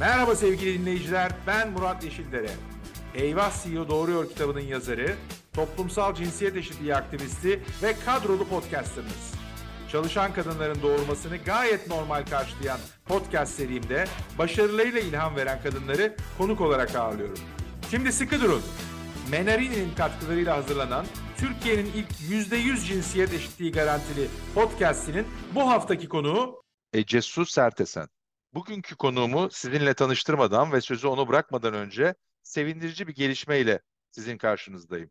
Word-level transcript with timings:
Merhaba 0.00 0.36
sevgili 0.36 0.80
dinleyiciler, 0.80 1.32
ben 1.46 1.70
Murat 1.70 2.04
Yeşildere. 2.04 2.50
Eyvah 3.14 3.62
CEO 3.62 3.88
Doğruyor 3.88 4.28
kitabının 4.28 4.60
yazarı, 4.60 5.14
toplumsal 5.52 6.14
cinsiyet 6.14 6.56
eşitliği 6.56 6.94
aktivisti 6.94 7.62
ve 7.82 7.94
kadrolu 8.06 8.48
podcasterınız. 8.48 9.34
Çalışan 9.92 10.32
kadınların 10.32 10.82
doğurmasını 10.82 11.36
gayet 11.36 11.88
normal 11.88 12.26
karşılayan 12.26 12.78
podcast 13.04 13.54
serimde 13.54 14.04
başarılarıyla 14.38 15.00
ilham 15.00 15.36
veren 15.36 15.62
kadınları 15.62 16.16
konuk 16.38 16.60
olarak 16.60 16.94
ağırlıyorum. 16.94 17.38
Şimdi 17.90 18.12
sıkı 18.12 18.40
durun. 18.40 18.62
Menarini'nin 19.30 19.94
katkılarıyla 19.94 20.56
hazırlanan 20.56 21.06
Türkiye'nin 21.36 21.92
ilk 21.94 22.10
%100 22.10 22.86
cinsiyet 22.86 23.34
eşitliği 23.34 23.72
garantili 23.72 24.28
podcastinin 24.54 25.26
bu 25.54 25.68
haftaki 25.68 26.08
konuğu 26.08 26.62
Ece 26.92 27.22
Su 27.22 27.46
Sertesen. 27.46 28.15
Bugünkü 28.56 28.96
konuğumu 28.96 29.50
sizinle 29.50 29.94
tanıştırmadan 29.94 30.72
ve 30.72 30.80
sözü 30.80 31.06
onu 31.06 31.28
bırakmadan 31.28 31.74
önce 31.74 32.14
sevindirici 32.42 33.06
bir 33.08 33.14
gelişmeyle 33.14 33.80
sizin 34.10 34.38
karşınızdayım. 34.38 35.10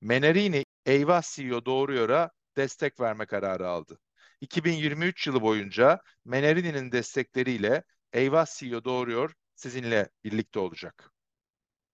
Menarini 0.00 0.64
Eyvah 0.86 1.22
CEO 1.22 1.64
Doğruyor'a 1.64 2.30
destek 2.56 3.00
verme 3.00 3.26
kararı 3.26 3.68
aldı. 3.68 3.98
2023 4.40 5.26
yılı 5.26 5.42
boyunca 5.42 6.00
Menarini'nin 6.24 6.92
destekleriyle 6.92 7.84
Eyvah 8.12 8.46
CEO 8.46 8.84
Doğruyor 8.84 9.34
sizinle 9.54 10.08
birlikte 10.24 10.58
olacak. 10.58 11.10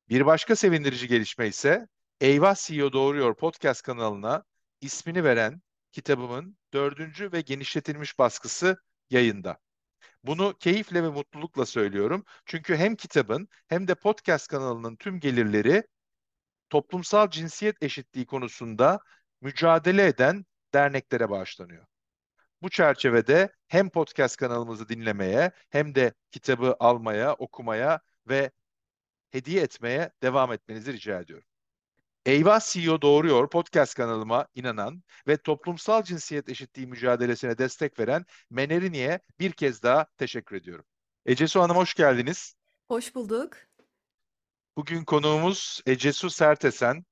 Bir 0.09 0.27
başka 0.27 0.56
sevindirici 0.56 1.09
gelişme 1.09 1.47
ise 1.47 1.89
Eyvah 2.20 2.55
CEO 2.55 2.92
Doğruyor 2.92 3.36
podcast 3.36 3.83
kanalına 3.83 4.45
ismini 4.80 5.25
veren 5.25 5.62
kitabımın 5.92 6.59
dördüncü 6.73 7.33
ve 7.33 7.41
genişletilmiş 7.41 8.19
baskısı 8.19 8.77
yayında. 9.11 9.59
Bunu 10.28 10.55
keyifle 10.59 11.02
ve 11.02 11.09
mutlulukla 11.09 11.66
söylüyorum. 11.66 12.24
Çünkü 12.46 12.77
hem 12.77 12.96
kitabın 12.96 13.48
hem 13.69 13.88
de 13.88 13.95
podcast 13.95 14.48
kanalının 14.48 14.96
tüm 14.96 15.20
gelirleri 15.20 15.84
toplumsal 16.70 17.30
cinsiyet 17.30 17.83
eşitliği 17.83 18.27
konusunda 18.27 19.00
mücadele 19.41 20.06
eden 20.06 20.47
derneklere 20.75 21.30
bağışlanıyor. 21.30 21.86
Bu 22.62 22.70
çerçevede 22.70 23.53
hem 23.69 23.91
podcast 23.91 24.36
kanalımızı 24.36 24.88
dinlemeye 24.88 25.53
hem 25.70 25.94
de 25.94 26.14
kitabı 26.31 26.77
almaya, 26.81 27.34
okumaya 27.34 28.00
ve 28.28 28.50
hediye 29.31 29.62
etmeye 29.62 30.12
devam 30.22 30.53
etmenizi 30.53 30.92
rica 30.92 31.20
ediyorum. 31.20 31.48
Eyvah 32.29 32.61
CEO 32.61 33.03
Doğruyor 33.03 33.51
podcast 33.51 33.95
kanalıma 33.95 34.47
inanan 34.55 35.03
ve 35.29 35.37
toplumsal 35.37 36.03
cinsiyet 36.03 36.48
eşitliği 36.48 36.87
mücadelesine 36.87 37.59
destek 37.59 37.98
veren 37.98 38.25
Menerini'ye 38.51 39.21
bir 39.41 39.53
kez 39.53 39.83
daha 39.83 40.07
teşekkür 40.17 40.56
ediyorum. 40.56 40.84
Ecesu 41.27 41.61
Hanım 41.61 41.77
hoş 41.77 41.95
geldiniz. 41.95 42.55
Hoş 42.89 43.15
bulduk. 43.15 43.56
Bugün 44.77 45.05
konuğumuz 45.05 45.81
Ecesu 45.87 46.31
Sertesen. 46.31 47.05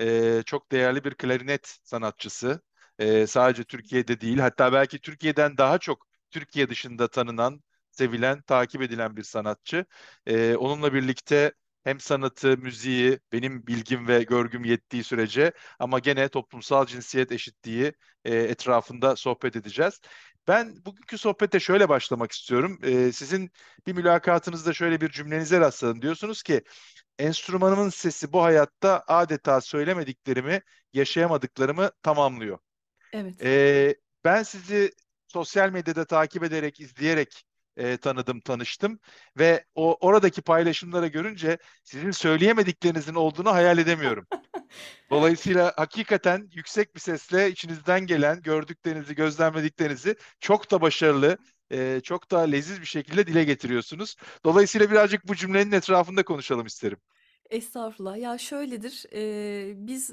Ee, 0.00 0.42
çok 0.46 0.72
değerli 0.72 1.04
bir 1.04 1.14
klarinet 1.14 1.78
sanatçısı. 1.84 2.60
Ee, 2.98 3.26
sadece 3.26 3.64
Türkiye'de 3.64 4.20
değil 4.20 4.38
hatta 4.38 4.72
belki 4.72 5.00
Türkiye'den 5.00 5.56
daha 5.56 5.78
çok 5.78 6.06
Türkiye 6.30 6.70
dışında 6.70 7.08
tanınan, 7.08 7.62
sevilen, 7.90 8.42
takip 8.42 8.82
edilen 8.82 9.16
bir 9.16 9.22
sanatçı. 9.22 9.86
Ee, 10.26 10.56
onunla 10.56 10.94
birlikte 10.94 11.52
hem 11.84 12.00
sanatı, 12.00 12.58
müziği, 12.58 13.18
benim 13.32 13.66
bilgim 13.66 14.08
ve 14.08 14.22
görgüm 14.22 14.64
yettiği 14.64 15.04
sürece 15.04 15.52
ama 15.78 15.98
gene 15.98 16.28
toplumsal 16.28 16.86
cinsiyet 16.86 17.32
eşitliği 17.32 17.92
e, 18.24 18.34
etrafında 18.36 19.16
sohbet 19.16 19.56
edeceğiz. 19.56 20.00
Ben 20.48 20.84
bugünkü 20.86 21.18
sohbete 21.18 21.60
şöyle 21.60 21.88
başlamak 21.88 22.32
istiyorum. 22.32 22.78
E, 22.82 23.12
sizin 23.12 23.50
bir 23.86 23.92
mülakatınızda 23.92 24.72
şöyle 24.72 25.00
bir 25.00 25.08
cümlenize 25.08 25.60
rastladım. 25.60 26.02
Diyorsunuz 26.02 26.42
ki 26.42 26.62
enstrümanımın 27.18 27.88
sesi 27.88 28.32
bu 28.32 28.42
hayatta 28.42 29.04
adeta 29.06 29.60
söylemediklerimi, 29.60 30.60
yaşayamadıklarımı 30.92 31.90
tamamlıyor. 32.02 32.58
Evet. 33.12 33.42
E, 33.42 33.94
ben 34.24 34.42
sizi 34.42 34.92
sosyal 35.28 35.70
medyada 35.70 36.04
takip 36.04 36.44
ederek, 36.44 36.80
izleyerek 36.80 37.44
e, 37.76 37.96
tanıdım, 37.96 38.40
tanıştım 38.40 38.98
ve 39.38 39.64
o 39.74 39.96
oradaki 40.00 40.42
paylaşımlara 40.42 41.06
görünce 41.06 41.58
sizin 41.84 42.10
söyleyemediklerinizin 42.10 43.14
olduğunu 43.14 43.50
hayal 43.54 43.78
edemiyorum. 43.78 44.26
Dolayısıyla 45.10 45.72
hakikaten 45.76 46.48
yüksek 46.52 46.94
bir 46.94 47.00
sesle 47.00 47.50
içinizden 47.50 48.06
gelen 48.06 48.42
gördüklerinizi, 48.42 49.14
gözlemlediklerinizi 49.14 50.16
çok 50.40 50.70
da 50.70 50.80
başarılı, 50.80 51.38
e, 51.72 52.00
çok 52.04 52.30
da 52.30 52.40
leziz 52.40 52.80
bir 52.80 52.86
şekilde 52.86 53.26
dile 53.26 53.44
getiriyorsunuz. 53.44 54.16
Dolayısıyla 54.44 54.90
birazcık 54.90 55.28
bu 55.28 55.34
cümlenin 55.36 55.72
etrafında 55.72 56.22
konuşalım 56.24 56.66
isterim. 56.66 56.98
Estağfurullah. 57.50 58.16
Ya 58.16 58.38
şöyledir, 58.38 59.04
eee, 59.12 59.74
biz 59.76 60.10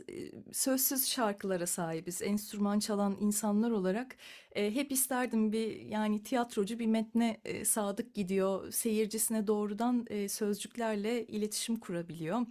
sözsüz 0.51 1.07
şarkılara 1.07 1.67
sahibiz. 1.67 2.21
Enstrüman 2.21 2.79
çalan 2.79 3.17
insanlar 3.19 3.71
olarak 3.71 4.15
e, 4.55 4.75
hep 4.75 4.91
isterdim 4.91 5.51
bir 5.51 5.81
yani 5.81 6.23
tiyatrocu 6.23 6.79
bir 6.79 6.85
metne 6.85 7.41
e, 7.45 7.65
sadık 7.65 8.13
gidiyor, 8.13 8.71
seyircisine 8.71 9.47
doğrudan 9.47 10.05
e, 10.09 10.29
sözcüklerle 10.29 11.25
iletişim 11.27 11.79
kurabiliyor. 11.79 12.41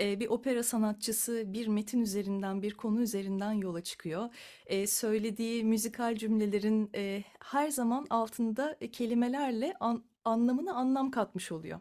E, 0.00 0.20
bir 0.20 0.28
opera 0.28 0.62
sanatçısı 0.62 1.44
bir 1.46 1.66
metin 1.66 2.00
üzerinden, 2.00 2.62
bir 2.62 2.74
konu 2.74 3.00
üzerinden 3.02 3.52
yola 3.52 3.80
çıkıyor. 3.82 4.28
E, 4.66 4.86
söylediği 4.86 5.64
müzikal 5.64 6.16
cümlelerin 6.16 6.90
e, 6.94 7.24
her 7.40 7.68
zaman 7.70 8.06
altında 8.10 8.78
kelimelerle 8.92 9.74
an, 9.80 10.04
anlamına 10.26 10.74
anlam 10.74 11.10
katmış 11.10 11.52
oluyor. 11.52 11.80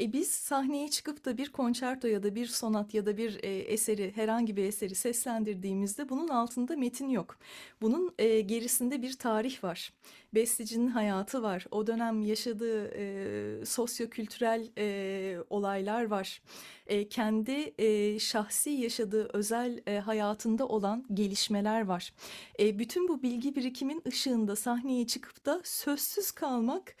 E 0.00 0.12
biz 0.12 0.30
sahneye 0.30 0.90
çıkıp 0.90 1.24
da 1.24 1.38
bir 1.38 1.52
konçerto 1.52 2.08
ya 2.08 2.22
da 2.22 2.34
bir 2.34 2.46
sonat 2.46 2.94
ya 2.94 3.06
da 3.06 3.16
bir 3.16 3.38
e, 3.42 3.48
eseri 3.58 4.12
herhangi 4.16 4.56
bir 4.56 4.64
eseri 4.64 4.94
seslendirdiğimizde 4.94 6.08
bunun 6.08 6.28
altında 6.28 6.76
metin 6.76 7.08
yok. 7.08 7.38
Bunun 7.82 8.14
e, 8.18 8.40
gerisinde 8.40 9.02
bir 9.02 9.12
tarih 9.12 9.64
var. 9.64 9.92
Bestecinin 10.34 10.88
hayatı 10.88 11.42
var. 11.42 11.66
O 11.70 11.86
dönem 11.86 12.22
yaşadığı 12.22 12.88
e, 12.94 13.64
sosyo-kültürel 13.66 14.68
e, 14.78 15.38
olaylar 15.50 16.04
var. 16.04 16.42
E, 16.86 17.08
kendi 17.08 17.74
e, 17.78 18.18
şahsi 18.18 18.70
yaşadığı 18.70 19.28
özel 19.32 19.82
e, 19.86 19.98
hayatında 19.98 20.66
olan 20.68 21.04
gelişmeler 21.14 21.84
var. 21.84 22.12
E, 22.60 22.78
bütün 22.78 23.08
bu 23.08 23.22
bilgi 23.22 23.56
birikimin 23.56 24.02
ışığında 24.08 24.56
sahneye 24.56 25.06
çıkıp 25.06 25.46
da 25.46 25.60
sözsüz 25.64 26.30
kalmak 26.30 26.96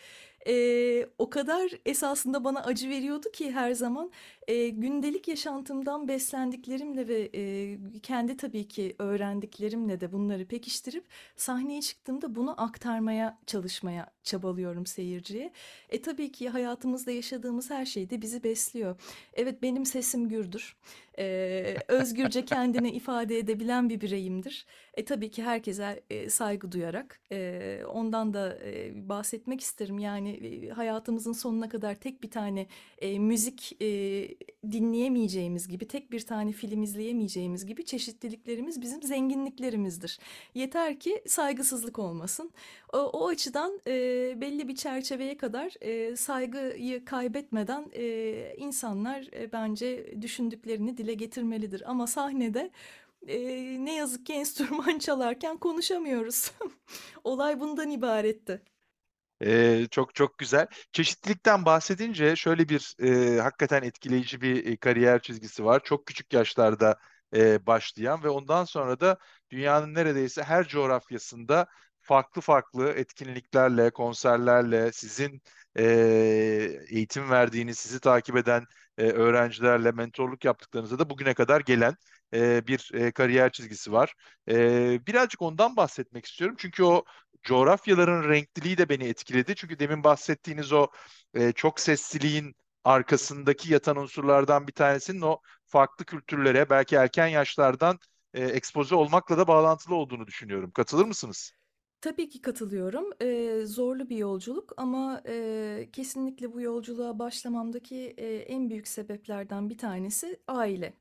e, 0.46 1.06
o 1.18 1.30
kadar 1.30 1.70
esasında 1.86 2.44
bana 2.44 2.64
acı 2.64 2.88
veriyordu 2.88 3.30
ki 3.32 3.52
her 3.52 3.72
zaman 3.72 4.10
e, 4.48 4.68
gündelik 4.68 5.28
yaşantımdan 5.28 6.08
beslendiklerimle 6.08 7.08
ve 7.08 7.30
e, 7.34 7.78
kendi 8.02 8.36
tabii 8.36 8.68
ki 8.68 8.96
öğrendiklerimle 8.98 10.00
de 10.00 10.12
bunları 10.12 10.46
pekiştirip 10.46 11.04
sahneye 11.36 11.80
çıktığımda 11.80 12.34
bunu 12.34 12.62
aktarmaya 12.62 13.38
çalışmaya 13.46 14.10
çabalıyorum 14.22 14.86
seyirciye. 14.86 15.52
E 15.88 16.02
tabii 16.02 16.32
ki 16.32 16.48
hayatımızda 16.48 17.10
yaşadığımız 17.10 17.70
her 17.70 17.86
şey 17.86 18.10
de 18.10 18.22
bizi 18.22 18.42
besliyor. 18.44 18.96
Evet 19.34 19.62
benim 19.62 19.86
sesim 19.86 20.28
gürdür. 20.28 20.76
E, 21.18 21.76
özgürce 21.88 22.44
kendini 22.44 22.90
ifade 22.90 23.38
edebilen 23.38 23.88
bir 23.88 24.00
bireyimdir. 24.00 24.66
E 24.94 25.04
tabii 25.04 25.30
ki 25.30 25.42
herkese 25.42 26.02
e, 26.10 26.30
saygı 26.30 26.72
duyarak 26.72 27.20
e, 27.32 27.80
ondan 27.88 28.34
da 28.34 28.58
e, 28.64 29.08
bahsetmek 29.08 29.60
isterim. 29.60 29.98
Yani 29.98 30.30
e, 30.30 30.68
hayatımızın 30.68 31.32
sonuna 31.32 31.68
kadar 31.68 31.94
tek 31.94 32.22
bir 32.22 32.30
tane 32.30 32.66
e, 32.98 33.18
müzik 33.18 33.82
e, 33.82 33.86
dinleyemeyeceğimiz 34.72 35.68
gibi, 35.68 35.88
tek 35.88 36.12
bir 36.12 36.26
tane 36.26 36.52
film 36.52 36.82
izleyemeyeceğimiz 36.82 37.66
gibi 37.66 37.84
çeşitliliklerimiz 37.84 38.80
bizim 38.80 39.02
zenginliklerimizdir. 39.02 40.18
Yeter 40.54 41.00
ki 41.00 41.22
saygısızlık 41.26 41.98
olmasın. 41.98 42.50
O, 42.94 42.98
o 42.98 43.28
açıdan 43.28 43.80
e, 43.86 43.92
belli 44.40 44.68
bir 44.68 44.76
çerçeveye 44.76 45.36
kadar 45.36 45.72
e, 45.80 46.16
saygıyı 46.16 47.04
kaybetmeden 47.04 47.90
e, 47.92 48.54
insanlar 48.56 49.28
e, 49.32 49.52
bence 49.52 50.14
düşündüklerini 50.22 50.96
dile 50.96 51.14
getirmelidir. 51.14 51.90
Ama 51.90 52.06
sahnede 52.06 52.70
e, 53.28 53.38
ne 53.84 53.94
yazık 53.96 54.26
ki 54.26 54.32
enstrüman 54.34 54.98
çalarken 54.98 55.56
konuşamıyoruz. 55.58 56.52
Olay 57.24 57.60
bundan 57.60 57.90
ibaretti. 57.90 58.62
Ee, 59.44 59.86
çok 59.90 60.14
çok 60.14 60.38
güzel. 60.38 60.66
Çeşitlilikten 60.92 61.64
bahsedince 61.64 62.36
şöyle 62.36 62.68
bir 62.68 62.96
e, 63.36 63.40
hakikaten 63.40 63.82
etkileyici 63.82 64.40
bir 64.40 64.66
e, 64.66 64.76
kariyer 64.76 65.22
çizgisi 65.22 65.64
var. 65.64 65.80
Çok 65.84 66.06
küçük 66.06 66.32
yaşlarda 66.32 66.98
e, 67.36 67.66
başlayan 67.66 68.22
ve 68.24 68.28
ondan 68.28 68.64
sonra 68.64 69.00
da 69.00 69.18
dünyanın 69.50 69.94
neredeyse 69.94 70.42
her 70.42 70.68
coğrafyasında 70.68 71.66
farklı 72.04 72.40
farklı 72.40 72.88
etkinliklerle, 72.92 73.90
konserlerle, 73.90 74.92
sizin 74.92 75.42
e, 75.78 75.84
eğitim 76.88 77.30
verdiğiniz, 77.30 77.78
sizi 77.78 78.00
takip 78.00 78.36
eden 78.36 78.64
e, 78.98 79.02
öğrencilerle 79.10 79.92
mentorluk 79.92 80.44
yaptıklarınızda 80.44 80.98
da 80.98 81.10
bugüne 81.10 81.34
kadar 81.34 81.60
gelen 81.60 81.96
e, 82.34 82.66
bir 82.66 82.90
e, 82.94 83.12
kariyer 83.12 83.52
çizgisi 83.52 83.92
var. 83.92 84.14
E, 84.48 85.06
birazcık 85.06 85.42
ondan 85.42 85.76
bahsetmek 85.76 86.26
istiyorum. 86.26 86.56
Çünkü 86.58 86.82
o 86.84 87.04
coğrafyaların 87.42 88.28
renkliliği 88.28 88.78
de 88.78 88.88
beni 88.88 89.04
etkiledi. 89.04 89.54
Çünkü 89.54 89.78
demin 89.78 90.04
bahsettiğiniz 90.04 90.72
o 90.72 90.86
e, 91.34 91.52
çok 91.52 91.80
sesliliğin 91.80 92.54
arkasındaki 92.84 93.72
yatan 93.72 93.96
unsurlardan 93.96 94.66
bir 94.66 94.72
tanesinin 94.72 95.20
o 95.20 95.40
farklı 95.66 96.04
kültürlere 96.04 96.70
belki 96.70 96.96
erken 96.96 97.26
yaşlardan 97.26 97.98
e, 98.34 98.44
ekspoze 98.44 98.94
olmakla 98.94 99.38
da 99.38 99.48
bağlantılı 99.48 99.94
olduğunu 99.94 100.26
düşünüyorum. 100.26 100.70
Katılır 100.70 101.04
mısınız? 101.04 101.52
Tabii 102.04 102.28
ki 102.28 102.42
katılıyorum. 102.42 103.04
Eee, 103.20 103.66
zorlu 103.66 104.08
bir 104.10 104.16
yolculuk 104.16 104.72
ama 104.76 105.22
eee, 105.28 105.90
kesinlikle 105.92 106.52
bu 106.52 106.60
yolculuğa 106.60 107.18
başlamamdaki 107.18 107.96
eee, 107.96 108.36
en 108.38 108.70
büyük 108.70 108.88
sebeplerden 108.88 109.70
bir 109.70 109.78
tanesi 109.78 110.40
aile. 110.48 110.94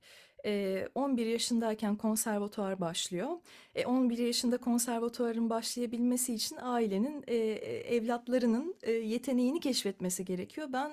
Eee, 0.45 0.90
11 0.95 1.25
yaşındayken 1.25 1.95
konservatuvar 1.95 2.80
başlıyor. 2.81 3.30
E, 3.75 3.86
11 3.86 4.18
yaşında 4.18 4.57
konservatuvarın 4.57 5.50
başlayabilmesi 5.50 6.34
için 6.34 6.57
ailenin 6.62 7.24
eee, 7.28 7.51
evlatlarının 7.95 8.75
eee, 8.88 8.92
yeteneğini 8.94 9.60
keşfetmesi 9.60 10.25
gerekiyor. 10.25 10.68
Ben 10.74 10.92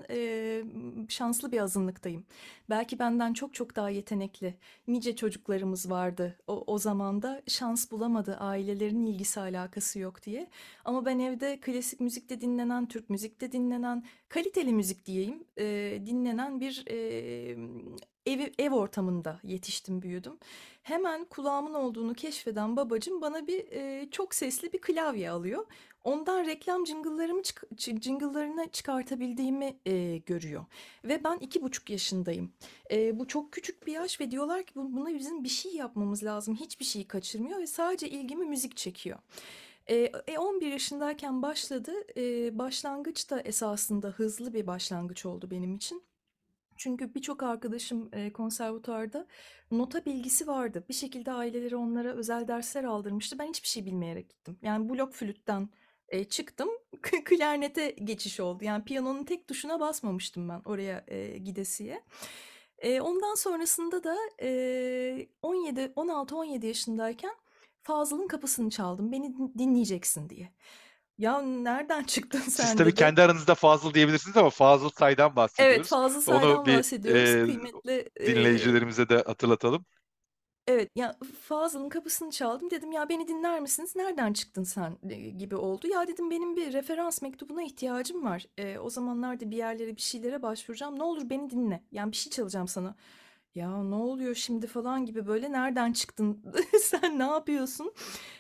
şanslı 1.08 1.52
bir 1.52 1.58
azınlıktayım. 1.60 2.24
Belki 2.70 2.98
benden 2.98 3.32
çok 3.32 3.54
çok 3.54 3.76
daha 3.76 3.90
yetenekli 3.90 4.54
nice 4.88 5.16
çocuklarımız 5.16 5.90
vardı 5.90 6.38
o, 6.46 6.64
o 6.66 6.78
zamanda 6.78 7.42
şans 7.48 7.90
bulamadı 7.90 8.36
ailelerin 8.36 9.06
ilgisi 9.06 9.40
alakası 9.40 9.98
yok 9.98 10.22
diye. 10.22 10.46
Ama 10.84 11.04
ben 11.06 11.18
evde 11.18 11.58
klasik 11.60 12.00
müzikte 12.00 12.40
dinlenen, 12.40 12.86
Türk 12.88 13.10
müzikte 13.10 13.52
dinlenen, 13.52 14.04
kaliteli 14.28 14.72
müzik 14.72 15.06
diyeyim, 15.06 15.44
e, 15.58 15.64
dinlenen 16.06 16.60
bir 16.60 16.84
e, 16.90 17.56
ev, 18.26 18.52
ev 18.58 18.72
ortamında 18.72 19.40
yetiştim, 19.42 20.02
büyüdüm. 20.02 20.38
Hemen 20.82 21.24
kulağımın 21.24 21.74
olduğunu 21.74 22.14
keşfeden 22.14 22.76
babacığım 22.76 23.20
bana 23.20 23.46
bir 23.46 23.72
e, 23.72 24.10
çok 24.10 24.34
sesli 24.34 24.72
bir 24.72 24.80
klavye 24.80 25.30
alıyor. 25.30 25.66
Ondan 26.04 26.46
reklam 26.46 26.86
jingle'larımı 26.86 27.42
jingle'larını 27.78 28.68
çıkartabildiğimi 28.72 29.76
e, 29.86 30.16
görüyor. 30.18 30.64
Ve 31.04 31.24
ben 31.24 31.38
iki 31.38 31.62
buçuk 31.62 31.90
yaşındayım. 31.90 32.52
E, 32.90 33.18
bu 33.18 33.28
çok 33.28 33.52
küçük 33.52 33.86
bir 33.86 33.92
yaş 33.92 34.20
ve 34.20 34.30
diyorlar 34.30 34.62
ki 34.62 34.72
buna 34.74 35.14
bizim 35.14 35.44
bir 35.44 35.48
şey 35.48 35.74
yapmamız 35.74 36.24
lazım. 36.24 36.54
Hiçbir 36.54 36.84
şeyi 36.84 37.08
kaçırmıyor 37.08 37.58
ve 37.58 37.66
sadece 37.66 38.08
ilgimi 38.08 38.44
müzik 38.44 38.76
çekiyor. 38.76 39.18
E, 39.90 40.12
11 40.38 40.66
yaşındayken 40.66 41.42
başladı. 41.42 41.92
E, 42.16 42.58
başlangıç 42.58 43.30
da 43.30 43.40
esasında 43.40 44.08
hızlı 44.08 44.54
bir 44.54 44.66
başlangıç 44.66 45.26
oldu 45.26 45.50
benim 45.50 45.74
için. 45.74 46.02
Çünkü 46.80 47.14
birçok 47.14 47.42
arkadaşım 47.42 48.08
e, 48.12 48.32
konservatuarda 48.32 49.26
nota 49.70 50.04
bilgisi 50.04 50.46
vardı. 50.46 50.84
Bir 50.88 50.94
şekilde 50.94 51.32
aileleri 51.32 51.76
onlara 51.76 52.12
özel 52.12 52.48
dersler 52.48 52.84
aldırmıştı. 52.84 53.38
Ben 53.38 53.48
hiçbir 53.48 53.68
şey 53.68 53.86
bilmeyerek 53.86 54.30
gittim. 54.30 54.58
Yani 54.62 54.88
blok 54.88 55.14
flütten 55.14 55.68
çıktım, 56.28 56.68
klarnete 57.24 57.90
geçiş 57.90 58.40
oldu. 58.40 58.64
Yani 58.64 58.84
piyanonun 58.84 59.24
tek 59.24 59.48
tuşuna 59.48 59.80
basmamıştım 59.80 60.48
ben 60.48 60.62
oraya 60.64 61.04
gidesiye. 61.36 62.02
Ondan 63.00 63.34
sonrasında 63.34 64.04
da 64.04 64.16
e, 64.42 65.28
17, 65.42 65.80
16-17 65.80 66.66
yaşındayken 66.66 67.34
Fazıl'ın 67.82 68.28
kapısını 68.28 68.70
çaldım. 68.70 69.12
Beni 69.12 69.34
dinleyeceksin 69.58 70.30
diye. 70.30 70.52
Ya 71.20 71.42
nereden 71.42 72.04
çıktın 72.04 72.38
sen 72.40 72.66
Siz 72.66 72.74
tabii 72.74 72.92
dedi. 72.92 72.94
kendi 72.94 73.22
aranızda 73.22 73.54
Fazıl 73.54 73.94
diyebilirsiniz 73.94 74.36
ama 74.36 74.50
Fazıl 74.50 74.90
Say'dan 74.90 75.36
bahsediyoruz. 75.36 75.76
Evet, 75.76 75.86
Fazıl 75.86 76.20
Say'dan 76.20 76.60
Onu 76.60 76.66
bir 76.66 76.78
bahsediyoruz. 76.78 77.36
e, 77.42 77.46
Kıymetli 77.46 78.10
dinleyicilerimize 78.26 79.08
de 79.08 79.16
hatırlatalım. 79.26 79.84
Evet, 80.66 80.90
ya 80.96 81.16
Fazıl'ın 81.42 81.88
kapısını 81.88 82.30
çaldım. 82.30 82.70
Dedim 82.70 82.92
ya 82.92 83.08
beni 83.08 83.28
dinler 83.28 83.60
misiniz? 83.60 83.96
Nereden 83.96 84.32
çıktın 84.32 84.62
sen 84.62 84.98
gibi 85.38 85.56
oldu. 85.56 85.86
Ya 85.88 86.08
dedim 86.08 86.30
benim 86.30 86.56
bir 86.56 86.72
referans 86.72 87.22
mektubuna 87.22 87.62
ihtiyacım 87.62 88.24
var. 88.24 88.46
E, 88.58 88.78
o 88.78 88.90
zamanlarda 88.90 89.50
bir 89.50 89.56
yerlere 89.56 89.96
bir 89.96 90.00
şeylere 90.02 90.42
başvuracağım. 90.42 90.98
Ne 90.98 91.02
olur 91.02 91.30
beni 91.30 91.50
dinle. 91.50 91.82
Yani 91.92 92.12
bir 92.12 92.16
şey 92.16 92.30
çalacağım 92.32 92.68
sana. 92.68 92.94
Ya 93.54 93.82
ne 93.84 93.94
oluyor 93.94 94.34
şimdi 94.34 94.66
falan 94.66 95.06
gibi 95.06 95.26
böyle 95.26 95.52
nereden 95.52 95.92
çıktın? 95.92 96.44
Sen 96.80 97.18
ne 97.18 97.22
yapıyorsun? 97.22 97.94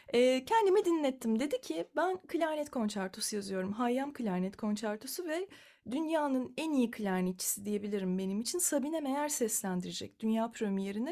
E, 0.08 0.44
kendimi 0.44 0.84
dinlettim. 0.84 1.40
Dedi 1.40 1.60
ki 1.60 1.88
ben 1.96 2.16
klarnet 2.28 2.70
konçertosu 2.70 3.36
yazıyorum. 3.36 3.72
Hayyam 3.72 4.12
klarnet 4.12 4.56
konçertosu 4.56 5.24
ve 5.28 5.48
dünyanın 5.90 6.54
en 6.56 6.72
iyi 6.72 6.90
klarnetçisi 6.90 7.64
diyebilirim 7.64 8.18
benim 8.18 8.40
için. 8.40 8.58
Sabine 8.58 9.00
Meyer 9.00 9.28
seslendirecek 9.28 10.20
dünya 10.20 10.50
premierini. 10.50 11.10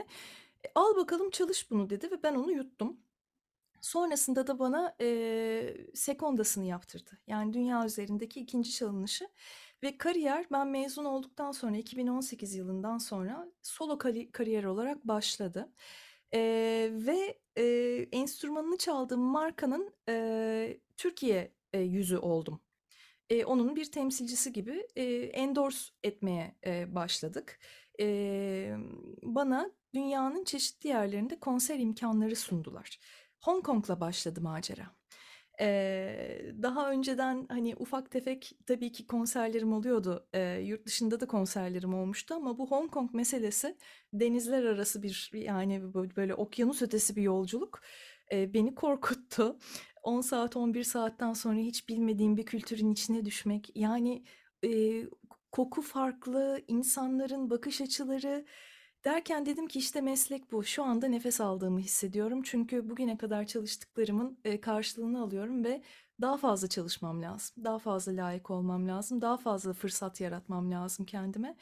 E, 0.64 0.68
al 0.74 0.96
bakalım 0.96 1.30
çalış 1.30 1.70
bunu 1.70 1.90
dedi 1.90 2.10
ve 2.10 2.22
ben 2.22 2.34
onu 2.34 2.52
yuttum. 2.52 3.00
Sonrasında 3.80 4.46
da 4.46 4.58
bana 4.58 4.96
e, 5.00 5.76
sekondasını 5.94 6.64
yaptırdı. 6.64 7.10
Yani 7.26 7.52
dünya 7.52 7.86
üzerindeki 7.86 8.40
ikinci 8.40 8.70
çalınışı. 8.72 9.28
Ve 9.82 9.98
kariyer 9.98 10.46
ben 10.52 10.68
mezun 10.68 11.04
olduktan 11.04 11.52
sonra 11.52 11.76
2018 11.76 12.54
yılından 12.54 12.98
sonra 12.98 13.52
solo 13.62 13.98
kariyer 14.32 14.64
olarak 14.64 15.08
başladı. 15.08 15.72
E, 16.34 16.40
ve 16.92 17.38
e, 17.56 17.64
enstrümanını 18.12 18.78
çaldığım 18.78 19.20
markanın 19.20 19.94
e, 20.08 20.80
Türkiye 20.96 21.52
e, 21.72 21.80
yüzü 21.80 22.18
oldum. 22.18 22.60
E, 23.30 23.44
onun 23.44 23.76
bir 23.76 23.90
temsilcisi 23.92 24.52
gibi 24.52 24.86
e, 24.96 25.04
endorse 25.14 25.92
etmeye 26.02 26.54
e, 26.66 26.94
başladık. 26.94 27.60
E, 28.00 28.76
bana 29.22 29.70
dünyanın 29.94 30.44
çeşitli 30.44 30.88
yerlerinde 30.88 31.40
konser 31.40 31.78
imkanları 31.78 32.36
sundular. 32.36 32.98
Hong 33.40 33.64
Kong'la 33.66 34.00
başladı 34.00 34.40
macera. 34.40 34.97
Ee, 35.60 36.52
daha 36.62 36.90
önceden 36.90 37.46
hani 37.48 37.74
ufak 37.78 38.10
tefek 38.10 38.52
tabii 38.66 38.92
ki 38.92 39.06
konserlerim 39.06 39.72
oluyordu. 39.72 40.26
Ee, 40.34 40.60
yurt 40.64 40.86
dışında 40.86 41.20
da 41.20 41.26
konserlerim 41.26 41.94
olmuştu 41.94 42.34
ama 42.34 42.58
bu 42.58 42.70
Hong 42.70 42.90
Kong 42.90 43.14
meselesi 43.14 43.76
denizler 44.12 44.64
arası 44.64 45.02
bir 45.02 45.30
yani 45.34 45.94
böyle, 46.16 46.34
okyanus 46.34 46.82
ötesi 46.82 47.16
bir 47.16 47.22
yolculuk 47.22 47.80
ee, 48.32 48.54
beni 48.54 48.74
korkuttu. 48.74 49.58
10 50.02 50.20
saat 50.20 50.56
11 50.56 50.84
saatten 50.84 51.32
sonra 51.32 51.58
hiç 51.60 51.88
bilmediğim 51.88 52.36
bir 52.36 52.46
kültürün 52.46 52.90
içine 52.90 53.24
düşmek 53.24 53.70
yani 53.74 54.24
e, 54.64 55.02
koku 55.52 55.82
farklı, 55.82 56.60
insanların 56.68 57.50
bakış 57.50 57.80
açıları 57.80 58.44
Derken 59.04 59.46
dedim 59.46 59.66
ki 59.68 59.78
işte 59.78 60.00
meslek 60.00 60.52
bu. 60.52 60.64
Şu 60.64 60.84
anda 60.84 61.06
nefes 61.08 61.40
aldığımı 61.40 61.80
hissediyorum. 61.80 62.42
Çünkü 62.44 62.90
bugüne 62.90 63.18
kadar 63.18 63.46
çalıştıklarımın 63.46 64.38
e, 64.44 64.60
karşılığını 64.60 65.22
alıyorum 65.22 65.64
ve 65.64 65.82
daha 66.20 66.36
fazla 66.36 66.68
çalışmam 66.68 67.22
lazım. 67.22 67.64
Daha 67.64 67.78
fazla 67.78 68.12
layık 68.12 68.50
olmam 68.50 68.88
lazım. 68.88 69.20
Daha 69.20 69.36
fazla 69.36 69.72
fırsat 69.72 70.20
yaratmam 70.20 70.70
lazım 70.70 71.06
kendime. 71.06 71.56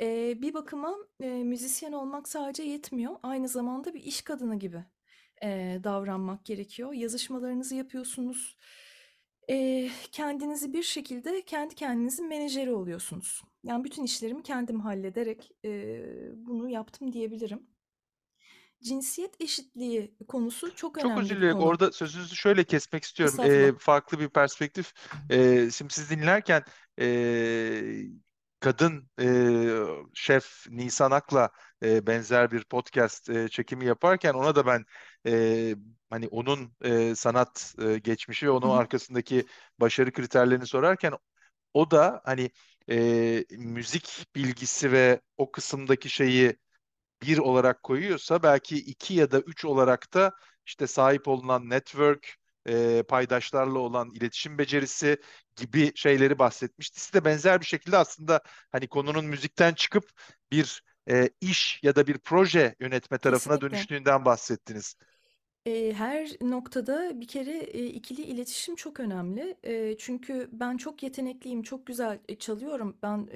E, 0.00 0.42
bir 0.42 0.54
bakıma 0.54 0.96
e, 1.20 1.28
müzisyen 1.28 1.92
olmak 1.92 2.28
sadece 2.28 2.62
yetmiyor. 2.62 3.16
Aynı 3.22 3.48
zamanda 3.48 3.94
bir 3.94 4.02
iş 4.02 4.22
kadını 4.22 4.58
gibi 4.58 4.84
davranmak 5.84 6.44
gerekiyor. 6.44 6.92
Yazışmalarınızı 6.92 7.74
yapıyorsunuz. 7.74 8.56
Kendinizi 10.12 10.72
bir 10.72 10.82
şekilde 10.82 11.44
kendi 11.44 11.74
kendinizin 11.74 12.28
menajeri 12.28 12.72
oluyorsunuz. 12.72 13.42
Yani 13.64 13.84
bütün 13.84 14.02
işlerimi 14.04 14.42
kendim 14.42 14.80
hallederek 14.80 15.52
e, 15.64 15.70
bunu 16.46 16.68
yaptım 16.68 17.12
diyebilirim. 17.12 17.66
Cinsiyet 18.82 19.40
eşitliği 19.40 20.14
konusu 20.28 20.74
çok, 20.74 21.00
Çok 21.00 21.04
önemli 21.12 21.20
özür 21.20 21.36
dilerim. 21.36 21.52
konu. 21.52 21.64
Orada 21.64 21.92
sözünüzü 21.92 22.36
şöyle 22.36 22.64
kesmek 22.64 23.04
istiyorum. 23.04 23.36
Ee, 23.40 23.72
farklı 23.78 24.20
bir 24.20 24.28
perspektif. 24.28 24.92
Ee, 25.30 25.70
şimdi 25.70 25.94
siz 25.94 26.10
dinlerken 26.10 26.64
e, 27.00 27.06
kadın 28.60 29.10
e, 29.20 29.26
şef 30.14 30.66
Nisan 30.70 31.10
Ak'la 31.10 31.50
e, 31.82 32.06
benzer 32.06 32.50
bir 32.50 32.64
podcast 32.64 33.30
e, 33.30 33.48
çekimi 33.48 33.86
yaparken 33.86 34.34
ona 34.34 34.54
da 34.54 34.66
ben 34.66 34.84
e, 35.26 35.74
hani 36.10 36.28
onun 36.28 36.72
e, 36.84 37.14
sanat 37.14 37.74
e, 37.82 37.98
geçmişi 37.98 38.46
ve 38.46 38.50
onun 38.50 38.70
arkasındaki 38.70 39.46
başarı 39.80 40.12
kriterlerini 40.12 40.66
sorarken 40.66 41.12
o 41.74 41.90
da 41.90 42.22
hani 42.24 42.50
e, 42.90 43.44
müzik 43.50 44.26
bilgisi 44.36 44.92
ve 44.92 45.20
o 45.36 45.52
kısımdaki 45.52 46.08
şeyi 46.10 46.56
bir 47.22 47.38
olarak 47.38 47.82
koyuyorsa 47.82 48.42
belki 48.42 48.76
iki 48.76 49.14
ya 49.14 49.30
da 49.30 49.40
üç 49.40 49.64
olarak 49.64 50.14
da 50.14 50.32
işte 50.66 50.86
sahip 50.86 51.28
olunan 51.28 51.70
network, 51.70 52.34
e, 52.68 53.02
paydaşlarla 53.02 53.78
olan 53.78 54.10
iletişim 54.14 54.58
becerisi 54.58 55.16
gibi 55.56 55.92
şeyleri 55.96 56.38
bahsetmişti. 56.38 57.00
Siz 57.00 57.14
de 57.14 57.24
benzer 57.24 57.60
bir 57.60 57.66
şekilde 57.66 57.96
aslında 57.96 58.40
hani 58.72 58.88
konunun 58.88 59.24
müzikten 59.24 59.74
çıkıp 59.74 60.10
bir 60.52 60.82
e, 61.10 61.30
iş 61.40 61.80
ya 61.82 61.96
da 61.96 62.06
bir 62.06 62.18
proje 62.18 62.74
yönetme 62.80 63.18
tarafına 63.18 63.54
Kesinlikle. 63.54 63.68
dönüştüğünden 63.68 64.24
bahsettiniz. 64.24 64.96
Her 65.74 66.28
noktada 66.40 67.20
bir 67.20 67.26
kere, 67.28 67.60
ikili 67.88 68.22
iletişim 68.22 68.76
çok 68.76 69.00
önemli. 69.00 69.56
Çünkü 69.98 70.48
ben 70.52 70.76
çok 70.76 71.02
yetenekliyim, 71.02 71.62
çok 71.62 71.86
güzel, 71.86 72.18
çalıyorum. 72.38 72.96
Ben, 73.02 73.26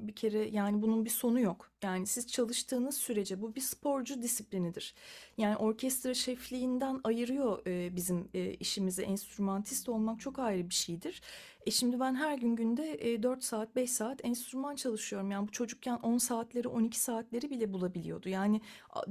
bir 0.00 0.12
kere, 0.14 0.38
yani, 0.48 0.82
bunun 0.82 1.04
bir 1.04 1.10
sonu 1.10 1.40
yok. 1.40 1.70
Yani, 1.82 2.06
siz 2.06 2.26
çalıştığınız 2.26 2.94
sürece 2.96 3.42
bu 3.42 3.54
bir 3.54 3.60
sporcu 3.60 4.22
disiplinidir. 4.22 4.94
Yani, 5.38 5.56
orkestra 5.56 6.14
şefliğinden 6.14 7.00
ayırıyor, 7.04 7.64
bizim, 7.96 8.28
eee, 8.34 8.54
işimizi. 8.60 9.02
Enstrümantist 9.02 9.88
olmak 9.88 10.20
çok 10.20 10.38
ayrı 10.38 10.68
bir 10.68 10.74
şeydir. 10.74 11.22
E 11.66 11.70
şimdi 11.70 12.00
ben 12.00 12.14
her 12.14 12.38
gün 12.38 12.56
günde 12.56 13.12
e, 13.12 13.22
4 13.22 13.44
saat, 13.44 13.76
5 13.76 13.90
saat 13.92 14.24
enstrüman 14.24 14.74
çalışıyorum. 14.76 15.30
Yani 15.30 15.48
bu 15.48 15.52
çocukken 15.52 15.96
10 15.96 16.18
saatleri, 16.18 16.68
12 16.68 17.00
saatleri 17.00 17.50
bile 17.50 17.72
bulabiliyordu. 17.72 18.28
Yani 18.28 18.60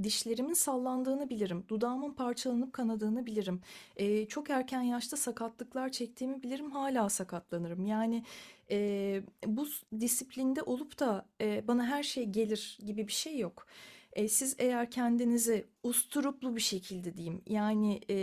dişlerimin 0.04 0.54
sallandığını 0.54 1.30
bilirim, 1.30 1.66
dudağımın 1.70 2.14
parçalanıp 2.14 2.74
kanadığını 2.74 3.26
bilirim. 3.26 3.62
E, 3.96 4.26
çok 4.26 4.50
erken 4.50 4.82
yaşta 4.82 5.18
sakatlıklar 5.18 5.90
çektiğimi 5.90 6.44
bilirim, 6.44 6.72
hala 6.72 7.10
sakatlanırım. 7.10 7.86
Yani 7.86 8.24
e, 8.72 9.22
bu 9.46 9.68
disiplinde 10.00 10.62
olup 10.62 11.00
da 11.00 11.26
e, 11.42 11.68
bana 11.68 11.86
her 11.86 12.04
şey 12.04 12.26
gelir 12.26 12.80
gibi 12.86 13.08
bir 13.08 13.14
şey 13.14 13.38
yok. 13.40 13.68
E, 14.14 14.28
siz 14.28 14.56
eğer 14.60 14.92
kendinizi 14.92 15.66
usturuplu 15.84 16.56
bir 16.56 16.62
şekilde 16.62 17.18
diyeyim, 17.18 17.42
yani 17.48 18.00
e, 18.10 18.16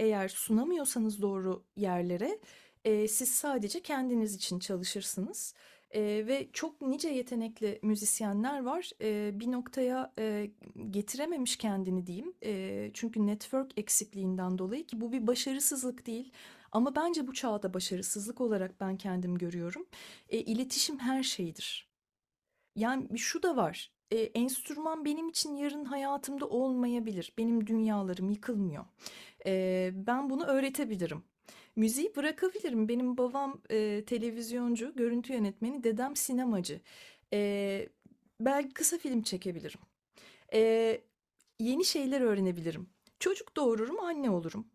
eğer 0.00 0.28
sunamıyorsanız 0.28 1.22
doğru 1.22 1.62
yerlere, 1.76 2.38
e, 2.84 3.08
siz 3.08 3.28
sadece 3.28 3.82
kendiniz 3.82 4.34
için 4.34 4.58
çalışırsınız. 4.58 5.54
E, 5.90 6.00
ve 6.02 6.48
çok 6.52 6.80
nice 6.82 7.08
yetenekli 7.08 7.78
müzisyenler 7.82 8.62
var. 8.62 8.90
E, 9.00 9.40
bir 9.40 9.52
noktaya 9.52 10.12
e, 10.18 10.50
getirememiş 10.90 11.56
kendini 11.56 12.06
diyeyim. 12.06 12.34
E, 12.44 12.90
çünkü 12.94 13.26
network 13.26 13.78
eksikliğinden 13.78 14.58
dolayı 14.58 14.86
ki 14.86 15.00
bu 15.00 15.12
bir 15.12 15.26
başarısızlık 15.26 16.06
değil. 16.06 16.32
Ama 16.72 16.96
bence 16.96 17.26
bu 17.26 17.34
çağda 17.34 17.74
başarısızlık 17.74 18.40
olarak 18.40 18.80
ben 18.80 18.96
kendim 18.96 19.38
görüyorum. 19.38 19.86
E, 20.28 20.38
iletişim 20.38 20.98
her 20.98 21.22
şeydir. 21.22 21.88
Yani 22.76 23.18
şu 23.18 23.42
da 23.42 23.56
var. 23.56 23.92
E, 24.10 24.16
enstrüman 24.16 25.04
benim 25.04 25.28
için 25.28 25.56
yarın 25.56 25.84
hayatımda 25.84 26.48
olmayabilir. 26.48 27.32
Benim 27.38 27.66
dünyalarım 27.66 28.30
yıkılmıyor. 28.30 28.84
E, 29.46 29.90
ben 29.94 30.30
bunu 30.30 30.44
öğretebilirim. 30.44 31.24
Müziği 31.76 32.16
bırakabilirim. 32.16 32.88
Benim 32.88 33.16
babam 33.18 33.60
e, 33.70 34.04
televizyoncu, 34.04 34.92
görüntü 34.96 35.32
yönetmeni, 35.32 35.84
dedem 35.84 36.16
sinemacı. 36.16 36.80
E, 37.32 37.88
belki 38.40 38.74
kısa 38.74 38.98
film 38.98 39.22
çekebilirim. 39.22 39.80
E, 40.54 41.00
yeni 41.60 41.84
şeyler 41.84 42.20
öğrenebilirim. 42.20 42.88
Çocuk 43.20 43.56
doğururum, 43.56 44.00
anne 44.00 44.30
olurum. 44.30 44.66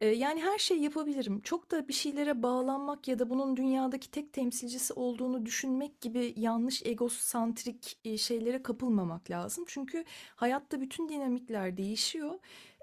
E, 0.00 0.06
yani 0.06 0.42
her 0.42 0.58
şey 0.58 0.78
yapabilirim. 0.78 1.40
Çok 1.40 1.70
da 1.70 1.88
bir 1.88 1.92
şeylere 1.92 2.42
bağlanmak 2.42 3.08
ya 3.08 3.18
da 3.18 3.30
bunun 3.30 3.56
dünyadaki 3.56 4.10
tek 4.10 4.32
temsilcisi 4.32 4.92
olduğunu 4.92 5.46
düşünmek 5.46 6.00
gibi 6.00 6.34
yanlış 6.36 6.86
egosantrik 6.86 7.98
e, 8.04 8.18
şeylere 8.18 8.62
kapılmamak 8.62 9.30
lazım. 9.30 9.64
Çünkü 9.68 10.04
hayatta 10.36 10.80
bütün 10.80 11.08
dinamikler 11.08 11.76
değişiyor. 11.76 12.38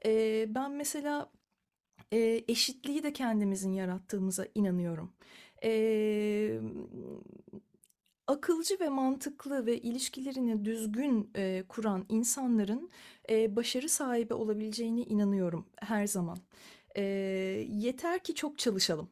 E, 0.06 0.46
ben 0.56 0.72
mesela 0.72 1.32
e, 2.13 2.46
eşitliği 2.50 3.03
de 3.03 3.13
kendimizin 3.13 3.74
yarattığımıza 3.74 4.48
inanıyorum. 4.55 5.13
E, 5.63 6.62
akılcı 8.27 8.79
ve 8.79 8.89
mantıklı 8.89 9.65
ve 9.65 9.77
ilişkilerini 9.82 10.65
düzgün 10.65 11.32
e, 11.36 11.63
kuran 11.70 12.05
insanların 12.10 12.91
e, 13.29 13.55
başarı 13.55 13.89
sahibi 13.89 14.34
olabileceğine 14.34 15.01
inanıyorum 15.01 15.65
her 15.82 16.08
zaman. 16.08 16.38
E, 16.96 17.01
yeter 17.70 18.24
ki 18.24 18.36
çok 18.36 18.58
çalışalım. 18.60 19.10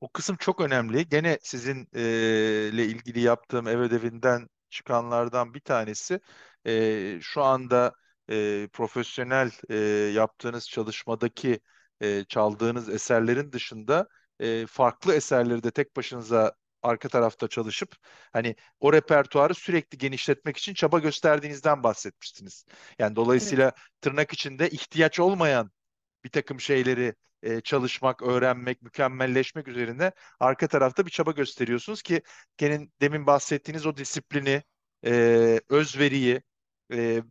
O 0.00 0.08
kısım 0.08 0.36
çok 0.36 0.60
önemli. 0.60 1.08
Gene 1.08 1.38
sizin 1.42 1.88
e, 1.94 2.00
ile 2.72 2.86
ilgili 2.86 3.20
yaptığım 3.20 3.68
ev 3.68 3.78
ödevinden 3.78 4.48
çıkanlardan 4.70 5.54
bir 5.54 5.60
tanesi 5.60 6.20
e, 6.66 7.18
şu 7.22 7.42
anda 7.42 7.92
e, 8.30 8.68
profesyonel 8.72 9.50
e, 9.70 9.76
yaptığınız 10.14 10.68
çalışmadaki 10.68 11.60
e, 12.00 12.24
çaldığınız 12.24 12.88
eserlerin 12.88 13.52
dışında 13.52 14.08
e, 14.40 14.66
farklı 14.66 15.14
eserleri 15.14 15.62
de 15.62 15.70
tek 15.70 15.96
başınıza 15.96 16.52
arka 16.82 17.08
tarafta 17.08 17.48
çalışıp 17.48 17.96
hani 18.32 18.56
o 18.80 18.92
repertuarı 18.92 19.54
sürekli 19.54 19.98
genişletmek 19.98 20.56
için 20.56 20.74
çaba 20.74 20.98
gösterdiğinizden 20.98 21.82
bahsetmiştiniz. 21.82 22.64
Yani 22.98 23.08
Evet. 23.08 23.16
dolayısıyla 23.16 23.72
tırnak 24.00 24.32
içinde 24.32 24.70
ihtiyaç 24.70 25.20
olmayan 25.20 25.70
bir 26.24 26.30
takım 26.30 26.60
şeyleri 26.60 27.14
e, 27.42 27.60
çalışmak, 27.60 28.22
öğrenmek, 28.22 28.82
mükemmelleşmek 28.82 29.68
üzerine 29.68 30.12
arka 30.40 30.68
tarafta 30.68 31.06
bir 31.06 31.10
çaba 31.10 31.32
gösteriyorsunuz 31.32 32.02
ki 32.02 32.22
gene 32.56 32.88
demin 33.00 33.26
bahsettiğiniz 33.26 33.86
o 33.86 33.96
disiplini, 33.96 34.62
e, 35.06 35.60
özveriyi 35.68 36.42
e, 36.92 37.22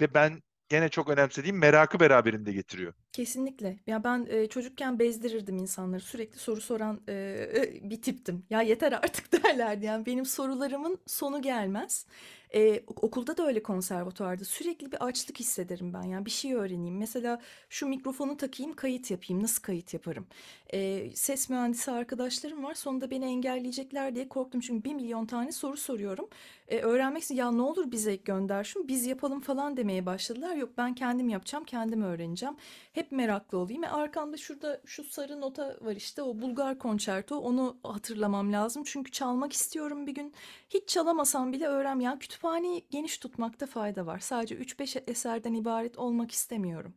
ve 0.00 0.14
ben 0.14 0.42
gene 0.68 0.88
çok 0.88 1.08
önemsediğim 1.08 1.58
merakı 1.58 2.00
beraberinde 2.00 2.52
getiriyor. 2.52 2.94
Kesinlikle. 3.12 3.78
Ya 3.86 4.04
ben 4.04 4.26
e, 4.30 4.46
çocukken 4.46 4.98
bezdirirdim 4.98 5.56
insanları. 5.56 6.00
Sürekli 6.00 6.38
soru 6.38 6.60
soran 6.60 7.00
e, 7.08 7.80
bir 7.82 8.02
tiptim. 8.02 8.46
Ya 8.50 8.62
yeter 8.62 8.92
artık 8.92 9.32
derlerdi. 9.44 9.84
Yani 9.84 10.06
benim 10.06 10.26
sorularımın 10.26 10.98
sonu 11.06 11.42
gelmez. 11.42 12.06
E, 12.54 12.82
okulda 12.86 13.36
da 13.36 13.46
öyle 13.46 13.62
konservatuvarda. 13.62 14.44
Sürekli 14.44 14.92
bir 14.92 15.06
açlık 15.06 15.40
hissederim 15.40 15.94
ben. 15.94 16.02
Yani 16.02 16.26
bir 16.26 16.30
şey 16.30 16.54
öğreneyim. 16.54 16.98
Mesela 16.98 17.40
şu 17.68 17.86
mikrofonu 17.86 18.36
takayım, 18.36 18.72
kayıt 18.72 19.10
yapayım. 19.10 19.42
Nasıl 19.42 19.62
kayıt 19.62 19.94
yaparım? 19.94 20.26
E, 20.74 21.10
ses 21.14 21.50
mühendisi 21.50 21.90
arkadaşlarım 21.90 22.64
var. 22.64 22.74
Sonunda 22.74 23.10
beni 23.10 23.24
engelleyecekler 23.24 24.14
diye 24.14 24.28
korktum. 24.28 24.60
Çünkü 24.60 24.84
bir 24.84 24.94
milyon 24.94 25.26
tane 25.26 25.52
soru 25.52 25.76
soruyorum. 25.76 26.28
E, 26.68 26.78
öğrenmek 26.78 27.22
için 27.22 27.34
ya 27.34 27.50
ne 27.50 27.62
olur 27.62 27.90
bize 27.90 28.16
gönder 28.16 28.64
şunu, 28.64 28.88
biz 28.88 29.06
yapalım 29.06 29.40
falan 29.40 29.76
demeye 29.76 30.06
başladılar. 30.06 30.56
Yok 30.56 30.70
ben 30.78 30.94
kendim 30.94 31.28
yapacağım, 31.28 31.64
kendim 31.64 32.02
öğreneceğim. 32.02 32.56
Hep 32.92 33.12
meraklı 33.12 33.58
olayım. 33.58 33.84
E 33.84 33.88
arkamda 33.88 34.36
şurada 34.36 34.80
şu 34.86 35.04
sarı 35.04 35.40
nota 35.40 35.76
var 35.80 35.96
işte 35.96 36.22
o 36.22 36.40
Bulgar 36.40 36.78
konçerto. 36.78 37.36
Onu 37.38 37.76
hatırlamam 37.82 38.52
lazım. 38.52 38.82
Çünkü 38.86 39.10
çalmak 39.10 39.52
istiyorum 39.52 40.06
bir 40.06 40.14
gün. 40.14 40.34
Hiç 40.70 40.88
çalamasam 40.88 41.52
bile 41.52 41.66
öğren. 41.66 42.00
Yani 42.00 42.18
kütüphaneyi 42.18 42.86
geniş 42.90 43.18
tutmakta 43.18 43.66
fayda 43.66 44.06
var. 44.06 44.18
Sadece 44.18 44.54
3-5 44.54 45.10
eserden 45.10 45.54
ibaret 45.54 45.98
olmak 45.98 46.30
istemiyorum. 46.30 46.94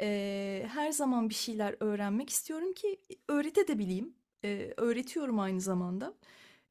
Ee, 0.00 0.66
her 0.72 0.92
zaman 0.92 1.28
bir 1.28 1.34
şeyler 1.34 1.76
öğrenmek 1.80 2.30
istiyorum 2.30 2.72
ki 2.72 3.00
öğretebileyim. 3.28 4.14
Ee, 4.44 4.74
öğretiyorum 4.76 5.40
aynı 5.40 5.60
zamanda. 5.60 6.14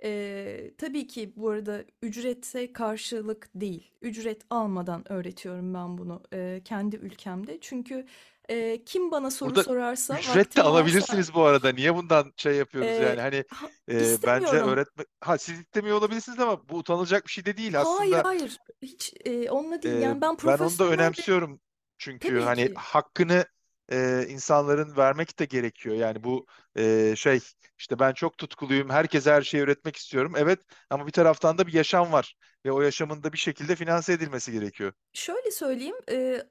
Ee, 0.03 0.71
tabii 0.77 1.07
ki 1.07 1.33
bu 1.35 1.49
arada 1.49 1.83
ücretse 2.01 2.73
karşılık 2.73 3.49
değil. 3.55 3.91
Ücret 4.01 4.41
almadan 4.49 5.11
öğretiyorum 5.11 5.73
ben 5.73 5.97
bunu 5.97 6.21
e, 6.33 6.61
kendi 6.65 6.95
ülkemde. 6.95 7.57
Çünkü 7.61 8.05
e, 8.49 8.83
kim 8.85 9.11
bana 9.11 9.31
soru 9.31 9.49
Burada 9.49 9.63
sorarsa 9.63 10.13
ücret 10.13 10.35
de 10.35 10.39
vaktim 10.39 10.63
varsa 10.63 10.71
alabilirsiniz 10.71 11.33
bu 11.33 11.43
arada. 11.43 11.71
Niye 11.71 11.95
bundan 11.95 12.33
şey 12.37 12.55
yapıyoruz 12.55 12.91
e, 12.91 13.03
yani? 13.03 13.21
Hani 13.21 13.43
ha- 13.49 13.69
e, 13.91 14.17
bence 14.25 14.55
öğretme 14.57 15.05
ha 15.21 15.37
siz 15.37 15.59
istemiyor 15.59 15.97
olabilirsiniz 15.97 16.39
ama 16.39 16.69
bu 16.69 16.77
utanılacak 16.77 17.25
bir 17.25 17.31
şey 17.31 17.45
de 17.45 17.57
değil 17.57 17.73
Hayır 17.73 18.11
aslında. 18.11 18.23
hayır 18.23 18.57
hiç 18.81 19.13
e, 19.25 19.49
onunla 19.49 19.81
değil. 19.81 19.95
Yani 19.95 20.21
ben 20.21 20.21
ben 20.21 20.27
onu 20.27 20.37
da 20.37 20.37
profesyonel 20.57 20.93
önemsiyorum 20.93 21.59
çünkü 21.99 22.39
tabii 22.39 22.41
hani 22.41 22.69
ki 22.69 22.75
hakkını 22.75 23.45
e, 23.91 24.25
insanların 24.29 24.97
vermek 24.97 25.39
de 25.39 25.45
gerekiyor. 25.45 25.95
Yani 25.95 26.23
bu 26.23 26.45
e, 26.77 27.13
şey 27.17 27.39
işte 27.79 27.99
ben 27.99 28.13
çok 28.13 28.37
tutkuluyum, 28.37 28.89
herkese 28.89 29.31
her 29.31 29.41
şeyi 29.41 29.63
öğretmek 29.63 29.95
istiyorum. 29.95 30.33
Evet 30.37 30.59
ama 30.89 31.07
bir 31.07 31.11
taraftan 31.11 31.57
da 31.57 31.67
bir 31.67 31.73
yaşam 31.73 32.11
var 32.11 32.35
ve 32.65 32.71
o 32.71 32.81
yaşamın 32.81 33.23
da 33.23 33.33
bir 33.33 33.37
şekilde 33.37 33.75
finanse 33.75 34.13
edilmesi 34.13 34.51
gerekiyor. 34.51 34.93
Şöyle 35.13 35.51
söyleyeyim, 35.51 35.95
eee, 36.11 36.47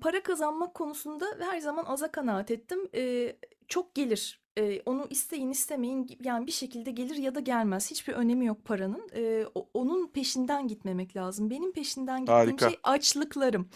para 0.00 0.22
kazanmak 0.22 0.74
konusunda 0.74 1.26
her 1.40 1.60
zaman 1.60 1.84
aza 1.84 2.12
kanaat 2.12 2.50
ettim. 2.50 2.88
Eee, 2.92 3.38
çok 3.68 3.94
gelir. 3.94 4.41
Eee, 4.56 4.82
onu 4.86 5.06
isteyin 5.10 5.50
istemeyin 5.50 6.06
yani 6.24 6.46
bir 6.46 6.52
şekilde 6.52 6.90
gelir 6.90 7.16
ya 7.16 7.34
da 7.34 7.40
gelmez. 7.40 7.90
Hiçbir 7.90 8.12
önemi 8.12 8.46
yok 8.46 8.64
paranın. 8.64 9.08
Eee, 9.14 9.46
o- 9.54 9.68
onun 9.74 10.06
peşinden 10.08 10.68
gitmemek 10.68 11.16
lazım. 11.16 11.50
Benim 11.50 11.72
peşinden 11.72 12.20
gittiğim 12.20 12.36
Harika. 12.58 12.70
şey 12.70 12.78
açlıklarım. 12.82 13.68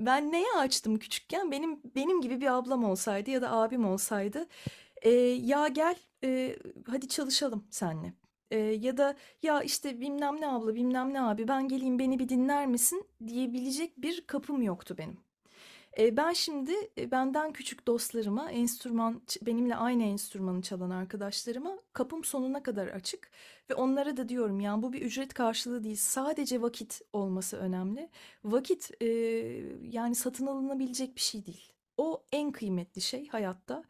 Ben 0.00 0.32
neye 0.32 0.46
açtım 0.58 0.98
küçükken? 0.98 1.50
Benim 1.50 1.80
benim 1.96 2.20
gibi 2.20 2.40
bir 2.40 2.46
ablam 2.56 2.84
olsaydı 2.84 3.30
ya 3.30 3.42
da 3.42 3.52
abim 3.52 3.84
olsaydı, 3.86 4.46
eee, 5.04 5.12
ya 5.34 5.68
gel, 5.68 5.96
eee, 6.22 6.58
hadi 6.90 7.08
çalışalım 7.08 7.66
seninle. 7.70 8.14
Eee, 8.50 8.58
ya 8.60 8.96
da 8.96 9.16
ya 9.42 9.62
işte 9.62 10.00
bilmem 10.00 10.40
ne 10.40 10.48
abla 10.48 10.74
bilmem 10.74 11.14
ne 11.14 11.22
abi 11.22 11.48
ben 11.48 11.68
geleyim 11.68 11.98
beni 11.98 12.18
bir 12.18 12.28
dinler 12.28 12.66
misin 12.66 13.06
diyebilecek 13.26 13.98
bir 14.02 14.20
kapım 14.26 14.62
yoktu 14.62 14.94
benim. 14.98 15.23
Ben 15.98 16.32
şimdi 16.32 16.72
benden 17.10 17.52
küçük 17.52 17.86
dostlarıma, 17.86 18.50
enstrüman 18.50 19.22
benimle 19.42 19.76
aynı 19.76 20.02
enstrümanı 20.02 20.62
çalan 20.62 20.90
arkadaşlarıma 20.90 21.78
kapım 21.92 22.24
sonuna 22.24 22.62
kadar 22.62 22.86
açık 22.86 23.30
ve 23.70 23.74
onlara 23.74 24.16
da 24.16 24.28
diyorum 24.28 24.60
yani 24.60 24.82
bu 24.82 24.92
bir 24.92 25.02
ücret 25.02 25.34
karşılığı 25.34 25.84
değil, 25.84 25.96
sadece 25.96 26.62
vakit 26.62 27.00
olması 27.12 27.56
önemli. 27.56 28.10
Vakit 28.44 28.90
yani 29.82 30.14
satın 30.14 30.46
alınabilecek 30.46 31.16
bir 31.16 31.20
şey 31.20 31.46
değil. 31.46 31.72
O 31.96 32.22
en 32.32 32.52
kıymetli 32.52 33.00
şey 33.00 33.28
hayatta. 33.28 33.84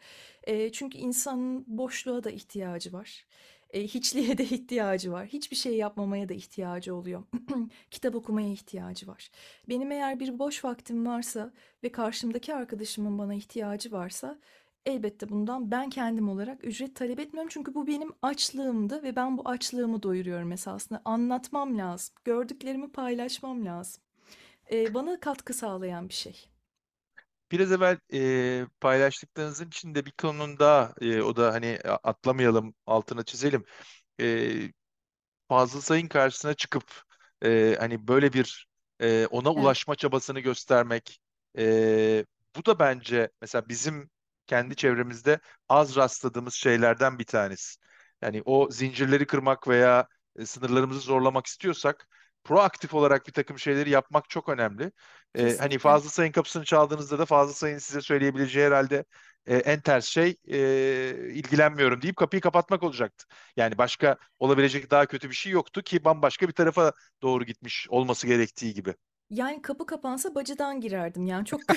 Çünkü 0.72 0.98
insanın 0.98 1.64
boşluğa 1.66 2.24
da 2.24 2.30
ihtiyacı 2.30 2.92
var. 2.92 3.26
E, 3.74 3.82
hiçliğe 3.82 4.38
de 4.38 4.44
ihtiyacı 4.44 5.12
var. 5.12 5.26
Hiçbir 5.26 5.56
şey 5.56 5.76
yapmamaya 5.76 6.28
da 6.28 6.34
ihtiyacı 6.34 6.94
oluyor. 6.94 7.22
Kitap 7.90 8.14
okumaya 8.14 8.48
ihtiyacı 8.48 9.06
var. 9.06 9.30
Benim 9.68 9.92
eğer 9.92 10.20
bir 10.20 10.38
boş 10.38 10.64
vaktim 10.64 11.06
varsa 11.06 11.52
ve 11.82 11.92
karşımdaki 11.92 12.54
arkadaşımın 12.54 13.18
bana 13.18 13.34
ihtiyacı 13.34 13.92
varsa 13.92 14.38
elbette 14.86 15.28
bundan 15.28 15.70
ben 15.70 15.90
kendim 15.90 16.28
olarak 16.28 16.64
ücret 16.64 16.96
talep 16.96 17.20
etmiyorum. 17.20 17.50
Çünkü 17.52 17.74
bu 17.74 17.86
benim 17.86 18.12
açlığımdı 18.22 19.02
ve 19.02 19.16
ben 19.16 19.38
bu 19.38 19.48
açlığımı 19.48 20.02
doyuruyorum 20.02 20.52
esasında. 20.52 21.02
Anlatmam 21.04 21.78
lazım. 21.78 22.14
Gördüklerimi 22.24 22.92
paylaşmam 22.92 23.64
lazım. 23.64 24.02
Ee, 24.72 24.94
bana 24.94 25.20
katkı 25.20 25.54
sağlayan 25.54 26.08
bir 26.08 26.14
şey. 26.14 26.53
Biraz 27.54 27.72
evvel 27.72 27.98
e, 28.14 28.66
paylaştıklarınızın 28.80 29.66
içinde 29.68 30.06
bir 30.06 30.12
konunun 30.12 30.58
daha 30.58 30.94
e, 31.00 31.22
o 31.22 31.36
da 31.36 31.52
hani 31.52 31.78
atlamayalım 32.02 32.74
altına 32.86 33.22
çizelim. 33.24 33.64
E, 34.20 34.52
Fazıl 35.48 35.80
Say'ın 35.80 36.08
karşısına 36.08 36.54
çıkıp 36.54 37.02
e, 37.44 37.76
hani 37.80 38.08
böyle 38.08 38.32
bir 38.32 38.66
e, 39.00 39.26
ona 39.26 39.52
Evet. 39.54 39.54
ulaşma 39.54 39.94
çabasını 39.96 40.40
göstermek 40.40 41.20
e, 41.58 42.24
bu 42.56 42.66
da 42.66 42.78
bence 42.78 43.30
mesela 43.42 43.68
bizim 43.68 44.10
kendi 44.46 44.76
çevremizde 44.76 45.40
az 45.68 45.96
rastladığımız 45.96 46.54
şeylerden 46.54 47.18
bir 47.18 47.24
tanesi. 47.24 47.76
Yani 48.22 48.42
o 48.44 48.70
zincirleri 48.70 49.26
kırmak 49.26 49.68
veya 49.68 50.08
sınırlarımızı 50.44 51.00
zorlamak 51.00 51.46
istiyorsak 51.46 52.08
proaktif 52.44 52.94
olarak 52.94 53.26
bir 53.26 53.32
takım 53.32 53.58
şeyleri 53.58 53.90
yapmak 53.90 54.30
çok 54.30 54.48
önemli. 54.48 54.92
E, 55.34 55.56
hani. 55.56 55.78
Fazıl 55.78 56.08
Say'ın 56.08 56.32
kapısını 56.32 56.64
çaldığınızda 56.64 57.18
da 57.18 57.24
Fazıl 57.26 57.52
Say'ın 57.54 57.78
size 57.78 58.00
söyleyebileceği 58.00 58.66
herhalde 58.66 59.04
e, 59.46 59.56
en 59.56 59.80
ters 59.80 60.04
şey 60.06 60.36
e, 60.48 60.58
ilgilenmiyorum 61.34 62.02
deyip 62.02 62.16
kapıyı 62.16 62.40
kapatmak 62.42 62.82
olacaktı. 62.82 63.24
Yani 63.56 63.78
başka 63.78 64.16
olabilecek 64.38 64.90
daha 64.90 65.06
kötü 65.06 65.30
bir 65.30 65.34
şey 65.34 65.52
yoktu 65.52 65.82
ki 65.82 66.04
bambaşka 66.04 66.48
bir 66.48 66.52
tarafa 66.52 66.92
doğru 67.22 67.44
gitmiş 67.44 67.86
olması 67.90 68.26
gerektiği 68.26 68.74
gibi. 68.74 68.94
Yani 69.34 69.62
kapı 69.62 69.86
kapansa 69.86 70.34
bacıdan 70.34 70.80
girerdim 70.80 71.26
yani 71.26 71.44
çok 71.44 71.60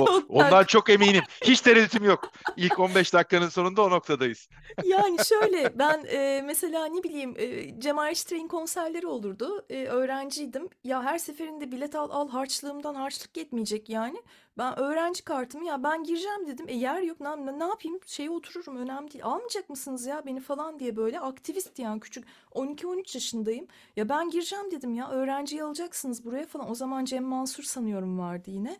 O, 0.00 0.06
çok 0.06 0.30
ondan 0.30 0.64
çok 0.64 0.90
eminim. 0.90 1.22
Hiç 1.44 1.60
tereddütüm 1.60 2.04
yok. 2.04 2.30
İlk 2.56 2.78
15 2.78 3.12
dakikanın 3.12 3.48
sonunda 3.48 3.82
o 3.82 3.90
noktadayız. 3.90 4.48
Yani 4.84 5.24
şöyle 5.24 5.78
ben 5.78 6.04
e, 6.04 6.42
mesela 6.44 6.86
ne 6.86 7.02
bileyim 7.02 7.34
e, 7.38 7.80
Cemal 7.80 8.10
Reşitre'nin 8.10 8.48
konserleri 8.48 9.06
olurdu. 9.06 9.66
E, 9.70 9.84
öğrenciydim. 9.86 10.68
Ya 10.84 11.02
her 11.02 11.18
seferinde 11.18 11.72
bilet 11.72 11.94
al 11.94 12.10
al 12.10 12.28
harçlığımdan 12.28 12.94
harçlık 12.94 13.36
yetmeyecek 13.36 13.88
yani. 13.88 14.22
Ben 14.58 14.78
öğrenci 14.78 15.24
kartımı 15.24 15.64
ya 15.64 15.82
ben 15.82 16.04
gireceğim 16.04 16.46
dedim. 16.46 16.68
E 16.68 16.74
yer 16.74 17.02
yok 17.02 17.20
ne, 17.20 17.58
ne 17.58 17.64
yapayım 17.64 18.00
şeye 18.06 18.30
otururum 18.30 18.76
önemli 18.76 19.12
değil. 19.12 19.24
Almayacak 19.24 19.70
mısınız 19.70 20.06
ya 20.06 20.26
beni 20.26 20.40
falan 20.40 20.78
diye 20.78 20.96
böyle 20.96 21.20
aktivist 21.20 21.78
yani 21.78 22.00
küçük 22.00 22.24
12-13 22.54 23.16
yaşındayım. 23.16 23.66
Ya 23.96 24.08
ben 24.08 24.30
gireceğim 24.30 24.70
dedim 24.70 24.94
ya 24.94 25.10
öğrenciyi 25.10 25.62
alacaksınız 25.62 26.24
buraya 26.24 26.46
falan. 26.46 26.70
O 26.70 26.74
zaman 26.74 27.04
Cem 27.04 27.24
Mansur 27.24 27.62
sanıyorum 27.62 28.18
vardı 28.18 28.50
yine. 28.50 28.76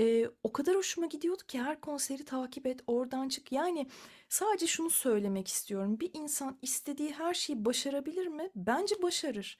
E, 0.00 0.28
o 0.42 0.52
kadar 0.52 0.76
hoşuma 0.76 1.06
gidiyordu 1.06 1.42
ki 1.48 1.62
her 1.62 1.80
konseri 1.80 2.24
takip 2.24 2.66
et 2.66 2.80
oradan 2.86 3.28
çık. 3.28 3.52
Yani 3.52 3.86
Sadece 4.34 4.66
şunu 4.66 4.90
söylemek 4.90 5.48
istiyorum. 5.48 6.00
Bir 6.00 6.10
insan 6.14 6.58
istediği 6.62 7.12
her 7.12 7.34
şeyi 7.34 7.64
başarabilir 7.64 8.26
mi? 8.26 8.50
Bence 8.56 9.02
başarır. 9.02 9.58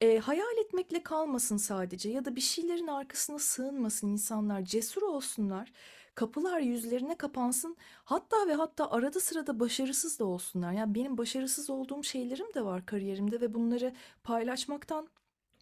Eee, 0.00 0.18
hayal 0.18 0.56
etmekle 0.58 1.02
kalmasın 1.02 1.56
sadece 1.56 2.10
ya 2.10 2.24
da 2.24 2.36
bir 2.36 2.40
şeylerin 2.40 2.86
arkasına 2.86 3.38
sığınmasın 3.38 4.08
insanlar, 4.08 4.62
cesur 4.64 5.02
olsunlar. 5.02 5.72
Kapılar 6.14 6.60
yüzlerine 6.60 7.16
kapansın. 7.16 7.76
Hatta 8.04 8.48
ve 8.48 8.54
hatta 8.54 8.90
arada 8.90 9.20
sırada 9.20 9.60
başarısız 9.60 10.18
da 10.18 10.24
olsunlar. 10.24 10.72
Yani 10.72 10.94
benim 10.94 11.18
başarısız 11.18 11.70
olduğum 11.70 12.02
şeylerim 12.04 12.54
de 12.54 12.64
var 12.64 12.86
kariyerimde 12.86 13.40
ve 13.40 13.54
bunları 13.54 13.94
paylaşmaktan 14.24 15.08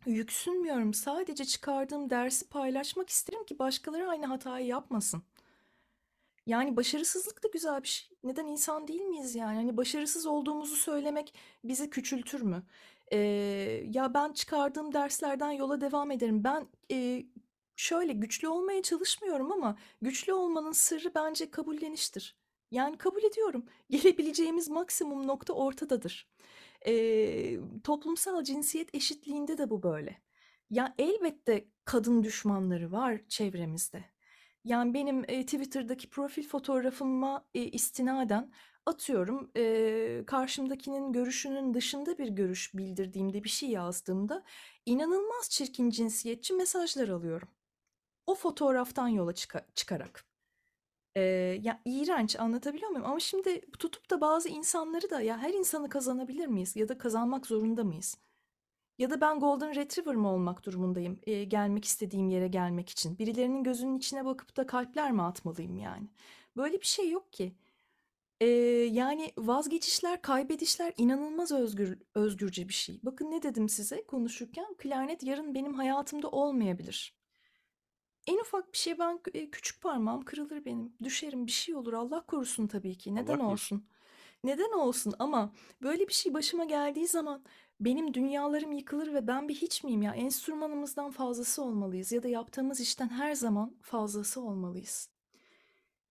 yüksünmüyorum. 0.07 0.95
Sadece 0.95 1.45
çıkardığım 1.45 2.11
dersi 2.11 2.49
paylaşmak 2.49 3.09
isterim 3.11 3.45
ki 3.45 3.59
başkaları 3.59 4.09
aynı 4.09 4.27
hatayı 4.27 4.67
yapmasın. 4.67 5.23
Yani 6.47 6.77
başarısızlık 6.77 7.45
da 7.45 7.49
güzel 7.49 7.83
bir 7.83 7.89
şey. 7.89 8.09
Neden 8.25 8.47
insan 8.47 8.89
değil 8.89 9.01
miyiz 9.03 9.35
yani? 9.35 9.57
Hani 9.57 9.77
başarısız 9.77 10.27
olduğumuzu 10.27 10.77
söylemek 10.77 11.35
bizi 11.65 11.91
küçültür 11.91 12.43
mü? 12.43 12.63
Ee, 13.13 13.19
ya 13.91 14.15
ben 14.15 14.33
çıkardığım 14.33 14.95
derslerden 14.95 15.51
yola 15.51 15.81
devam 15.81 16.11
ederim. 16.11 16.45
Ben 16.45 16.69
e, 16.93 17.27
şöyle 17.77 18.13
güçlü 18.13 18.49
olmaya 18.49 18.83
çalışmıyorum 18.83 19.53
ama 19.53 19.79
güçlü 20.03 20.33
olmanın 20.33 20.73
sırrı 20.73 21.15
bence 21.15 21.51
kabulleniştir. 21.51 22.37
Yani 22.71 22.99
kabul 22.99 23.23
ediyorum. 23.23 23.67
Gelebileceğimiz 23.91 24.69
maksimum 24.69 25.27
nokta 25.27 25.53
ortadadır. 25.53 26.29
Ee, 26.87 27.59
toplumsal 27.85 28.45
cinsiyet 28.45 28.95
eşitliğinde 28.95 29.59
de 29.59 29.71
bu 29.71 29.83
böyle. 29.83 30.23
Ya 30.71 30.95
elbette 30.99 31.69
kadın 31.85 32.23
düşmanları 32.23 32.93
var 32.93 33.21
çevremizde. 33.29 34.05
Yani 34.65 34.95
benim 34.95 35.25
e, 35.29 35.43
Twitter'daki 35.45 36.11
profil 36.11 36.49
fotoğrafıma 36.49 37.47
e, 37.55 37.61
istinaden 37.63 38.53
atıyorum 38.87 39.51
e, 39.57 40.25
karşımdakinin 40.27 41.13
görüşünün 41.13 41.75
dışında 41.75 42.19
bir 42.19 42.29
görüş 42.29 42.75
bildirdiğimde 42.75 43.45
bir 43.45 43.49
şey 43.49 43.69
yazdığımda 43.71 44.45
inanılmaz 44.87 45.51
çirkin 45.51 45.91
cinsiyetçi 45.91 46.55
mesajlar 46.55 47.09
alıyorum. 47.09 47.49
O 48.27 48.35
fotoğraftan 48.35 49.09
yola 49.09 49.33
çıka- 49.35 49.67
çıkarak. 49.75 50.25
E, 51.17 51.21
ya 51.63 51.83
iğrenç 51.85 52.41
anlatabiliyor 52.41 52.91
muyum? 52.91 53.07
Ama 53.07 53.21
şimdi 53.21 53.61
tutup 53.79 54.11
da 54.11 54.21
bazı 54.21 54.49
insanları 54.49 55.11
da 55.11 55.21
ya 55.21 55.39
her 55.39 55.53
insanı 55.55 55.89
kazanabilir 55.89 56.47
miyiz 56.47 56.77
ya 56.77 56.89
da 56.89 56.99
kazanmak 56.99 57.47
zorunda 57.47 57.85
mıyız? 57.85 58.19
Ya 58.99 59.11
da 59.11 59.21
ben 59.21 59.41
Golden 59.41 59.75
Retriever 59.77 60.15
mı 60.15 60.29
olmak 60.33 60.65
durumundayım 60.67 61.21
e, 61.27 61.45
gelmek 61.45 61.85
istediğim 61.85 62.29
yere 62.29 62.49
gelmek 62.49 62.91
için? 62.91 63.19
Birilerinin 63.19 63.65
gözünün 63.65 63.99
içine 63.99 64.25
bakıp 64.25 64.57
da 64.57 64.67
kalpler 64.67 65.13
mi 65.13 65.23
atmalıyım 65.23 65.77
yani? 65.79 66.09
Böyle 66.57 66.81
bir 66.81 66.87
şey 66.87 67.11
yok 67.11 67.33
ki. 67.33 67.55
E, 68.41 68.47
yani 68.93 69.33
vazgeçişler, 69.39 70.23
kaybedişler 70.23 70.93
inanılmaz 70.97 71.53
özgür, 71.53 71.99
özgürce 72.15 72.69
bir 72.69 72.75
şey. 72.75 73.01
Bakın 73.03 73.31
ne 73.31 73.43
dedim 73.43 73.69
size 73.69 74.07
konuşurken? 74.07 74.75
Klarnet 74.79 75.23
yarın 75.23 75.55
benim 75.55 75.75
hayatımda 75.75 76.29
olmayabilir. 76.29 77.17
En 78.27 78.39
ufak 78.39 78.73
bir 78.73 78.79
şey 78.79 78.99
ben 78.99 79.19
küçük 79.53 79.83
parmağım 79.83 80.25
kırılır 80.25 80.65
benim. 80.65 80.93
Düşerim 81.03 81.47
bir 81.47 81.53
şey 81.53 81.75
olur 81.75 81.93
Allah 81.93 82.27
korusun 82.27 82.67
tabii 82.67 82.99
ki. 82.99 83.15
Neden 83.15 83.39
korusun. 83.39 83.45
olsun? 83.45 83.89
Neden 84.45 84.73
olsun 84.79 85.15
ama 85.19 85.53
böyle 85.83 86.09
bir 86.09 86.13
şey 86.13 86.35
başıma 86.35 86.65
geldiği 86.65 87.07
zaman 87.07 87.45
benim 87.81 88.15
dünyalarım 88.15 88.73
yıkılır 88.73 89.15
ve 89.15 89.27
ben 89.27 89.49
bir 89.49 89.55
hiç 89.55 89.85
miyim 89.85 90.03
ya? 90.03 90.15
Enstrümanımızdan 90.15 91.11
fazlası 91.11 91.63
olmalıyız 91.63 92.13
ya 92.13 92.23
da 92.23 92.29
yaptığımız 92.29 92.81
işten 92.81 93.09
her 93.09 93.35
zaman 93.35 93.77
fazlası 93.83 94.41
olmalıyız. 94.41 95.16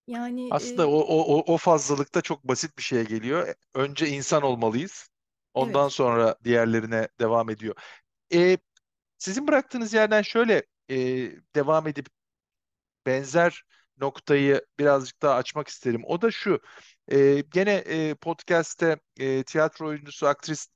Yani 0.08 0.48
Aslında 0.52 0.84
e, 0.84 0.86
o, 0.86 1.00
o, 1.00 1.54
o 1.54 1.58
fazlalıkta 1.58 2.22
çok 2.22 2.44
basit 2.44 2.78
bir 2.78 2.84
şeye 2.84 3.04
geliyor. 3.04 3.54
Önce 3.74 4.08
insan 4.08 4.44
olmalıyız. 4.44 5.10
Ondan 5.54 5.84
evet, 5.84 5.92
sonra 5.92 6.36
diğerlerine 6.44 7.08
devam 7.20 7.50
ediyor. 7.50 7.76
E, 8.34 8.58
sizin 9.18 9.48
bıraktığınız 9.48 9.94
yerden 9.94 10.22
şöyle 10.22 10.64
e, 10.90 10.96
devam 11.56 11.88
edip 11.88 12.08
benzer 13.06 13.64
noktayı 13.98 14.66
birazcık 14.80 15.22
daha 15.22 15.36
açmak 15.36 15.68
isterim. 15.68 16.02
O 16.06 16.22
da 16.22 16.32
şu. 16.32 16.62
E, 17.12 17.42
gene 17.42 17.74
e, 17.74 18.16
podcast'te 18.16 18.98
e, 19.20 19.44
tiyatro 19.44 19.88
oyuncusu, 19.88 20.28
aktris 20.28 20.68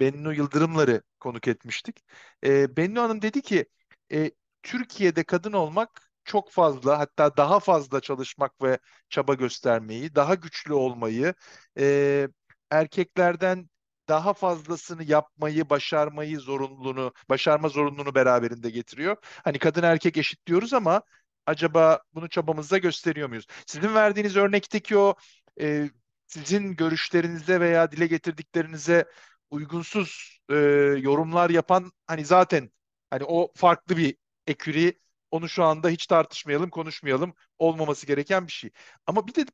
Bennu 0.00 0.34
Yıldırımlar'ı 0.34 1.02
konuk 1.20 1.48
etmiştik. 1.48 2.04
E, 2.44 2.76
Bennu 2.76 3.00
Hanım 3.02 3.22
dedi 3.22 3.42
ki 3.42 3.66
e, 4.12 4.30
Türkiye'de 4.62 5.24
kadın 5.24 5.52
olmak 5.52 6.05
çok 6.26 6.50
fazla 6.52 6.98
hatta 6.98 7.36
daha 7.36 7.60
fazla 7.60 8.00
çalışmak 8.00 8.62
ve 8.62 8.78
çaba 9.08 9.34
göstermeyi, 9.34 10.14
daha 10.14 10.34
güçlü 10.34 10.74
olmayı, 10.74 11.34
e, 11.78 12.28
erkeklerden 12.70 13.70
daha 14.08 14.32
fazlasını 14.34 15.04
yapmayı, 15.04 15.70
başarmayı 15.70 16.40
zorunluluğunu, 16.40 17.12
başarma 17.28 17.68
zorunluluğunu 17.68 18.14
beraberinde 18.14 18.70
getiriyor. 18.70 19.16
Hani 19.44 19.58
kadın 19.58 19.82
erkek 19.82 20.16
eşit 20.16 20.46
diyoruz 20.46 20.72
ama 20.74 21.02
acaba 21.46 22.00
bunu 22.14 22.28
çabamızda 22.28 22.78
gösteriyor 22.78 23.28
muyuz? 23.28 23.46
Sizin 23.66 23.94
verdiğiniz 23.94 24.36
örnekteki 24.36 24.98
o 24.98 25.14
e, 25.60 25.90
sizin 26.26 26.76
görüşlerinize 26.76 27.60
veya 27.60 27.92
dile 27.92 28.06
getirdiklerinize 28.06 29.04
uygunsuz 29.50 30.40
e, 30.50 30.54
yorumlar 31.00 31.50
yapan 31.50 31.92
hani 32.06 32.24
zaten 32.24 32.70
hani 33.10 33.24
o 33.24 33.52
farklı 33.56 33.96
bir 33.96 34.16
eküri 34.46 34.98
onu 35.30 35.48
şu 35.48 35.64
anda 35.64 35.88
hiç 35.88 36.06
tartışmayalım, 36.06 36.70
konuşmayalım. 36.70 37.34
Olmaması 37.58 38.06
gereken 38.06 38.46
bir 38.46 38.52
şey. 38.52 38.70
Ama 39.06 39.26
bir 39.26 39.34
de 39.34 39.46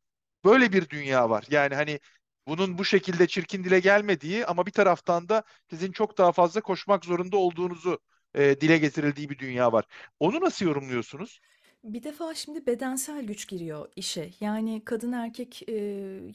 böyle 0.44 0.72
bir 0.72 0.88
dünya 0.88 1.30
var. 1.30 1.44
Yani 1.50 1.74
hani 1.74 2.00
bunun 2.46 2.78
bu 2.78 2.84
şekilde 2.84 3.26
çirkin 3.26 3.64
dile 3.64 3.80
gelmediği 3.80 4.46
ama 4.46 4.66
bir 4.66 4.72
taraftan 4.72 5.28
da 5.28 5.42
sizin 5.70 5.92
çok 5.92 6.18
daha 6.18 6.32
fazla 6.32 6.60
koşmak 6.60 7.04
zorunda 7.04 7.36
olduğunuzu 7.36 7.98
e, 8.34 8.60
dile 8.60 8.78
getirildiği 8.78 9.30
bir 9.30 9.38
dünya 9.38 9.72
var. 9.72 9.84
Onu 10.20 10.40
nasıl 10.40 10.64
yorumluyorsunuz? 10.66 11.40
bir 11.84 12.02
defa 12.02 12.34
şimdi 12.34 12.66
bedensel 12.66 13.22
güç 13.24 13.48
giriyor 13.48 13.92
işe. 13.96 14.30
Yani 14.40 14.82
kadın 14.84 15.12
erkek 15.12 15.62
e, 15.68 15.72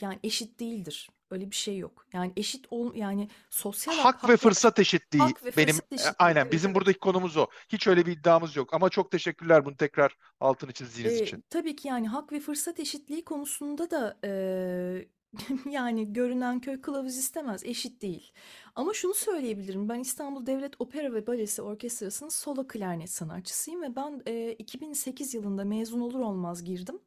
yani 0.02 0.20
eşit 0.24 0.60
değildir. 0.60 1.10
Öyle 1.32 1.52
bir 1.52 1.56
şey 1.56 1.78
yok. 1.78 2.06
Yani 2.14 2.34
eşit 2.36 2.66
ol 2.70 2.96
yani 2.96 3.30
sosyal 3.50 3.96
hak, 3.96 4.06
Hak 4.06 4.30
ve 4.30 4.38
fırsat 4.38 4.80
eşitliği 4.80 5.22
hak 5.24 5.46
ve 5.46 5.52
benim 5.58 5.76
fırsat 5.76 5.92
e, 5.92 5.96
eşitliği. 5.96 6.16
aynen 6.20 6.52
bizim 6.52 6.76
buradaki 6.76 7.00
konumuz 7.00 7.38
o. 7.38 7.48
Hiç 7.70 7.88
öyle 7.88 8.06
bir 8.06 8.12
iddiamız 8.12 8.56
yok 8.56 8.74
ama 8.74 8.90
çok 8.90 9.12
teşekkürler 9.12 9.66
bunu 9.66 9.78
tekrar 9.78 10.16
altını 10.40 10.72
çizdiğiniz 10.74 11.14
Ee, 11.14 11.22
için. 11.22 11.44
tabii 11.50 11.76
ki 11.76 11.88
yani 11.88 12.08
hak 12.08 12.32
ve 12.32 12.40
fırsat 12.40 12.80
eşitliği 12.80 13.26
konusunda 13.26 13.92
da 13.92 14.20
eee, 14.24 15.10
yani 15.70 16.14
görünen 16.14 16.60
köy 16.60 16.82
kılavuz 16.82 17.18
istemez, 17.18 17.64
eşit 17.66 18.02
değil. 18.02 18.32
Ama 18.76 18.94
şunu 18.94 19.14
söyleyebilirim, 19.14 19.90
ben 19.90 20.00
İstanbul 20.00 20.46
Devlet 20.46 20.82
Opera 20.82 21.14
ve 21.14 21.28
Balesi 21.28 21.62
Orkestrası'nın 21.62 22.30
solo 22.30 22.68
klarnet 22.68 23.10
sanatçısıyım 23.10 23.82
ve 23.82 23.96
ben 23.96 24.22
eee, 24.28 24.54
2008 24.60 25.34
yılında 25.34 25.66
mezun 25.66 26.00
olur 26.00 26.20
olmaz 26.20 26.64
girdim. 26.64 27.00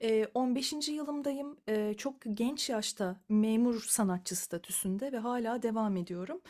Eee, 0.00 0.28
15. 0.34 0.92
yılımdayım, 0.92 1.56
Eee, 1.68 1.94
çok 1.98 2.14
genç 2.34 2.70
yaşta 2.70 3.16
memur 3.28 3.80
sanatçı 3.82 4.36
statüsünde 4.36 5.12
ve 5.12 5.18
hala 5.18 5.62
devam 5.62 5.96
ediyorum. 5.96 6.40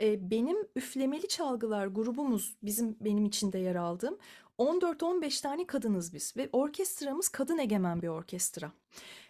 Eee, 0.00 0.18
benim 0.30 0.56
üflemeli 0.76 1.28
çalgılar 1.28 1.86
grubumuz, 1.86 2.56
bizim 2.62 2.96
benim 3.00 3.24
içinde 3.26 3.58
yer 3.58 3.74
aldığım 3.74 4.18
14-15 4.58 5.40
tane 5.40 5.66
kadınız 5.66 6.14
biz 6.14 6.36
ve 6.36 6.48
orkestramız 6.52 7.28
kadın 7.28 7.58
egemen 7.58 8.02
bir 8.02 8.08
orkestra. 8.08 8.72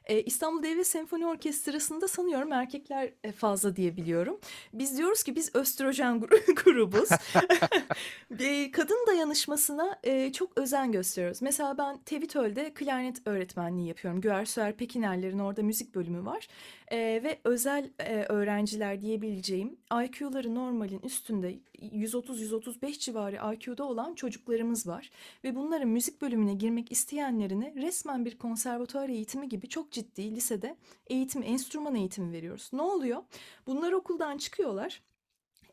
Ee, 0.09 0.23
İstanbul 0.23 0.63
Devlet 0.63 0.87
Senfoni 0.87 1.27
Orkestrası'nda 1.27 2.09
sanıyorum 2.09 2.53
erkekler 2.53 3.13
e, 3.25 3.33
fazla 3.33 3.77
diye 3.77 3.97
biliyorum. 3.97 4.41
Biz 4.73 4.99
diyoruz 4.99 5.23
ki 5.23 5.37
biz 5.37 5.55
östrojen 5.55 6.17
gru- 6.21 6.55
grubuz. 6.65 7.09
Kadın 8.73 9.07
dayanışmasına 9.07 9.99
e, 10.05 10.33
çok 10.33 10.59
özen 10.59 10.93
gösteriyoruz. 10.93 11.43
Mesela 11.43 11.79
ben 11.79 11.99
Tevitöl'de 11.99 12.75
klarnet 12.75 13.27
öğretmenliği 13.27 13.89
yapıyorum. 13.89 14.21
Güersuer 14.21 14.77
Pekinerlerin 14.77 15.39
orada 15.39 15.63
müzik 15.63 15.95
bölümü 15.95 16.25
var. 16.25 16.49
E, 16.89 16.97
ve 16.99 17.39
özel 17.45 17.91
e, 17.99 18.23
öğrenciler 18.23 19.01
diyebileceğim 19.01 19.77
IQ'ları 20.05 20.55
normalin 20.55 21.01
üstünde 21.01 21.59
130-135 21.83 22.99
civarı 22.99 23.55
IQ'da 23.55 23.85
olan 23.85 24.15
çocuklarımız 24.15 24.87
var. 24.87 25.11
Ve 25.45 25.55
bunların 25.55 25.89
müzik 25.89 26.23
bölümüne 26.23 26.55
girmek 26.55 26.93
isteyenlerine 26.93 27.75
resmen 27.77 28.25
bir 28.25 28.39
konservatuar 28.39 29.09
eğitimi 29.09 29.49
gibi 29.49 29.69
çok 29.69 29.93
ciddi 29.99 30.37
lisede 30.37 30.77
eğitim, 31.07 31.43
enstrüman 31.43 31.95
eğitimi 31.95 32.33
veriyoruz. 32.33 32.71
Ne 32.73 32.83
oluyor? 32.83 33.23
Bunlar 33.67 33.93
okuldan 33.93 34.39
çıkıyorlar. 34.39 35.03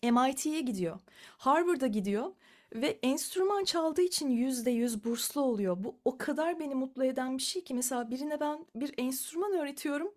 MIT'ye 0.04 0.62
gidiyor. 0.62 1.00
Harvard'a 1.38 1.88
gidiyor 1.88 2.32
ve 2.74 3.00
enstrüman 3.04 3.64
çaldığı 3.64 4.02
için 4.02 4.30
yüzde 4.30 4.72
yüz 4.72 5.04
burslu 5.04 5.42
oluyor. 5.42 5.84
Bu 5.84 5.96
o 6.06 6.18
kadar 6.18 6.60
beni 6.60 6.76
mutlu 6.76 7.06
eden 7.06 7.38
bir 7.38 7.44
şey 7.44 7.64
ki 7.64 7.74
mesela 7.74 8.12
birine 8.12 8.40
ben 8.40 8.66
bir 8.76 8.94
enstrüman 8.98 9.54
öğretiyorum 9.54 10.14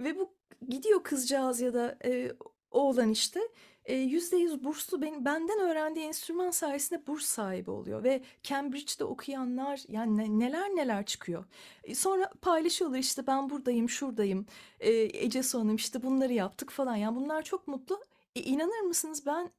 ve 0.00 0.18
bu 0.18 0.30
gidiyor 0.68 1.02
kızcağız 1.02 1.60
ya 1.60 1.74
da 1.74 1.98
e, 2.04 2.32
oğlan 2.70 3.08
işte 3.08 3.40
e, 3.84 3.94
yüzde 3.96 4.36
yüz 4.36 4.64
burslu 4.64 5.02
ben, 5.02 5.24
benden 5.24 5.58
öğrendiği 5.58 6.06
enstrüman 6.06 6.50
sayesinde 6.50 7.06
burs 7.06 7.24
sahibi 7.26 7.70
oluyor 7.70 8.04
ve 8.04 8.22
Cambridge'de 8.42 9.04
okuyanlar 9.04 9.82
yani 9.88 10.16
ne- 10.16 10.38
neler 10.46 10.68
neler 10.68 11.06
çıkıyor. 11.06 11.44
E, 11.84 11.94
Sonra 11.94 12.30
paylaşıyorlar 12.42 12.98
işte 12.98 13.26
ben 13.26 13.50
buradayım, 13.50 13.88
şuradayım. 13.88 14.46
E, 14.80 14.90
Ece 15.24 15.42
Hanım 15.52 15.76
işte 15.76 16.02
bunları 16.02 16.32
yaptık 16.32 16.70
falan. 16.70 16.96
Yani 16.96 17.16
bunlar 17.16 17.42
çok 17.42 17.68
mutlu. 17.68 18.00
E, 18.36 18.40
inanır 18.42 18.80
mısınız 18.80 19.26
ben 19.26 19.50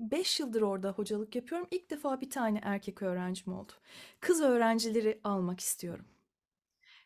5 0.00 0.40
yıldır 0.40 0.62
orada 0.62 0.90
hocalık 0.92 1.34
yapıyorum. 1.36 1.68
İlk 1.70 1.90
defa 1.90 2.20
bir 2.20 2.30
tane 2.30 2.60
erkek 2.64 3.02
öğrencim 3.02 3.52
oldu. 3.52 3.72
Kız 4.20 4.40
öğrencileri 4.42 5.20
almak 5.24 5.60
istiyorum. 5.60 6.04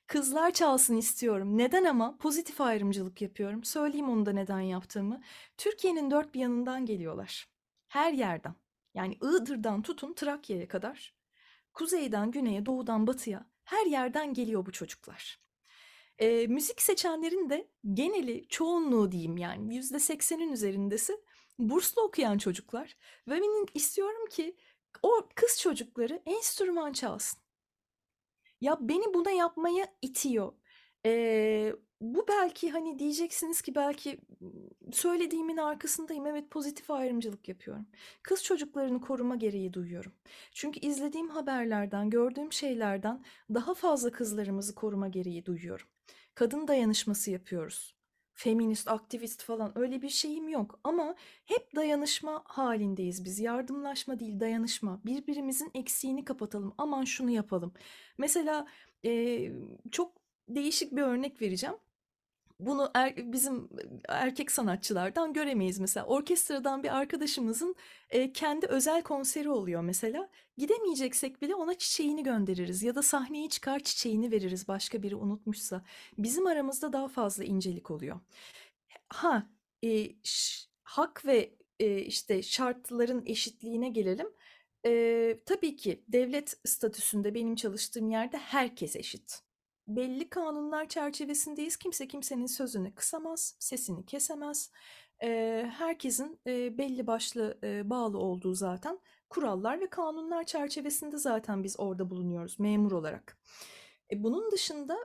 Kızlar 0.07 0.51
çalsın 0.53 0.97
istiyorum. 0.97 1.59
Neden 1.59 1.85
ama? 1.85 2.19
Pozitif 2.19 2.61
ayrımcılık 2.61 3.23
yapıyorum. 3.23 3.65
Söyleyeyim 3.65 4.09
onu 4.09 4.27
da 4.27 4.33
neden 4.33 4.61
yaptığımı. 4.61 5.21
Türkiye'nin 5.59 6.11
dört 6.11 6.35
bir 6.35 6.41
yanından 6.41 6.87
geliyorlar. 6.87 7.49
Her 7.89 8.13
yerden. 8.13 8.55
Yani 8.95 9.15
Iğdır'dan 9.15 9.83
tutun 9.83 10.15
Trakya'ya 10.15 10.69
kadar. 10.69 11.15
Kuzeyden 11.75 12.31
güneye, 12.31 12.67
doğudan 12.67 13.07
batıya 13.07 13.47
her 13.65 13.87
yerden 13.87 14.35
geliyor 14.35 14.67
bu 14.67 14.73
çocuklar. 14.73 15.41
Eee, 16.21 16.47
müzik 16.47 16.83
seçenlerin 16.83 17.51
de 17.51 17.69
geneli, 17.95 18.49
çoğunluğu 18.49 19.13
diyeyim 19.13 19.37
yani 19.37 19.77
yüzde 19.77 20.01
seksenin 20.01 20.53
üzerindesi 20.53 21.21
burslu 21.59 22.03
okuyan 22.03 22.39
çocuklar. 22.39 22.97
Ve 23.29 23.33
benim 23.33 23.67
istiyorum 23.75 24.27
ki 24.31 24.57
o 25.03 25.29
kız 25.35 25.61
çocukları 25.61 26.23
enstrüman 26.27 26.93
çalsın. 26.93 27.42
Ya 28.63 28.79
beni 28.81 29.15
buna 29.15 29.31
yapmaya 29.31 29.87
itiyor. 30.03 30.53
Eee, 31.05 31.77
bu 32.01 32.29
belki 32.29 32.71
hani 32.71 32.99
diyeceksiniz 32.99 33.63
ki 33.63 33.75
belki 33.75 34.19
söylediğimin 34.93 35.57
arkasındayım. 35.57 36.27
Evet 36.27 36.51
pozitif 36.51 36.91
ayrımcılık 36.91 37.49
yapıyorum. 37.49 37.87
Kız 38.23 38.45
çocuklarını 38.45 39.01
koruma 39.01 39.37
gereği 39.37 39.73
duyuyorum. 39.73 40.13
Çünkü 40.53 40.81
izlediğim 40.81 41.29
haberlerden, 41.29 42.11
gördüğüm 42.11 42.53
şeylerden 42.53 43.25
daha 43.55 43.75
fazla 43.75 44.11
kızlarımızı 44.13 44.75
koruma 44.75 45.09
gereği 45.09 45.47
duyuyorum. 45.47 45.87
Kadın 46.35 46.69
dayanışması 46.69 47.31
yapıyoruz. 47.31 47.95
Feminist, 48.35 48.89
aktivist 48.89 49.43
falan 49.43 49.79
öyle 49.79 50.03
bir 50.03 50.09
şeyim 50.09 50.49
yok 50.49 50.81
ama 50.85 51.15
hep 51.47 51.77
dayanışma 51.77 52.43
halindeyiz 52.47 53.25
biz. 53.25 53.39
Yardımlaşma 53.41 54.19
değil, 54.21 54.41
dayanışma. 54.41 55.01
Birbirimizin 55.05 55.71
eksiğini 55.75 56.25
kapatalım. 56.25 56.75
Aman 56.79 57.05
şunu 57.05 57.31
yapalım. 57.31 57.73
Mesela 58.19 58.67
eee, 59.03 59.53
çok 59.91 60.13
değişik 60.49 60.93
bir 60.97 61.03
örnek 61.03 61.43
vereceğim. 61.43 61.77
Bunu 62.67 62.91
er- 62.95 63.33
bizim 63.33 63.69
erkek 64.09 64.51
sanatçılardan 64.51 65.33
göremeyiz 65.33 65.79
mesela. 65.79 66.07
Orkestradan 66.07 66.83
bir 66.83 66.97
arkadaşımızın 66.97 67.75
e, 68.11 68.33
kendi 68.33 68.67
özel 68.67 69.03
konseri 69.03 69.51
oluyor 69.51 69.83
mesela. 69.83 70.29
Gidemeyeceksek 70.57 71.43
bile 71.43 71.55
ona 71.55 71.79
çiçeğini 71.79 72.23
göndeririz 72.23 72.83
ya 72.83 72.95
da 72.95 73.03
sahneye 73.03 73.49
çıkar 73.49 73.81
çiçeğini 73.81 74.31
veririz 74.31 74.69
başka 74.69 75.03
biri 75.03 75.17
unutmuşsa. 75.17 75.85
Bizim 76.19 76.47
aramızda 76.47 76.93
daha 76.93 77.09
fazla 77.09 77.45
incelik 77.45 77.91
oluyor. 77.91 78.21
Ha, 79.09 79.47
e, 79.85 80.09
hak 80.83 81.27
ve 81.27 81.55
e, 81.81 81.99
işte 82.03 82.43
şartların 82.43 83.23
eşitliğine 83.27 83.89
gelelim. 83.89 84.27
E, 84.87 85.41
tabii 85.47 85.77
ki 85.77 86.05
devlet 86.09 86.61
statüsünde 86.65 87.35
benim 87.35 87.55
çalıştığım 87.57 88.11
yerde 88.11 88.39
herkes 88.39 88.97
eşit. 88.97 89.43
Belli 89.89 90.31
kanunlar 90.31 90.89
çerçevesindeyiz. 90.89 91.77
Kimse 91.77 92.09
kimsenin 92.09 92.47
sözünü 92.47 92.95
kısamaz, 92.95 93.57
sesini 93.59 94.07
kesemez. 94.07 94.71
Herkesin 95.79 96.41
belli 96.47 97.07
başlı 97.07 97.59
bağlı 97.85 98.19
olduğu 98.19 98.55
zaten 98.55 98.99
kurallar 99.31 99.81
ve 99.81 99.91
kanunlar 99.91 100.45
çerçevesinde 100.45 101.17
zaten 101.19 101.65
biz 101.65 101.81
orada 101.81 102.11
bulunuyoruz 102.11 102.59
memur 102.61 102.93
olarak. 102.93 103.39
E, 104.13 104.23
bunun 104.23 104.51
dışında 104.51 104.99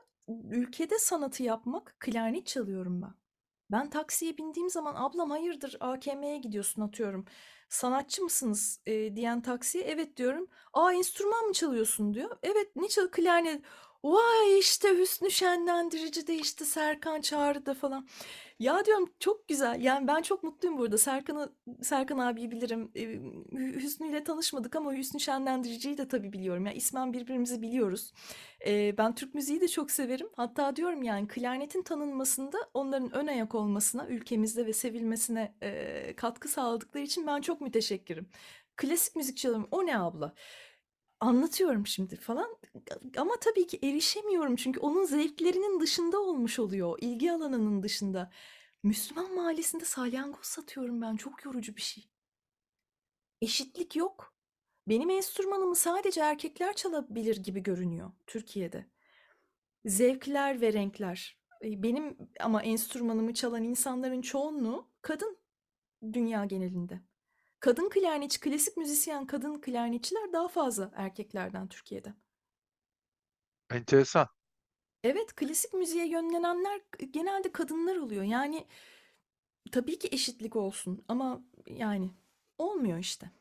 ülkede 0.52 1.00
sanatı 1.00 1.44
yapmak, 1.44 1.96
klarnet 2.00 2.48
çalıyorum 2.48 3.02
ben. 3.02 3.13
Ben 3.72 3.90
taksiye 3.90 4.38
bindiğim 4.38 4.70
zaman 4.70 4.96
ablam 4.98 5.30
hayırdır 5.30 5.78
AKM'ye 5.80 6.38
gidiyorsun 6.38 6.82
atıyorum. 6.82 7.26
Sanatçı 7.70 8.24
mısınız 8.24 8.82
e, 8.86 9.16
diyen 9.16 9.42
taksiye 9.42 9.84
evet 9.84 10.18
diyorum. 10.18 10.48
Aa 10.74 10.94
enstrüman 10.94 11.46
mı 11.46 11.54
çalıyorsun 11.54 12.13
diyor. 12.13 12.38
Evet 12.44 12.76
ne 12.76 12.88
çal 12.88 13.08
klarnet. 13.08 13.62
Vay 14.08 14.60
işte 14.60 14.98
Hüsnü 14.98 15.32
Şenlendirici 15.32 16.28
de 16.28 16.36
işte 16.36 16.65
Serkan 16.65 17.22
Çağrı'da 17.22 17.74
falan. 17.74 18.08
Ya 18.60 18.86
diyorum 18.86 19.10
çok 19.20 19.48
güzel. 19.48 19.82
Yani 19.82 20.08
ben 20.08 20.22
çok 20.22 20.43
mutluyum 20.43 20.78
burada. 20.78 20.98
Serkan'ı 20.98 21.50
Serkan 21.82 22.17
abiyi 22.17 22.52
bilirim. 22.52 22.91
Hü- 22.96 23.76
Hüsnü 23.84 24.10
ile 24.10 24.24
tanışmadık 24.24 24.76
ama 24.76 24.93
Hüsnü 24.93 25.20
Şenlendirici'yi 25.20 25.98
de 25.98 26.08
tabii 26.08 26.34
biliyorum. 26.34 26.65
Ya 26.65 26.72
ismen 26.74 27.13
birbirimizi 27.13 27.62
biliyoruz. 27.62 28.13
Ben 28.98 29.15
Türk 29.15 29.36
müziği 29.36 29.62
de 29.62 29.67
çok 29.67 29.91
severim. 29.91 30.30
Hatta 30.36 30.76
diyorum 30.76 31.04
yani 31.04 31.28
klarnetin 31.28 31.82
tanınmasında 31.84 32.58
onların 32.74 33.12
ön 33.15 33.28
ayak 33.28 33.56
olmasına, 33.56 34.08
ülkemizde 34.08 34.65
ve 34.65 34.74
sevilmesine 34.74 35.54
katkı 36.17 36.48
sağladıkları 36.48 37.04
için 37.04 37.28
ben 37.28 37.41
çok 37.41 37.62
müteşekkirim. 37.62 38.30
Klasik 38.78 39.15
müzik. 39.15 39.46
O 39.72 39.86
ne 39.86 39.98
abla? 40.00 40.34
Anlatıyorum 41.19 41.88
şimdi 41.88 42.15
falan. 42.15 42.58
Ama 43.17 43.34
tabii 43.41 43.67
ki 43.67 43.80
erişemiyorum 43.84 44.56
çünkü 44.56 44.80
onun 44.80 45.06
zevklerinin 45.06 45.80
dışında 45.80 46.19
olmuş 46.19 46.60
oluyor. 46.60 46.97
ilgi 47.01 47.32
alanının 47.32 47.84
dışında. 47.84 48.32
Müslüman 48.84 49.36
mahallesinde 49.36 49.86
salyangoz 49.86 50.45
satıyorum 50.45 51.01
ben. 51.01 51.15
Çok 51.15 51.45
yorucu 51.45 51.75
bir 51.75 51.82
şey. 51.82 52.10
Eşitlik 53.41 53.95
yok. 53.95 54.34
Benim 54.88 55.10
enstrümanımı 55.10 55.75
sadece 55.75 56.21
erkekler 56.21 56.73
çalabilir 56.73 57.38
gibi 57.38 57.63
görünüyor 57.63 58.12
Türkiye'de. 58.27 58.86
Zevkler 59.86 60.62
ve 60.62 60.73
renkler. 60.73 61.39
Benim 61.63 62.17
ama 62.39 62.63
enstrümanımı 62.63 63.34
çalan 63.34 63.63
insanların 63.63 64.21
çoğunluğu 64.21 64.89
kadın 65.01 65.38
dünya 66.13 66.45
genelinde. 66.45 67.01
Kadın 67.67 67.89
klarnetçi, 67.89 68.39
klasik 68.39 68.77
müzisyen 68.77 69.25
kadın 69.25 69.62
klarnetçiler 69.62 70.34
daha 70.34 70.47
fazla 70.47 70.91
erkeklerden 70.95 71.67
Türkiye'de. 71.67 72.13
Enteresan. 73.69 74.27
Evet, 75.03 75.36
klasik 75.36 75.73
müziğe 75.73 76.08
yönlenenler 76.08 76.82
genelde 77.12 77.51
kadınlar 77.51 77.95
oluyor. 77.95 78.23
Yani 78.23 78.67
tabii 79.71 79.99
ki 79.99 80.10
eşitlik 80.12 80.56
olsun 80.56 81.06
ama 81.08 81.41
yani 81.67 82.12
olmuyor 82.58 82.97
işte. 82.97 83.32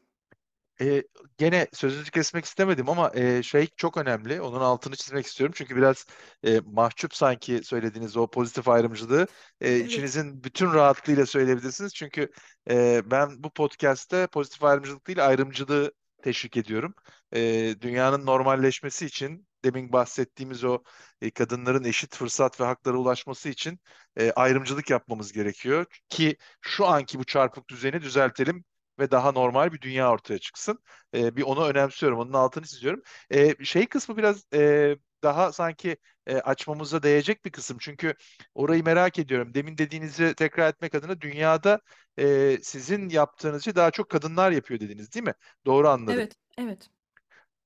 E, 0.80 1.02
gene 1.38 1.68
sözünüzü 1.72 2.10
kesmek 2.10 2.44
istemedim 2.44 2.88
ama 2.88 3.10
e, 3.14 3.42
şey 3.42 3.66
çok 3.76 3.96
önemli. 3.96 4.40
Onun 4.40 4.60
altını 4.60 4.96
çizmek 4.96 5.26
istiyorum. 5.26 5.54
Çünkü 5.56 5.76
biraz 5.76 6.06
e, 6.44 6.60
mahcup 6.60 7.14
sanki 7.14 7.60
söylediğiniz 7.64 8.16
o 8.16 8.30
pozitif 8.30 8.68
ayrımcılığı 8.68 9.26
e, 9.60 9.80
Evet. 9.80 9.86
içinizin 9.86 10.44
bütün 10.44 10.72
rahatlığıyla 10.74 11.26
söyleyebilirsiniz. 11.26 11.94
Çünkü 11.94 12.30
e, 12.70 13.02
ben 13.10 13.42
bu 13.42 13.50
podcast'te 13.50 14.26
pozitif 14.26 14.64
ayrımcılık 14.64 15.06
değil 15.06 15.26
ayrımcılığı 15.26 15.92
teşvik 16.22 16.56
ediyorum. 16.56 16.94
E, 17.32 17.40
dünyanın 17.80 18.26
normalleşmesi 18.26 19.06
için 19.06 19.46
demin 19.64 19.92
bahsettiğimiz 19.92 20.64
o 20.64 20.82
e, 21.20 21.30
kadınların 21.30 21.84
eşit 21.84 22.16
fırsat 22.16 22.60
ve 22.60 22.64
haklara 22.64 22.96
ulaşması 22.96 23.48
için 23.48 23.80
e, 24.16 24.32
ayrımcılık 24.32 24.90
yapmamız 24.90 25.32
gerekiyor 25.32 25.86
ki 26.08 26.36
şu 26.60 26.86
anki 26.86 27.18
bu 27.18 27.24
çarpık 27.24 27.68
düzeni 27.70 28.02
düzeltelim 28.02 28.64
ve 28.98 29.10
daha 29.10 29.32
normal 29.32 29.72
bir 29.72 29.80
dünya 29.80 30.10
ortaya 30.10 30.38
çıksın. 30.38 30.78
E, 31.14 31.36
bir 31.36 31.42
onu 31.42 31.66
önemsiyorum, 31.66 32.18
onun 32.18 32.32
altını 32.32 32.64
çiziyorum. 32.66 33.02
E, 33.30 33.64
şey 33.64 33.86
kısmı 33.86 34.16
biraz 34.16 34.44
e, 34.54 34.96
daha 35.22 35.52
sanki 35.52 35.96
e, 36.26 36.36
açmamıza 36.36 37.02
değecek 37.02 37.44
bir 37.44 37.50
kısım. 37.50 37.76
Çünkü 37.80 38.14
orayı 38.54 38.84
merak 38.84 39.18
ediyorum. 39.18 39.54
Demin 39.54 39.78
dediğinizi 39.78 40.34
tekrar 40.34 40.68
etmek 40.68 40.94
adına 40.94 41.20
dünyada 41.20 41.80
e, 42.18 42.58
sizin 42.62 43.08
yaptığınız 43.08 43.64
şey 43.64 43.74
daha 43.74 43.90
çok 43.90 44.10
kadınlar 44.10 44.50
yapıyor 44.50 44.80
dediniz, 44.80 45.12
değil 45.12 45.24
mi? 45.24 45.34
Doğru 45.66 45.88
anladım. 45.88 46.14
Evet, 46.14 46.36
evet. 46.58 46.90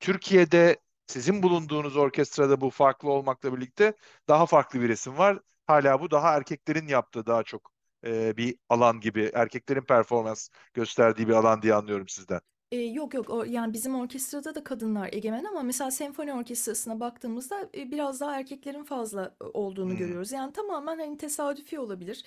Türkiye'de 0.00 0.76
sizin 1.06 1.42
bulunduğunuz 1.42 1.96
orkestrada 1.96 2.60
bu 2.60 2.70
farklı 2.70 3.10
olmakla 3.10 3.56
birlikte 3.56 3.94
daha 4.28 4.46
farklı 4.46 4.80
bir 4.80 4.88
resim 4.88 5.18
var. 5.18 5.38
Hala 5.66 6.00
bu 6.00 6.10
daha 6.10 6.36
erkeklerin 6.36 6.88
yaptığı 6.88 7.26
daha 7.26 7.42
çok 7.42 7.72
e, 8.06 8.36
bir 8.36 8.56
alan 8.68 9.00
gibi, 9.00 9.30
erkeklerin 9.34 9.82
performans 9.82 10.48
gösterdiği 10.74 11.28
bir 11.28 11.32
alan 11.32 11.62
diye 11.62 11.74
anlıyorum 11.74 12.08
sizden. 12.08 12.40
E, 12.72 12.76
yok 12.80 13.14
yok 13.14 13.30
o, 13.30 13.44
yani 13.44 13.72
bizim 13.72 13.94
orkestrada 13.94 14.54
da 14.54 14.64
kadınlar 14.64 15.08
egemen 15.12 15.44
ama 15.44 15.62
mesela 15.62 15.90
senfoni 15.90 16.32
orkestrasına 16.34 17.00
baktığımızda 17.00 17.68
e, 17.74 17.90
biraz 17.90 18.20
daha 18.20 18.36
erkeklerin 18.38 18.84
fazla 18.84 19.36
e, 19.42 19.44
olduğunu 19.44 19.92
Hmm. 19.92 19.96
görüyoruz. 19.96 20.32
Yani 20.32 20.52
tamamen 20.52 20.98
hani 20.98 21.16
tesadüfi 21.16 21.78
olabilir. 21.80 22.24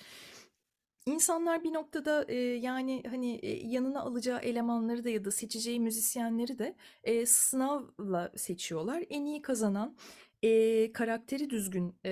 İnsanlar 1.06 1.64
bir 1.64 1.72
noktada 1.72 2.24
e, 2.28 2.34
yani 2.36 3.02
hani 3.10 3.34
e, 3.42 3.66
yanına 3.68 4.00
alacağı 4.00 4.38
elemanları 4.40 5.04
da 5.04 5.10
ya 5.10 5.24
da 5.24 5.30
seçeceği 5.30 5.80
müzisyenleri 5.80 6.58
de 6.58 6.76
e, 7.04 7.26
sınavla 7.26 8.32
seçiyorlar. 8.36 9.04
En 9.10 9.24
iyi 9.24 9.42
kazanan, 9.42 9.96
e, 10.44 10.92
karakteri 10.92 11.50
düzgün, 11.50 11.94
e, 12.04 12.10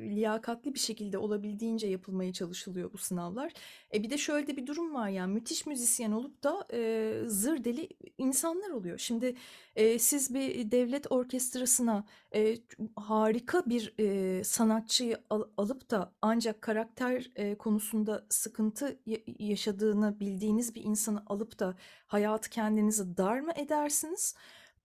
liyakatli 0.00 0.74
bir 0.74 0.78
şekilde 0.78 1.18
olabildiğince 1.18 1.86
yapılmaya 1.86 2.32
çalışılıyor 2.32 2.92
bu 2.92 2.98
sınavlar. 2.98 3.52
E, 3.94 4.02
bir 4.02 4.10
de 4.10 4.18
şöyle 4.18 4.46
de 4.46 4.56
bir 4.56 4.66
durum 4.66 4.94
var 4.94 5.08
yani 5.08 5.32
müthiş 5.34 5.66
müzisyen 5.66 6.12
olup 6.12 6.42
da 6.44 6.66
e, 6.72 7.12
zır 7.26 7.64
deli 7.64 7.88
insanlar 8.18 8.70
oluyor. 8.70 8.98
Şimdi 8.98 9.34
e, 9.76 9.98
siz 9.98 10.34
bir 10.34 10.70
devlet 10.70 11.12
orkestrasına 11.12 12.04
e, 12.34 12.56
harika 12.96 13.62
bir 13.66 13.94
e, 13.98 14.44
sanatçıyı 14.44 15.18
al- 15.30 15.48
alıp 15.56 15.90
da 15.90 16.12
ancak 16.22 16.62
karakter 16.62 17.30
e, 17.36 17.54
konusunda 17.54 18.26
sıkıntı 18.28 18.98
ya- 19.06 19.18
yaşadığını 19.38 20.20
bildiğiniz 20.20 20.74
bir 20.74 20.82
insanı 20.84 21.22
alıp 21.26 21.58
da 21.58 21.76
hayatı 22.06 22.50
kendinizi 22.50 23.16
dar 23.16 23.40
mı 23.40 23.52
edersiniz? 23.56 24.34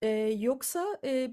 E, 0.01 0.07
yoksa 0.39 0.99
e, 1.03 1.31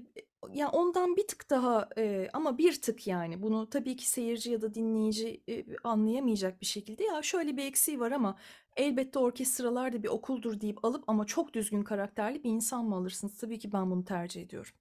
ya 0.53 0.69
ondan 0.69 1.15
bir 1.15 1.27
tık 1.27 1.49
daha 1.49 1.89
e, 1.97 2.29
ama 2.33 2.57
bir 2.57 2.81
tık 2.81 3.07
yani 3.07 3.41
bunu 3.41 3.69
tabii 3.69 3.95
ki 3.95 4.09
seyirci 4.09 4.51
ya 4.51 4.61
da 4.61 4.73
dinleyici 4.73 5.43
e, 5.49 5.65
anlayamayacak 5.83 6.61
bir 6.61 6.65
şekilde 6.65 7.03
ya 7.03 7.21
şöyle 7.21 7.57
bir 7.57 7.65
eksiği 7.65 7.99
var 7.99 8.11
ama 8.11 8.37
elbette 8.77 9.19
orkestralar 9.19 9.93
da 9.93 10.03
bir 10.03 10.07
okuldur 10.09 10.61
deyip 10.61 10.85
alıp 10.85 11.03
ama 11.07 11.25
çok 11.25 11.53
düzgün 11.53 11.83
karakterli 11.83 12.43
bir 12.43 12.49
insan 12.49 12.85
mı 12.85 12.95
alırsınız? 12.95 13.37
Tabii 13.37 13.59
ki 13.59 13.71
ben 13.73 13.91
bunu 13.91 14.05
tercih 14.05 14.41
ediyorum. 14.41 14.73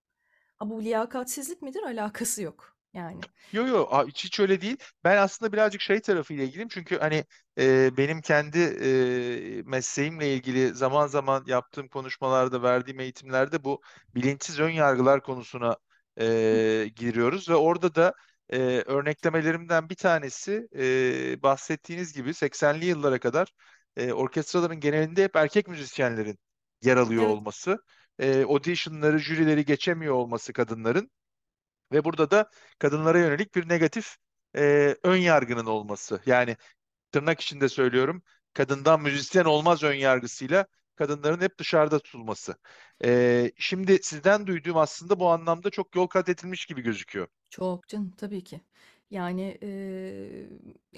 Ha, 0.58 0.70
bu 0.70 0.84
liyakatsizlik 0.84 1.62
midir? 1.62 1.82
Alakası 1.82 2.42
yok. 2.42 2.75
Yani. 2.94 3.26
Yo 3.52 3.66
yo 3.66 4.06
hiç, 4.08 4.24
hiç 4.24 4.40
öyle 4.40 4.60
değil. 4.60 4.76
Ben 5.04 5.16
aslında 5.16 5.52
birazcık 5.52 5.80
şey 5.80 6.00
tarafıyla 6.00 6.44
ilgiliyim. 6.44 6.68
Çünkü 6.68 6.98
hani 6.98 7.24
e, 7.58 7.96
benim 7.96 8.20
kendi 8.20 8.58
e, 8.58 9.62
mesleğimle 9.64 10.34
ilgili 10.34 10.74
zaman 10.74 11.06
zaman 11.06 11.44
yaptığım 11.46 11.88
konuşmalarda, 11.88 12.62
verdiğim 12.62 13.00
eğitimlerde 13.00 13.64
bu 13.64 13.80
bilinçsiz 14.14 14.60
ön 14.60 14.70
yargılar 14.70 15.22
konusuna 15.22 15.76
e, 16.20 16.90
giriyoruz 16.96 17.48
ve 17.48 17.54
orada 17.54 17.94
da 17.94 18.14
e, 18.50 18.58
örneklemelerimden 18.86 19.88
bir 19.88 19.94
tanesi 19.94 20.68
e, 20.76 21.42
bahsettiğiniz 21.42 22.12
gibi 22.12 22.34
80'li 22.34 22.84
yıllara 22.86 23.18
kadar 23.20 23.52
e, 23.96 24.12
orkestraların 24.12 24.80
genelinde 24.80 25.24
hep 25.24 25.36
erkek 25.36 25.68
müzisyenlerin 25.68 26.38
yer 26.82 26.96
alıyor 26.96 27.24
Evet. 27.24 27.30
olması, 27.30 27.78
e, 28.18 28.42
auditionları, 28.44 29.18
jürileri 29.18 29.64
geçemiyor 29.64 30.14
olması 30.14 30.52
kadınların. 30.52 31.10
Ve 31.92 32.04
burada 32.04 32.30
da 32.30 32.50
kadınlara 32.78 33.18
yönelik 33.18 33.54
bir 33.54 33.68
negatif 33.68 34.16
e, 34.56 34.96
ön 35.02 35.16
yargının 35.16 35.66
olması. 35.66 36.20
Yani 36.26 36.56
tırnak 37.12 37.40
içinde 37.40 37.68
söylüyorum, 37.68 38.22
kadından 38.54 39.02
müzisyen 39.02 39.44
olmaz 39.44 39.82
ön 39.82 39.94
yargısıyla 39.94 40.66
kadınların 40.96 41.40
hep 41.40 41.58
dışarıda 41.58 41.98
tutulması. 41.98 42.56
E, 43.04 43.52
şimdi 43.58 43.98
sizden 44.02 44.46
duyduğum 44.46 44.76
aslında 44.76 45.20
bu 45.20 45.30
anlamda 45.30 45.70
çok 45.70 45.96
yol 45.96 46.06
kat 46.06 46.28
edilmiş 46.28 46.66
gibi 46.66 46.82
gözüküyor. 46.82 47.28
Çok 47.50 47.88
canım 47.88 48.12
tabii 48.16 48.44
ki. 48.44 48.60
Yani 49.10 49.58
eee, 49.62 50.48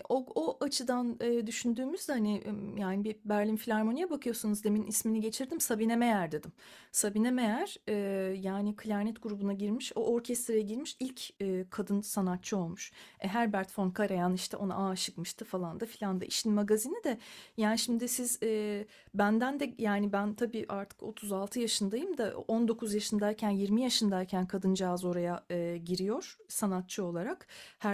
o, 0.09 0.27
o 0.35 0.59
açıdan 0.65 1.17
eee, 1.21 1.47
düşündüğümüzde 1.47 2.13
hani 2.13 2.43
yani 2.79 3.05
bir 3.05 3.17
Berlin 3.25 3.57
Filarmoni'ye 3.57 4.11
bakıyorsunuz 4.11 4.65
demin 4.65 4.87
ismini 4.87 5.21
geçirdim 5.21 5.61
Sabine 5.61 5.97
Meyer 5.97 6.33
dedim. 6.33 6.53
Sabine 6.93 7.31
Meyer 7.31 7.77
eee, 7.89 7.95
yani 8.43 8.77
klarnet 8.77 9.23
grubuna 9.23 9.53
girmiş 9.53 9.93
o 9.95 10.13
orkestraya 10.15 10.61
girmiş 10.61 10.97
ilk 11.01 11.41
eee, 11.41 11.67
kadın 11.71 12.01
sanatçı 12.01 12.57
olmuş. 12.59 12.93
E, 13.21 13.29
Herbert 13.29 13.79
von 13.79 13.91
Karajan 13.91 14.35
işte 14.35 14.57
ona 14.57 14.89
aşıkmıştı 14.91 15.45
falan 15.45 15.81
da 15.81 15.87
filan 15.87 16.21
da 16.21 16.25
işin 16.25 16.53
magazini 16.53 17.05
de 17.05 17.19
yani 17.57 17.79
şimdi 17.79 18.09
siz 18.09 18.39
eee, 18.43 18.87
benden 19.15 19.61
de 19.61 19.75
yani 19.79 20.13
ben 20.13 20.35
tabii 20.35 20.67
artık 20.69 21.03
36 21.03 21.61
yaşındayım 21.61 22.19
da 22.19 22.35
19 22.49 22.95
yaşındayken 22.95 23.51
20 23.51 23.83
yaşındayken 23.83 24.47
kadıncağız 24.47 25.05
oraya 25.05 25.45
eee, 25.51 25.79
giriyor 25.79 26.37
sanatçı 26.49 27.05
olarak. 27.05 27.47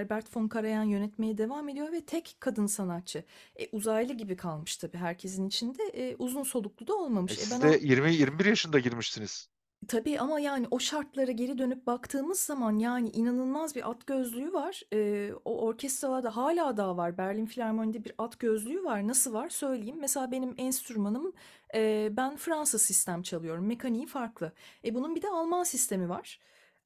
Herbert 0.04 0.36
von 0.36 0.48
Karajan 0.48 0.84
yönetmeye 0.84 1.38
devam 1.38 1.68
ediyor 1.68 1.92
ve 1.92 2.00
tek 2.00 2.36
kadın 2.40 2.66
sanatçı. 2.66 3.24
E, 3.56 3.68
uzaylı 3.72 4.12
gibi 4.12 4.36
kalmış 4.36 4.76
tabii 4.76 4.96
herkesin 4.96 5.48
içinde. 5.48 5.82
E, 5.82 6.16
uzun 6.18 6.42
soluklu 6.42 6.86
da 6.86 6.92
E, 6.92 6.96
olmamış. 6.96 7.32
E, 7.32 7.36
siz 7.36 7.50
ben 7.52 7.62
de 7.62 7.66
o 7.66 7.78
20-21 7.78 8.48
yaşında 8.48 8.78
girmiştiniz. 8.78 9.48
Tabii 9.88 10.20
ama 10.20 10.40
yani 10.40 10.66
o 10.70 10.78
şartlara 10.78 11.30
geri 11.30 11.58
dönüp 11.58 11.86
baktığımız 11.86 12.40
zaman 12.40 12.78
yani 12.78 13.10
inanılmaz 13.10 13.74
bir 13.76 13.90
at 13.90 14.06
gözlüğü 14.06 14.52
var. 14.52 14.82
Ee, 14.92 15.32
o 15.44 15.58
orkestralarda 15.66 16.36
hala 16.36 16.76
daha 16.76 16.96
var. 16.96 17.18
Berlin 17.18 17.46
Filarmoni'de 17.46 18.04
bir 18.04 18.12
at 18.18 18.38
gözlüğü 18.40 18.84
var. 18.84 19.08
Nasıl 19.08 19.32
var 19.32 19.48
söyleyeyim. 19.48 19.96
Mesela 20.00 20.30
benim 20.30 20.54
enstrümanım 20.56 21.32
e, 21.74 22.08
ben 22.12 22.36
Fransız 22.36 22.82
sistem 22.82 23.22
çalıyorum. 23.22 23.66
Mekaniği 23.66 24.06
farklı. 24.06 24.52
E, 24.84 24.94
bunun 24.94 25.14
bir 25.16 25.22
de 25.22 25.28
Alman 25.28 25.62
sistemi 25.64 26.08
var. 26.08 26.38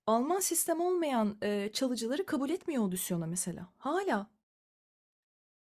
Alman 0.08 0.40
sistem 0.40 0.80
olmayan 0.80 1.38
e, 1.42 1.70
çalıcıları 1.72 2.26
kabul 2.26 2.50
etmiyor 2.50 2.82
audisyona 2.82 3.26
mesela. 3.26 3.66
Hala. 3.78 4.30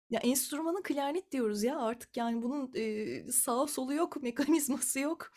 Ya 0.09 0.19
enstrümanı 0.19 0.83
klarnet 0.83 1.31
diyoruz 1.31 1.63
ya 1.63 1.79
artık 1.79 2.17
yani 2.17 2.41
bunun 2.43 2.71
e, 2.75 3.31
sağ 3.31 3.67
solu 3.67 3.93
yok, 3.93 4.21
mekanizması 4.23 4.99
yok. 4.99 5.31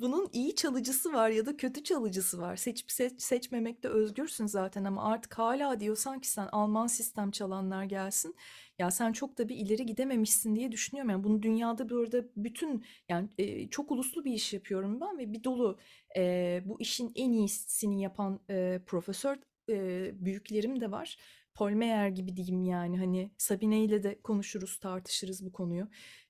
Bunun 0.00 0.28
iyi 0.32 0.54
çalıcısı 0.54 1.12
var 1.12 1.30
ya 1.30 1.46
da 1.46 1.56
kötü 1.56 1.84
çalıcısı 1.84 2.40
var. 2.40 2.56
Seçip 2.56 2.92
seç, 2.92 3.22
seçmemekte 3.22 3.88
özgürsün 3.88 4.46
zaten 4.46 4.84
ama 4.84 5.04
artık 5.12 5.38
hala 5.38 5.80
diyorsan 5.80 6.20
ki 6.20 6.28
sen 6.28 6.48
Alman 6.52 6.86
sistem 6.86 7.30
çalanlar 7.30 7.84
gelsin. 7.84 8.36
Ya 8.82 8.90
sen 8.90 9.12
çok 9.12 9.38
da 9.38 9.48
bir 9.48 9.56
ileri 9.56 9.86
gidememişsin 9.86 10.56
diye 10.56 10.72
düşünüyorum. 10.72 11.10
Yani 11.10 11.24
bunu 11.24 11.42
dünyada 11.42 11.88
burada 11.88 12.24
bütün 12.36 12.84
yani 13.08 13.28
e, 13.38 13.68
çok 13.70 13.90
uluslu 13.90 14.24
bir 14.24 14.32
iş 14.32 14.52
yapıyorum 14.52 15.00
ben 15.00 15.18
ve 15.18 15.32
bir 15.32 15.44
dolu 15.44 15.78
e, 16.16 16.62
bu 16.64 16.80
işin 16.80 17.12
en 17.14 17.32
iyisini 17.32 18.02
yapan 18.02 18.40
e, 18.50 18.80
profesör 18.86 19.36
e, 19.70 20.24
büyüklerim 20.24 20.80
de 20.80 20.90
var. 20.90 21.16
Paul 21.54 21.70
Meyer 21.70 22.08
gibi 22.08 22.36
diyeyim 22.36 22.64
yani 22.64 22.98
hani 22.98 23.30
Sabine 23.38 23.84
ile 23.84 24.02
de 24.02 24.22
konuşuruz, 24.22 24.78
tartışırız 24.80 25.46
bu 25.46 25.52
konuyu. 25.52 25.88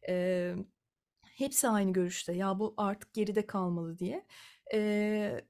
Ee, 0.08 0.54
hepsi 1.36 1.68
aynı 1.68 1.92
görüşte. 1.92 2.32
Ya 2.32 2.58
bu 2.58 2.74
artık 2.76 3.14
geride 3.14 3.46
kalmalı 3.46 3.98
diye. 3.98 4.26
Ee, 4.74 5.40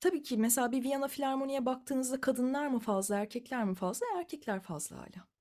tabii 0.00 0.22
ki 0.22 0.36
mesela 0.38 0.72
bir 0.72 0.82
Viyana 0.84 1.08
Filarmoni'ye 1.08 1.66
baktığınızda 1.66 2.20
kadınlar 2.20 2.66
mı 2.68 2.78
fazla, 2.78 3.16
erkekler 3.18 3.64
mi 3.64 3.74
fazla? 3.74 4.06
Erkekler 4.18 4.60
fazla 4.60 4.96
hala. 4.96 5.33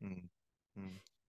Hmm, 0.00 0.28
hmm. 0.76 0.84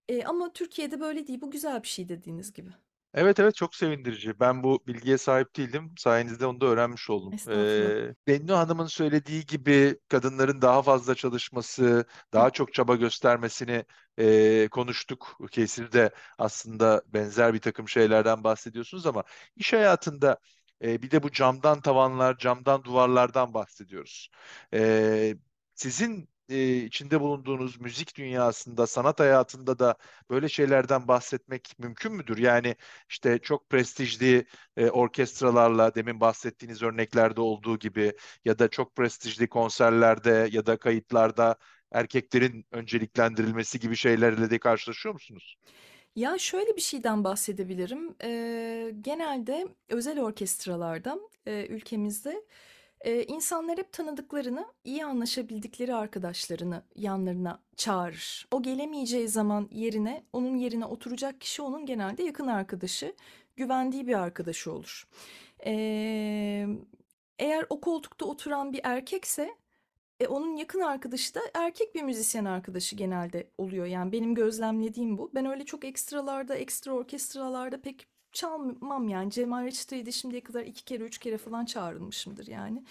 Ee, 0.08 0.24
ama 0.24 0.54
Türkiye'de 0.54 1.00
böyle 1.00 1.28
değil. 1.28 1.42
Bu 1.42 1.52
güzel 1.52 1.84
bir 1.84 1.88
şey 1.88 2.10
dediğiniz 2.10 2.54
gibi. 2.54 2.70
Evet 3.14 3.40
evet 3.40 3.56
çok 3.56 3.76
sevindirici. 3.76 4.40
Ben 4.40 4.64
bu 4.64 4.84
bilgiye 4.88 5.18
sahip 5.18 5.56
değildim. 5.56 5.94
Sayenizde 5.98 6.46
onu 6.46 6.62
da 6.62 6.66
öğrenmiş 6.66 7.10
oldum. 7.10 7.34
Estağfurullah. 7.34 8.10
Ee, 8.10 8.16
Bennu 8.28 8.58
Hanım'ın 8.58 8.86
söylediği 8.86 9.46
gibi 9.46 10.00
kadınların 10.08 10.62
daha 10.62 10.82
fazla 10.82 11.16
çalışması, 11.16 12.06
daha 12.34 12.50
çok 12.50 12.74
çaba 12.74 12.96
göstermesini 12.96 13.86
e, 14.18 14.68
konuştuk 14.72 15.38
ki 15.52 15.68
siz 15.68 15.92
de 15.92 16.12
aslında 16.38 17.02
benzer 17.08 17.54
bir 17.54 17.60
takım 17.60 17.90
şeylerden 17.90 18.44
bahsediyorsunuz 18.44 19.06
ama 19.06 19.24
iş 19.56 19.74
hayatında 19.74 20.38
e, 20.84 21.02
bir 21.02 21.12
de 21.12 21.24
bu 21.24 21.32
camdan 21.32 21.82
tavanlar, 21.82 22.38
camdan 22.38 22.84
duvarlardan 22.84 23.54
bahsediyoruz. 23.54 24.30
E, 24.74 25.36
sizin 25.76 26.30
e, 26.50 26.76
içinde 26.78 27.22
bulunduğunuz 27.22 27.80
müzik 27.82 28.16
dünyasında, 28.18 28.88
sanat 28.88 29.20
hayatında 29.20 29.80
da 29.80 29.96
böyle 30.30 30.50
şeylerden 30.50 31.08
bahsetmek 31.08 31.76
mümkün 31.80 32.14
müdür? 32.14 32.38
Yani 32.38 32.76
işte 33.10 33.40
çok 33.40 33.70
prestijli 33.70 34.46
e, 34.78 34.90
orkestralarla 34.90 35.96
demin 35.96 36.20
bahsettiğiniz 36.22 36.84
örneklerde 36.84 37.42
olduğu 37.42 37.80
gibi 37.80 38.14
ya 38.46 38.60
da 38.60 38.68
çok 38.70 38.96
prestijli 38.96 39.50
konserlerde 39.50 40.50
ya 40.52 40.66
da 40.66 40.78
kayıtlarda 40.78 41.56
erkeklerin 41.92 42.66
önceliklendirilmesi 42.72 43.80
gibi 43.80 43.96
şeylerle 43.96 44.50
de 44.50 44.60
karşılaşıyor 44.60 45.14
musunuz? 45.14 45.56
Ya 46.16 46.38
şöyle 46.38 46.76
bir 46.76 46.82
şeyden 46.82 47.24
bahsedebilirim. 47.24 48.16
Eee, 48.24 48.92
genelde 49.02 49.68
özel 49.90 50.20
orkestralarda 50.22 51.20
eee, 51.48 51.68
ülkemizde 51.70 52.44
eee, 53.06 53.26
insanlar 53.28 53.78
hep 53.78 53.94
tanıdıklarını, 53.94 54.66
iyi 54.84 55.06
anlaşabildikleri 55.06 55.96
arkadaşlarını 55.96 56.84
yanlarına 56.96 57.60
çağırır. 57.78 58.48
O 58.52 58.62
gelemeyeceği 58.64 59.28
zaman 59.30 59.70
yerine, 59.72 60.24
onun 60.34 60.58
yerine 60.58 60.86
oturacak 60.86 61.42
kişi 61.42 61.62
onun 61.62 61.86
genelde 61.86 62.24
yakın 62.24 62.48
arkadaşı, 62.48 63.16
güvendiği 63.56 64.08
bir 64.08 64.14
arkadaşı 64.20 64.72
olur. 64.74 65.08
Eee, 65.66 66.68
eğer 67.40 67.66
o 67.70 67.82
koltukta 67.82 68.26
oturan 68.26 68.74
bir 68.74 68.82
erkekse 68.84 69.56
e, 70.20 70.28
onun 70.28 70.56
yakın 70.56 70.80
arkadaşı 70.80 71.36
da 71.36 71.42
erkek 71.54 71.96
bir 71.96 72.04
müzisyen 72.04 72.46
arkadaşı 72.46 72.96
genelde 72.96 73.50
oluyor. 73.58 73.86
Yani 73.86 74.12
benim 74.12 74.36
gözlemlediğim 74.36 75.18
bu. 75.18 75.32
Ben 75.36 75.46
öyle 75.46 75.66
çok 75.66 75.86
ekstralarda, 75.86 76.56
ekstra 76.56 76.92
orkestralarda 76.94 77.82
pek 77.82 78.08
çalmam 78.34 79.10
yani. 79.10 79.32
Cemal 79.32 79.64
Reçete'yi 79.66 80.06
de 80.06 80.12
şimdiye 80.12 80.42
kadar 80.42 80.64
iki 80.66 80.86
kere, 80.86 81.04
üç 81.04 81.18
kere 81.18 81.38
falan 81.38 81.66
çağrılmışımdır 81.66 82.48
yani. 82.48 82.84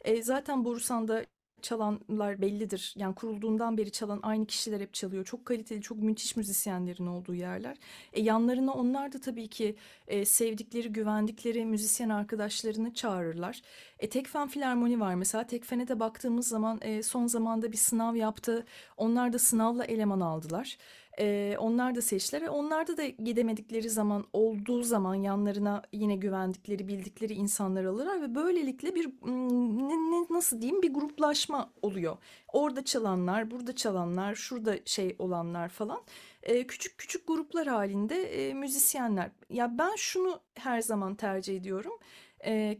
E, 0.00 0.22
zaten 0.22 0.64
Borusan'da 0.64 1.24
çalanlar 1.64 2.40
bellidir. 2.42 2.94
Yani 2.96 3.14
kurulduğundan 3.14 3.78
beri 3.78 3.90
çalan 3.92 4.20
aynı 4.22 4.46
kişiler 4.46 4.80
hep 4.80 4.94
çalıyor. 4.94 5.24
Çok 5.24 5.44
kaliteli, 5.46 5.80
çok 5.82 5.98
müthiş 5.98 6.36
müzisyenlerin 6.36 7.06
olduğu 7.06 7.34
yerler. 7.34 7.76
E, 8.12 8.22
yanlarına 8.22 8.72
onlar 8.72 9.12
da 9.12 9.20
tabii 9.20 9.48
ki 9.48 9.76
e, 10.08 10.24
sevdikleri, 10.24 10.92
güvendikleri 10.92 11.64
müzisyen 11.64 12.08
arkadaşlarını 12.08 12.94
çağırırlar. 12.94 13.62
E, 13.98 14.08
Tekfen 14.08 14.48
Filarmoni 14.48 15.00
var 15.00 15.14
mesela. 15.14 15.46
Tekfen'e 15.46 15.88
de 15.88 16.00
baktığımız 16.00 16.48
zaman 16.48 16.78
e, 16.82 17.02
son 17.02 17.26
zamanda 17.26 17.72
bir 17.72 17.76
sınav 17.76 18.16
yaptı. 18.16 18.64
Onlar 18.96 19.32
da 19.32 19.38
sınavla 19.38 19.84
eleman 19.84 20.20
aldılar. 20.20 20.78
E, 21.20 21.56
onlar 21.58 21.94
da 21.94 22.02
seçtiler 22.02 22.42
ve 22.42 22.50
onlarda 22.50 22.96
da 22.96 23.06
gidemedikleri 23.06 23.90
zaman 23.90 24.24
olduğu 24.32 24.82
zaman 24.82 25.14
yanlarına 25.14 25.82
yine 25.92 26.16
güvendikleri, 26.16 26.88
bildikleri 26.88 27.34
insanlar 27.34 27.84
alırlar 27.84 28.22
ve 28.22 28.34
böylelikle 28.34 28.94
bir 28.94 29.06
ne, 29.26 29.94
ne- 29.94 30.26
nasıl 30.30 30.60
diyeyim 30.62 30.82
bir 30.82 30.94
gruplaşma 30.94 31.72
oluyor. 31.82 32.16
Orada 32.52 32.84
çalanlar, 32.84 33.50
burada 33.50 33.74
çalanlar, 33.74 34.34
şurada 34.34 34.76
şey 34.84 35.16
olanlar 35.18 35.68
falan. 35.68 36.02
E, 36.42 36.66
küçük 36.66 36.98
küçük 36.98 37.26
gruplar 37.26 37.66
halinde 37.66 38.22
e, 38.22 38.54
müzisyenler. 38.54 39.30
Ya 39.50 39.78
ben 39.78 39.96
şunu 39.96 40.40
her 40.54 40.80
zaman 40.82 41.14
tercih 41.14 41.56
ediyorum. 41.56 41.92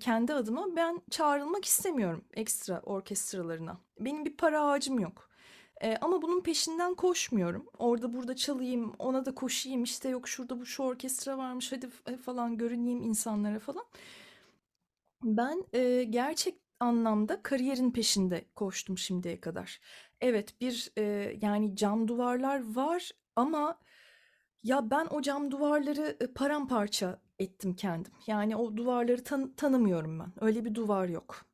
Kendi 0.00 0.34
adıma 0.34 0.76
ben 0.76 1.02
çağrılmak 1.10 1.64
istemiyorum 1.64 2.24
ekstra 2.34 2.80
orkestralarına. 2.80 3.78
Benim 4.00 4.24
bir 4.24 4.36
para 4.36 4.62
ağacım 4.66 4.98
yok. 4.98 5.28
E, 5.84 5.96
ama 6.00 6.22
bunun 6.22 6.42
peşinden 6.42 6.94
koşmuyorum. 6.94 7.66
Orada 7.78 8.12
burada 8.12 8.36
çalayım, 8.36 8.92
ona 8.98 9.24
da 9.26 9.34
koşayım. 9.34 9.82
İşte 9.82 10.08
yok 10.08 10.28
şurada 10.28 10.60
bu 10.60 10.66
şu 10.66 10.82
orkestra 10.82 11.38
varmış 11.38 11.72
hadi 11.72 11.88
f- 11.90 12.16
falan 12.16 12.56
görüneyim 12.58 13.02
insanlara 13.02 13.58
falan. 13.58 13.84
Ben 15.22 15.64
e, 15.72 16.04
gerçek 16.04 16.54
anlamda 16.80 17.42
kariyerin 17.42 17.90
peşinde 17.90 18.44
koştum 18.54 18.98
şimdiye 18.98 19.40
kadar. 19.40 19.80
Evet 20.20 20.60
bir 20.60 20.92
e, 20.98 21.02
yani 21.42 21.76
cam 21.76 22.08
duvarlar 22.08 22.74
var 22.74 23.10
ama 23.36 23.78
ya 24.62 24.90
ben 24.90 25.06
o 25.10 25.22
cam 25.22 25.50
duvarları 25.50 26.16
e, 26.20 26.26
paramparça 26.34 27.20
ettim 27.38 27.76
kendim. 27.76 28.12
Yani 28.26 28.56
o 28.56 28.76
duvarları 28.76 29.24
tan- 29.24 29.54
tanımıyorum 29.56 30.20
ben. 30.20 30.32
Öyle 30.40 30.64
bir 30.64 30.74
duvar 30.74 31.08
yok. 31.08 31.46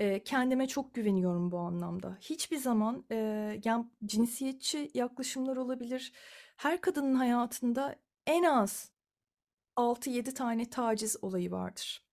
E, 0.00 0.24
kendime 0.24 0.68
çok 0.68 0.94
güveniyorum 0.94 1.50
bu 1.52 1.58
anlamda. 1.58 2.18
Hiçbir 2.20 2.56
zaman 2.58 3.04
e, 3.12 3.16
yani 3.64 3.86
cinsiyetçi 4.06 4.90
yaklaşımlar 4.94 5.56
olabilir. 5.56 6.12
Her 6.56 6.80
kadının 6.80 7.14
hayatında 7.14 7.96
en 8.26 8.42
az 8.44 8.92
altı 9.76 10.10
yedi 10.10 10.34
tane 10.34 10.70
taciz 10.70 11.16
olayı 11.24 11.50
vardır 11.50 12.04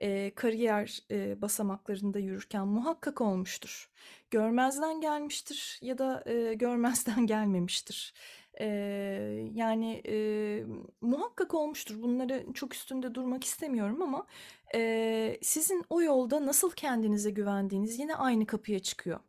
eee, 0.00 0.34
kariyer 0.34 1.00
eee, 1.10 1.42
basamaklarında 1.42 2.18
yürürken 2.18 2.68
muhakkak 2.68 3.20
olmuştur. 3.20 3.90
Görmezden 4.30 5.00
gelmiştir 5.00 5.78
ya 5.82 5.98
da 5.98 6.24
eee, 6.26 6.54
görmezden 6.54 7.26
gelmemiştir. 7.26 8.14
Eee, 8.60 9.50
yani 9.54 10.00
eee, 10.04 10.66
muhakkak 11.00 11.54
olmuştur. 11.54 12.02
Bunları 12.02 12.46
çok 12.54 12.74
üstünde 12.74 13.14
durmak 13.14 13.44
istemiyorum 13.44 14.02
ama 14.02 14.26
eee, 14.74 15.38
sizin 15.42 15.84
o 15.90 16.02
yolda 16.02 16.46
nasıl 16.46 16.70
kendinize 16.72 17.30
güvendiğiniz 17.30 17.98
yine 17.98 18.16
aynı 18.16 18.46
kapıya 18.46 18.78
çıkıyor. 18.78 19.20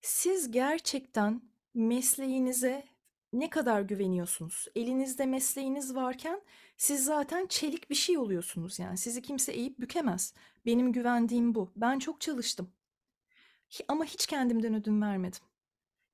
Siz 0.00 0.50
gerçekten 0.50 1.42
mesleğinize 1.74 2.84
ne 3.32 3.50
kadar 3.50 3.80
güveniyorsunuz? 3.82 4.68
Elinizde 4.76 5.26
mesleğiniz 5.26 5.94
varken 5.94 6.40
siz 6.76 7.04
zaten 7.04 7.46
çelik 7.46 7.90
bir 7.90 7.94
şey 7.94 8.18
oluyorsunuz 8.18 8.78
yani. 8.78 8.98
Sizi 8.98 9.22
kimse 9.22 9.52
eğip 9.52 9.78
bükemez. 9.80 10.34
Benim 10.66 10.92
güvendiğim 10.92 11.54
bu. 11.54 11.72
Ben 11.76 11.98
çok 11.98 12.20
çalıştım. 12.20 12.70
Ama 13.88 14.04
hiç 14.04 14.26
kendimden 14.26 14.74
ödün 14.74 15.02
vermedim. 15.02 15.40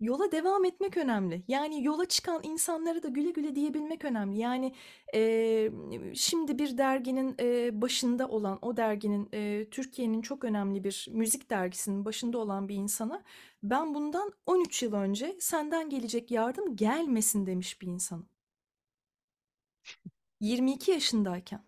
Yola 0.01 0.33
devam 0.33 0.65
etmek 0.65 0.97
önemli. 0.97 1.43
Yani 1.49 1.85
yola 1.85 2.05
çıkan 2.09 2.41
insanlara 2.45 3.03
da 3.03 3.09
güle 3.09 3.31
güle 3.31 3.55
diyebilmek 3.55 4.05
önemli. 4.05 4.39
Yani 4.39 4.75
eee, 5.15 5.73
şimdi 6.15 6.59
bir 6.59 6.79
derginin 6.79 7.35
eee, 7.39 7.71
başında 7.83 8.29
olan, 8.29 8.59
o 8.63 8.77
derginin 8.77 9.29
eee, 9.33 9.71
Türkiye'nin 9.71 10.23
çok 10.23 10.45
önemli 10.45 10.85
bir 10.85 11.09
müzik 11.13 11.51
dergisinin 11.51 12.05
başında 12.05 12.39
olan 12.39 12.69
bir 12.69 12.75
insana 12.75 13.23
ben 13.63 13.95
bundan 13.95 14.33
13 14.47 14.83
yıl 14.83 14.93
önce 14.95 15.37
senden 15.41 15.91
gelecek 15.91 16.31
yardım 16.31 16.77
gelmesin 16.77 17.47
demiş 17.47 17.81
bir 17.83 17.87
insanım. 17.87 18.29
22 20.41 20.91
yaşındayken. 20.91 21.63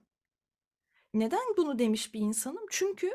Neden 1.14 1.56
bunu 1.56 1.78
demiş 1.78 2.14
bir 2.14 2.20
insanım? 2.20 2.66
Çünkü 2.70 3.10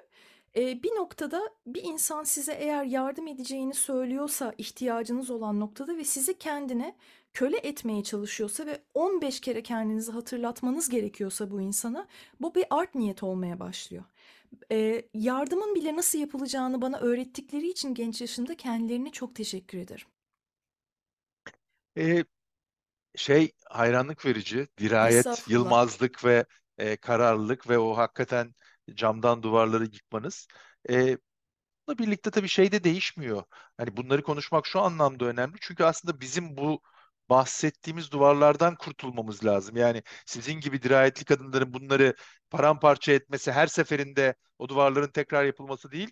e, 0.58 0.84
bir 0.84 0.90
noktada 0.92 1.50
bir 1.66 1.84
insan 1.84 2.24
size 2.24 2.54
eğer 2.54 2.84
yardım 2.84 3.28
edeceğini 3.28 3.74
söylüyorsa 3.74 4.54
ihtiyacınız 4.58 5.30
olan 5.30 5.60
noktada 5.60 5.98
ve 5.98 6.04
sizi 6.04 6.38
kendine 6.40 6.96
köle 7.34 7.58
etmeye 7.58 8.04
çalışıyorsa 8.04 8.66
ve 8.66 8.82
15 8.94 9.42
kere 9.42 9.64
kendinizi 9.64 10.12
hatırlatmanız 10.12 10.90
gerekiyorsa 10.90 11.52
bu 11.52 11.62
insana 11.62 12.08
bu 12.42 12.56
bir 12.56 12.66
art 12.70 12.96
niyet 12.96 13.24
olmaya 13.24 13.60
başlıyor. 13.60 14.04
E, 14.72 15.04
yardımın 15.14 15.76
bile 15.76 15.96
nasıl 15.96 16.20
yapılacağını 16.20 16.82
bana 16.82 17.00
öğrettikleri 17.00 17.70
için 17.70 17.94
genç 17.94 18.22
yaşımda 18.22 18.58
kendilerine 18.58 19.12
çok 19.12 19.36
teşekkür 19.36 19.78
ederim. 19.78 20.08
E, 21.98 22.24
şey 23.16 23.52
hayranlık 23.70 24.26
verici, 24.26 24.68
dirayet, 24.80 25.18
Estağfurullah. 25.18 25.52
yılmazlık 25.52 26.26
ve 26.26 26.46
e, 26.78 26.98
kararlılık 26.98 27.70
ve 27.70 27.78
o 27.80 27.98
hakikaten 27.98 28.56
camdan 28.96 29.44
duvarları 29.44 29.84
yıkmanız. 29.84 30.48
E, 30.90 31.18
Bununla 31.88 32.00
birlikte 32.00 32.32
tabii 32.32 32.48
şey 32.48 32.72
de 32.72 32.84
değişmiyor. 32.84 33.44
Hani 33.78 33.98
bunları 33.98 34.24
konuşmak 34.24 34.66
şu 34.68 34.82
anlamda 34.82 35.26
önemli. 35.26 35.58
Çünkü 35.62 35.84
aslında 35.84 36.20
bizim 36.22 36.58
bu 36.58 36.82
bahsettiğimiz 37.30 38.12
duvarlardan 38.12 38.76
kurtulmamız 38.76 39.46
lazım. 39.46 39.76
Yani 39.76 40.04
sizin 40.26 40.54
gibi 40.54 40.82
dirayetli 40.82 41.26
kadınların 41.26 41.74
bunları 41.74 42.16
paramparça 42.50 43.12
etmesi, 43.12 43.52
her 43.52 43.68
seferinde 43.68 44.36
o 44.60 44.70
duvarların 44.70 45.12
tekrar 45.12 45.44
yapılması 45.46 45.92
değil. 45.92 46.12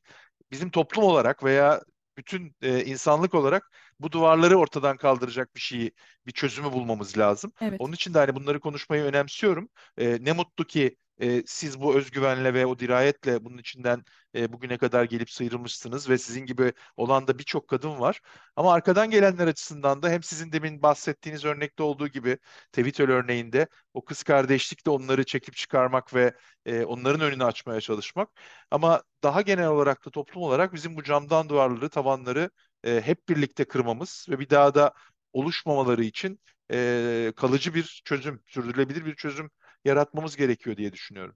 Bizim 0.51 0.69
toplum 0.71 1.03
olarak 1.03 1.43
veya 1.43 1.81
bütün 2.17 2.55
e, 2.61 2.85
insanlık 2.85 3.33
olarak 3.33 3.71
bu 3.99 4.11
duvarları 4.11 4.57
ortadan 4.57 4.97
kaldıracak 4.97 5.55
bir 5.55 5.59
şeyi, 5.61 5.91
bir 6.27 6.31
çözümü 6.31 6.71
bulmamız 6.71 7.17
lazım. 7.17 7.53
Evet. 7.61 7.75
Onun 7.79 7.93
için 7.93 8.13
de 8.13 8.19
hani 8.19 8.35
bunları 8.35 8.59
konuşmayı 8.59 9.03
önemsiyorum. 9.03 9.69
E, 9.97 10.17
ne 10.21 10.31
mutlu 10.33 10.65
ki 10.67 10.97
e, 11.21 11.43
siz 11.45 11.79
bu 11.81 11.95
özgüvenle 11.95 12.53
ve 12.53 12.65
o 12.65 12.79
dirayetle 12.79 13.45
bunun 13.45 13.57
içinden 13.57 14.03
e, 14.35 14.53
bugüne 14.53 14.77
kadar 14.77 15.03
gelip 15.03 15.31
sıyrılmışsınız 15.31 16.09
ve 16.09 16.17
sizin 16.17 16.45
gibi 16.45 16.73
olan 16.97 17.27
da 17.27 17.39
birçok 17.39 17.67
kadın 17.67 17.99
var. 17.99 18.21
Ama 18.55 18.73
arkadan 18.73 19.09
gelenler 19.09 19.47
açısından 19.47 20.01
da 20.01 20.09
hem 20.09 20.23
sizin 20.23 20.51
demin 20.51 20.81
bahsettiğiniz 20.81 21.45
örnekte 21.45 21.83
olduğu 21.83 22.07
gibi 22.07 22.37
Twitter 22.71 23.09
örneğinde 23.09 23.67
o 23.93 24.05
kız 24.05 24.23
kardeşlikle 24.23 24.91
onları 24.91 25.23
çekip 25.23 25.55
çıkarmak 25.55 26.13
ve 26.13 26.33
e, 26.65 26.83
onların 26.85 27.21
önünü 27.21 27.43
açmaya 27.43 27.81
çalışmak. 27.81 28.29
Ama 28.71 29.03
daha 29.23 29.41
genel 29.41 29.67
olarak 29.67 30.05
da 30.05 30.09
toplum 30.09 30.43
olarak 30.43 30.73
bizim 30.73 30.95
bu 30.95 31.03
camdan 31.03 31.49
duvarları, 31.49 31.89
tavanları 31.89 32.49
e, 32.83 33.01
hep 33.01 33.29
birlikte 33.29 33.65
kırmamız 33.65 34.25
ve 34.29 34.39
bir 34.39 34.49
daha 34.49 34.75
da 34.75 34.93
oluşmamaları 35.33 36.03
için 36.03 36.39
e, 36.71 37.33
kalıcı 37.35 37.73
bir 37.73 38.01
çözüm, 38.05 38.41
sürdürülebilir 38.47 39.05
bir 39.05 39.15
çözüm 39.15 39.49
yaratmamız 39.85 40.35
gerekiyor 40.35 40.77
diye 40.77 40.93
düşünüyorum. 40.93 41.35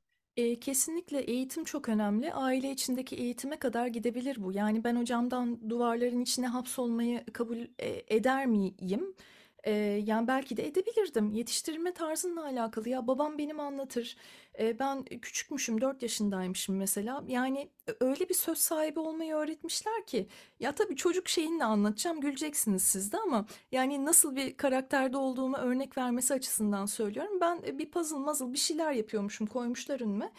Kesinlikle 0.61 1.19
eğitim 1.21 1.63
çok 1.63 1.89
önemli. 1.89 2.33
Aile 2.33 2.71
içindeki 2.71 3.15
eğitime 3.15 3.59
kadar 3.59 3.87
gidebilir 3.87 4.43
bu. 4.43 4.51
Yani 4.53 4.83
ben 4.83 4.95
hocamdan 4.95 5.69
duvarların 5.69 6.21
içine 6.21 6.47
hapsolmayı 6.47 7.25
kabul 7.33 7.57
e, 7.79 8.03
eder 8.15 8.45
miyim? 8.45 9.15
E, 9.63 9.71
yani 10.05 10.27
belki 10.27 10.57
de 10.57 10.67
edebilirdim. 10.67 11.31
Yetiştirilme 11.31 11.93
tarzınla 11.93 12.43
alakalı. 12.45 12.89
Ya 12.89 13.07
babam 13.07 13.37
benim 13.37 13.59
anlatır. 13.59 14.17
E, 14.59 14.79
ben 14.79 15.03
küçükmüşüm, 15.03 15.81
4 15.81 16.01
yaşındaymışım 16.03 16.75
mesela. 16.77 17.23
Yani 17.27 17.69
öyle 17.99 18.29
bir 18.29 18.33
söz 18.33 18.57
sahibi 18.57 18.99
olmayı 18.99 19.33
öğretmişler 19.33 20.05
ki. 20.05 20.27
Ya 20.59 20.71
tabii 20.75 20.95
çocuk 20.95 21.29
şeyini 21.29 21.59
de 21.59 21.63
anlatacağım, 21.63 22.21
güleceksiniz 22.21 22.83
siz 22.83 23.11
de 23.11 23.17
ama 23.17 23.45
yani 23.71 24.05
nasıl 24.05 24.35
bir 24.35 24.57
karakterde 24.57 25.17
olduğumu 25.17 25.57
örnek 25.57 25.97
vermesi 25.97 26.33
açısından 26.33 26.85
söylüyorum. 26.85 27.37
Ben 27.41 27.79
bir 27.79 27.91
puzzle 27.91 28.17
muzzle 28.17 28.53
bir 28.53 28.57
şeyler 28.57 28.91
yapıyormuşum, 28.91 29.47
koymuşlar 29.47 30.01
önüme. 30.01 30.31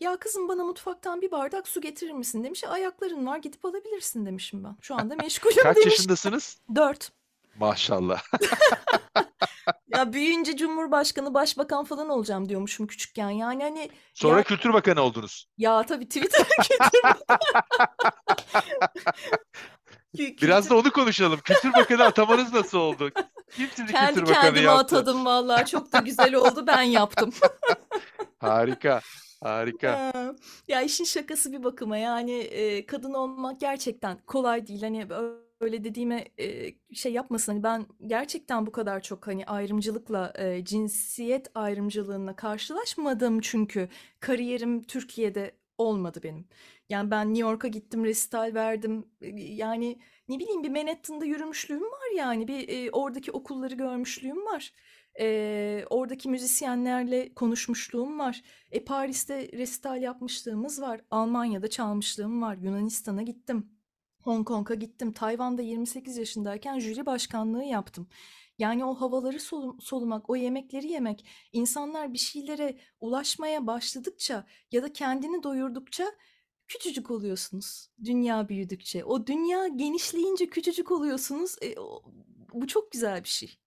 Ya 0.00 0.16
kızım 0.16 0.48
bana 0.48 0.64
mutfaktan 0.64 1.20
bir 1.22 1.30
bardak 1.30 1.68
su 1.68 1.80
getirir 1.80 2.12
misin 2.12 2.44
demiş. 2.44 2.64
Ayakların 2.64 3.26
var 3.26 3.38
gidip 3.38 3.64
alabilirsin 3.64 4.26
demişim 4.26 4.64
ben. 4.64 4.76
Şu 4.80 4.94
anda 4.94 5.16
meşgulüm 5.22 5.62
Kaç 5.62 5.76
demiş. 5.76 5.86
yaşındasınız? 5.92 6.58
4. 6.74 7.12
Maşallah. 7.60 8.22
Ya 9.88 10.12
büyüyünce 10.12 10.56
Cumhurbaşkanı, 10.56 11.34
Başbakan 11.34 11.84
falan 11.84 12.08
olacağım 12.08 12.48
diyormuşum 12.48 12.86
küçükken. 12.86 13.30
Yani 13.30 13.62
hani 13.62 13.90
Sonra 14.14 14.36
ya 14.38 14.42
Kültür 14.42 14.72
Bakanı 14.72 15.00
oldunuz. 15.02 15.46
ya 15.58 15.82
tabii 15.82 16.08
Twitter 16.08 16.46
kültür 16.62 17.00
Kü- 20.16 20.42
Biraz 20.42 20.70
da 20.70 20.76
onu 20.76 20.90
konuşalım. 20.92 21.40
Kültür 21.44 21.72
Bakanı 21.72 22.04
atamanız 22.04 22.52
nasıl 22.52 22.78
oldu? 22.78 23.10
Kim 23.56 23.68
sizi 23.74 23.92
kendi 23.92 24.14
Kültür 24.14 24.22
Bakanı 24.30 24.42
kendime 24.42 24.64
yaptı? 24.66 24.96
atadım 24.96 25.24
vallahi 25.24 25.66
çok 25.70 25.92
da 25.92 25.98
güzel 25.98 26.34
oldu 26.34 26.66
ben 26.66 26.82
yaptım. 26.82 27.30
Harika, 28.38 29.00
harika. 29.42 30.12
Ya, 30.68 30.82
işin 30.82 31.04
şakası 31.04 31.52
bir 31.52 31.64
bakıma 31.64 31.96
yani 31.96 32.32
e, 32.32 32.86
kadın 32.86 33.14
olmak 33.14 33.60
gerçekten 33.60 34.18
kolay 34.26 34.66
değil. 34.66 34.82
Hani 34.82 35.10
öyle 35.60 35.84
dediğime 35.84 36.24
şey 36.94 37.12
yapmasın. 37.12 37.52
Hani 37.52 37.62
ben 37.62 37.86
gerçekten 38.06 38.66
bu 38.66 38.72
kadar 38.72 39.00
çok 39.02 39.26
hani 39.26 39.46
ayrımcılıkla 39.46 40.32
cinsiyet 40.64 41.50
ayrımcılığına 41.54 42.36
karşılaşmadım 42.36 43.40
çünkü 43.40 43.88
kariyerim 44.20 44.82
Türkiye'de 44.82 45.52
olmadı 45.78 46.20
benim. 46.22 46.48
Yani 46.88 47.10
ben 47.10 47.28
New 47.28 47.40
York'a 47.40 47.68
gittim, 47.68 48.04
resital 48.04 48.54
verdim. 48.54 49.04
Yani 49.36 49.98
ne 50.28 50.38
bileyim 50.38 50.62
bir 50.62 50.68
Manhattan'da 50.70 51.24
yürümüşlüğüm 51.24 51.82
var 51.82 52.16
yani 52.16 52.48
bir 52.48 52.90
oradaki 52.92 53.32
okulları 53.32 53.74
görmüşlüğüm 53.74 54.46
var. 54.46 54.72
E, 55.20 55.84
oradaki 55.90 56.28
müzisyenlerle 56.28 57.34
konuşmuşluğum 57.34 58.18
var. 58.18 58.42
E, 58.70 58.84
Paris'te 58.84 59.48
resital 59.52 60.02
yapmışlığımız 60.02 60.82
var. 60.82 61.00
Almanya'da 61.10 61.70
çalmışlığım 61.70 62.42
var. 62.42 62.56
Yunanistan'a 62.56 63.22
gittim. 63.22 63.77
Hong 64.22 64.46
Kong'a 64.48 64.74
gittim. 64.74 65.12
Tayvan'da 65.12 65.62
28 65.62 66.16
yaşındayken 66.16 66.78
jüri 66.78 67.06
başkanlığı 67.06 67.64
yaptım. 67.64 68.08
Yani 68.58 68.84
o 68.84 68.94
havaları 68.94 69.40
solum- 69.40 69.80
solumak, 69.80 70.30
o 70.30 70.36
yemekleri 70.36 70.86
yemek, 70.88 71.26
insanlar 71.52 72.12
bir 72.12 72.18
şeylere 72.18 72.78
ulaşmaya 73.00 73.66
başladıkça 73.66 74.46
ya 74.72 74.82
da 74.82 74.92
kendini 74.92 75.42
doyurdukça 75.42 76.04
küçücük 76.68 77.10
oluyorsunuz. 77.10 77.88
Dünya 78.04 78.48
büyüdükçe. 78.48 79.04
O 79.04 79.26
dünya 79.26 79.68
genişleyince 79.68 80.50
küçücük 80.50 80.90
oluyorsunuz. 80.92 81.56
E, 81.62 81.80
o- 81.80 82.02
bu 82.52 82.66
çok 82.66 82.92
güzel 82.92 83.24
bir 83.24 83.28
şey. 83.28 83.58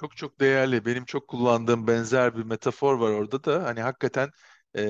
Çok 0.00 0.16
çok 0.16 0.40
değerli. 0.40 0.84
Benim 0.86 1.04
çok 1.04 1.28
kullandığım 1.28 1.86
benzer 1.86 2.36
bir 2.36 2.42
metafor 2.42 2.94
var 2.98 3.10
orada 3.10 3.44
da. 3.44 3.64
Hani 3.64 3.80
hakikaten 3.80 4.30
e, 4.76 4.82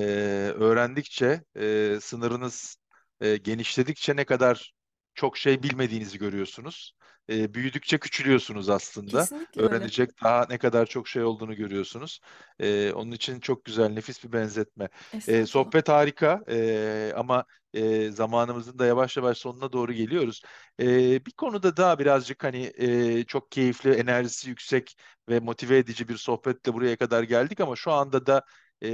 öğrendikçe 0.55 1.43
e, 1.55 1.97
sınırınız 2.01 2.77
e, 3.21 3.37
genişledikçe 3.37 4.15
ne 4.15 4.23
kadar 4.25 4.73
çok 5.15 5.37
şey 5.37 5.63
bilmediğinizi 5.63 6.17
görüyorsunuz. 6.17 6.93
E, 7.29 7.53
büyüdükçe 7.53 7.97
küçülüyorsunuz 7.97 8.69
aslında. 8.69 9.19
Kesinlikle 9.19 9.61
öyle. 9.61 9.75
Öğrenecek 9.75 10.23
daha 10.23 10.45
ne 10.49 10.57
kadar 10.57 10.85
çok 10.85 11.07
şey 11.07 11.23
olduğunu 11.23 11.55
görüyorsunuz. 11.55 12.19
E, 12.59 12.91
onun 12.91 13.11
için 13.11 13.39
çok 13.39 13.65
güzel, 13.65 13.89
nefis 13.89 14.23
bir 14.23 14.31
benzetme. 14.31 14.89
E, 15.27 15.45
sohbet 15.45 15.89
harika 15.89 16.41
e, 16.49 17.13
ama 17.15 17.45
e, 17.73 18.11
zamanımızın 18.11 18.79
da 18.79 18.85
yavaş 18.85 19.17
yavaş 19.17 19.37
sonuna 19.37 19.71
doğru 19.71 19.93
geliyoruz. 19.93 20.41
E, 20.79 20.85
bir 21.25 21.31
konuda 21.31 21.77
daha 21.77 21.99
birazcık 21.99 22.43
hani 22.43 22.71
e, 22.77 23.23
çok 23.23 23.51
keyifli, 23.51 23.91
enerjisi 23.91 24.49
yüksek 24.49 24.95
ve 25.29 25.39
motive 25.39 25.77
edici 25.77 26.07
bir 26.07 26.17
sohbetle 26.17 26.73
buraya 26.73 26.95
kadar 26.97 27.23
geldik 27.23 27.59
ama 27.59 27.75
şu 27.75 27.91
anda 27.91 28.25
da 28.25 28.45
e, 28.83 28.89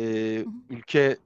ülke 0.70 1.18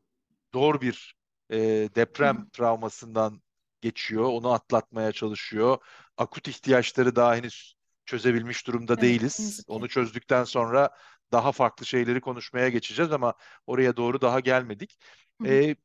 zor 0.54 0.82
bir 0.82 1.16
e, 1.54 1.58
hı 1.58 1.86
hı, 1.86 1.96
deprem 1.96 2.50
travmasından 2.50 3.42
geçiyor. 3.82 4.24
Onu 4.26 4.52
atlatmaya 4.52 5.12
çalışıyor. 5.12 5.78
Akut 6.18 6.48
ihtiyaçları 6.48 7.16
daha 7.16 7.36
henüz 7.36 7.76
çözebilmiş 8.06 8.68
durumda 8.68 8.94
Evet, 8.94 9.04
değiliz. 9.04 9.64
Onu 9.68 9.90
çözdükten 9.90 10.44
sonra 10.44 10.90
daha 11.32 11.52
farklı 11.52 11.86
şeyleri 11.86 12.22
konuşmaya 12.22 12.70
geçeceğiz 12.70 13.12
ama 13.12 13.34
oraya 13.68 13.98
doğru 13.98 14.22
daha 14.22 14.40
gelmedik. 14.40 14.98
Hı. 15.42 15.48
E, 15.48 15.76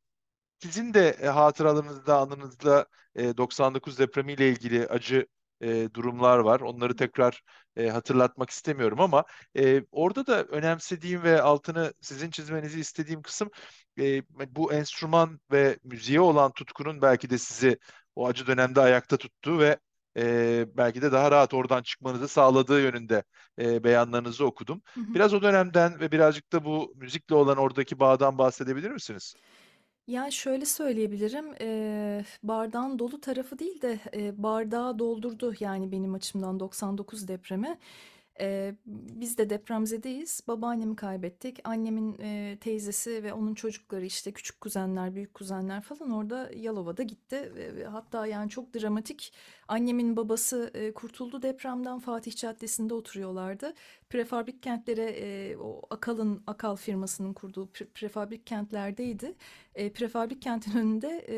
sizin 0.62 0.94
de 0.94 1.08
e, 1.08 1.26
hatıralarınızda, 1.26 2.18
anınızda 2.18 2.86
e, 3.16 3.36
99 3.36 3.98
depremiyle 3.98 4.48
ilgili 4.48 4.86
acı 4.86 5.26
e, 5.60 5.94
durumlar 5.94 6.38
var. 6.38 6.60
Onları 6.60 6.96
tekrar 6.96 7.42
e, 7.76 7.88
hatırlatmak 7.88 8.50
istemiyorum 8.50 9.00
ama 9.00 9.24
e, 9.58 9.82
orada 9.92 10.26
da 10.26 10.44
önemsediğim 10.44 11.22
ve 11.22 11.42
altını 11.42 11.94
sizin 12.00 12.30
çizmenizi 12.30 12.80
istediğim 12.80 13.22
kısım 13.22 13.50
e, 13.98 14.22
bu 14.56 14.72
enstrüman 14.72 15.40
ve 15.52 15.78
müziğe 15.84 16.20
olan 16.20 16.52
tutkunun 16.52 17.02
belki 17.02 17.30
de 17.30 17.38
sizi 17.38 17.78
o 18.16 18.26
acı 18.28 18.46
dönemde 18.46 18.80
ayakta 18.80 19.16
tuttuğu 19.16 19.58
ve 19.58 19.78
e, 20.16 20.66
belki 20.76 21.02
de 21.02 21.12
daha 21.12 21.30
rahat 21.30 21.54
oradan 21.54 21.82
çıkmanızı 21.82 22.28
sağladığı 22.28 22.80
yönünde 22.80 23.22
e, 23.58 23.84
beyanlarınızı 23.84 24.44
okudum. 24.46 24.82
Hı 24.94 25.00
hı. 25.00 25.14
Biraz 25.14 25.34
o 25.34 25.42
dönemden 25.42 26.00
ve 26.00 26.12
birazcık 26.12 26.52
da 26.52 26.64
bu 26.64 26.92
müzikle 26.96 27.34
olan 27.34 27.56
oradaki 27.58 28.00
bağdan 28.00 28.38
bahsedebilir 28.38 28.90
misiniz? 28.90 29.34
Ya 30.08 30.30
şöyle 30.30 30.64
söyleyebilirim, 30.64 31.54
eee, 31.60 32.24
bardağın 32.42 32.98
dolu 32.98 33.20
tarafı 33.20 33.58
değil 33.58 33.82
de 33.82 34.00
eee, 34.12 34.32
bardağı 34.36 34.98
doldurdu 34.98 35.54
yani 35.60 35.92
benim 35.92 36.14
açımdan 36.14 36.60
99 36.60 37.28
depremi. 37.28 37.78
Eee, 38.40 38.74
biz 38.86 39.38
de 39.38 39.50
depremzedeyiz. 39.50 40.40
Babaannemi 40.48 40.96
kaybettik. 40.96 41.60
Annemin 41.64 42.18
eee, 42.18 42.58
teyzesi 42.58 43.22
ve 43.24 43.32
onun 43.32 43.54
çocukları 43.54 44.04
işte 44.04 44.32
küçük 44.32 44.60
kuzenler, 44.60 45.14
büyük 45.14 45.34
kuzenler 45.34 45.80
falan 45.82 46.10
orada 46.10 46.50
Yalova'da 46.56 47.02
gitti. 47.02 47.52
Hatta 47.92 48.26
yani 48.26 48.50
çok 48.50 48.74
dramatik. 48.74 49.32
Annemin 49.68 50.16
babası 50.16 50.70
eee, 50.74 50.94
kurtuldu 50.94 51.42
depremden 51.42 51.98
Fatih 51.98 52.36
Caddesi'nde 52.36 52.94
oturuyorlardı. 52.94 53.74
Prefabrik 54.10 54.62
kentlere 54.62 55.02
eee, 55.20 55.56
o 55.56 55.82
Akal'ın 55.90 56.42
Akal 56.46 56.76
firmasının 56.76 57.32
kurduğu 57.32 57.64
pre- 57.66 57.86
prefabrik 57.94 58.46
kentlerdeydi. 58.46 59.34
E, 59.74 59.92
prefabrik 59.92 60.42
kentin 60.42 60.76
önünde 60.78 61.26
e, 61.28 61.36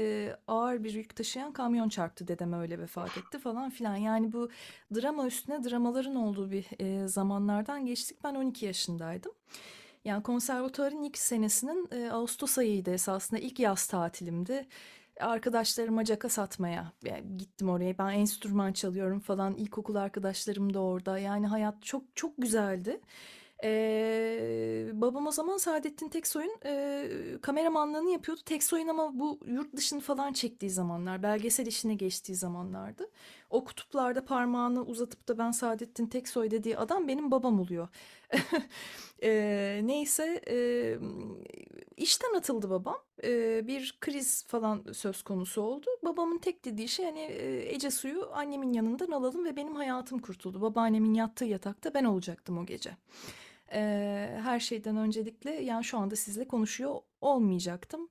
ağır 0.48 0.84
bir 0.84 0.92
yük 0.94 1.16
taşıyan 1.16 1.52
kamyon 1.52 1.88
çarptı 1.88 2.28
dedem 2.28 2.52
öyle 2.52 2.78
vefat 2.78 3.18
etti 3.18 3.38
falan 3.38 3.70
filan. 3.70 3.96
Yani 3.96 4.32
bu 4.32 4.50
drama 4.94 5.26
üstüne 5.26 5.64
dramaların 5.64 6.14
olduğu 6.16 6.50
bir 6.50 6.66
e, 6.78 7.08
zamanlardan 7.08 7.86
geçtik. 7.86 8.24
Ben 8.24 8.34
12 8.34 8.66
yaşındaydım. 8.66 9.32
Yani 10.04 10.22
konservatuarın 10.22 11.02
ilk 11.02 11.18
senesinin 11.18 11.88
e, 11.92 12.10
Ağustos 12.10 12.58
ayıydı 12.58 12.90
esasında 12.90 13.40
ilk 13.40 13.58
yaz 13.60 13.86
tatilimdi. 13.86 14.66
Arkadaşlarıma 15.20 16.04
caka 16.04 16.28
satmaya 16.28 16.92
yani 17.04 17.38
gittim 17.38 17.68
oraya. 17.68 17.98
Ben 17.98 18.10
enstrüman 18.10 18.72
çalıyorum 18.72 19.20
falan. 19.20 19.54
İlkokul 19.54 19.94
arkadaşlarım 19.94 20.74
da 20.74 20.80
orada. 20.80 21.18
Yani 21.18 21.46
hayat 21.46 21.82
çok 21.82 22.02
çok 22.16 22.32
güzeldi. 22.38 23.00
Ee, 23.64 24.90
babam 24.92 25.26
o 25.26 25.32
zaman 25.32 25.56
Saadettin 25.56 26.08
Teksoy'un 26.08 26.56
e, 26.64 27.08
kameramanlığını 27.42 28.10
yapıyordu. 28.10 28.40
Teksoy'un 28.44 28.88
ama 28.88 29.18
bu 29.18 29.40
yurt 29.46 29.76
dışını 29.76 30.00
falan 30.00 30.32
çektiği 30.32 30.70
zamanlar, 30.70 31.22
belgesel 31.22 31.66
işine 31.66 31.94
geçtiği 31.94 32.34
zamanlardı. 32.34 33.10
O 33.50 33.64
kutuplarda 33.64 34.24
parmağını 34.24 34.82
uzatıp 34.82 35.28
da 35.28 35.38
ben 35.38 35.50
Saadettin 35.50 36.06
Teksoy 36.06 36.50
dediği 36.50 36.78
adam 36.78 37.08
benim 37.08 37.30
babam 37.30 37.60
oluyor. 37.60 37.88
Ee, 39.22 39.80
neyse 39.84 40.40
e, 40.48 40.56
işten 42.00 42.34
atıldı 42.34 42.70
babam. 42.70 42.96
Ee, 43.24 43.66
bir 43.66 43.98
kriz 44.00 44.44
falan 44.46 44.84
söz 44.92 45.22
konusu 45.22 45.62
oldu. 45.62 45.86
Babamın 46.04 46.38
tek 46.38 46.64
dediği 46.64 46.88
şey 46.88 47.04
hani 47.06 47.20
e, 47.20 47.74
Ece 47.74 47.90
suyu 47.90 48.28
annemin 48.32 48.72
yanından 48.72 49.10
alalım 49.10 49.44
ve 49.44 49.56
benim 49.56 49.74
hayatım 49.76 50.18
kurtuldu. 50.18 50.60
Babaannemin 50.62 51.14
yattığı 51.14 51.44
yatakta 51.44 51.94
ben 51.94 52.04
olacaktım 52.04 52.58
o 52.58 52.66
gece. 52.66 52.96
Ee, 53.72 54.38
her 54.42 54.60
şeyden 54.60 54.96
öncelikle 54.96 55.50
yani 55.50 55.84
şu 55.84 55.98
anda 55.98 56.16
sizle 56.16 56.48
konuşuyor 56.48 56.96
olmayacaktım. 57.20 58.08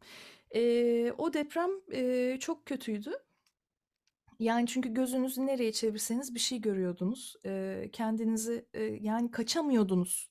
Ee, 0.56 1.14
o 1.18 1.34
deprem 1.34 1.72
e, 1.94 2.38
çok 2.40 2.66
kötüydü. 2.66 3.12
Yani 4.40 4.68
çünkü 4.68 4.94
gözünüzü 4.94 5.46
nereye 5.46 5.72
çevirseniz 5.72 6.36
bir 6.36 6.40
şey 6.40 6.62
görüyordunuz. 6.62 7.36
Eee, 7.46 7.90
kendinizi 7.94 8.66
eee, 8.74 9.00
yani 9.02 9.32
kaçamıyordunuz. 9.32 10.30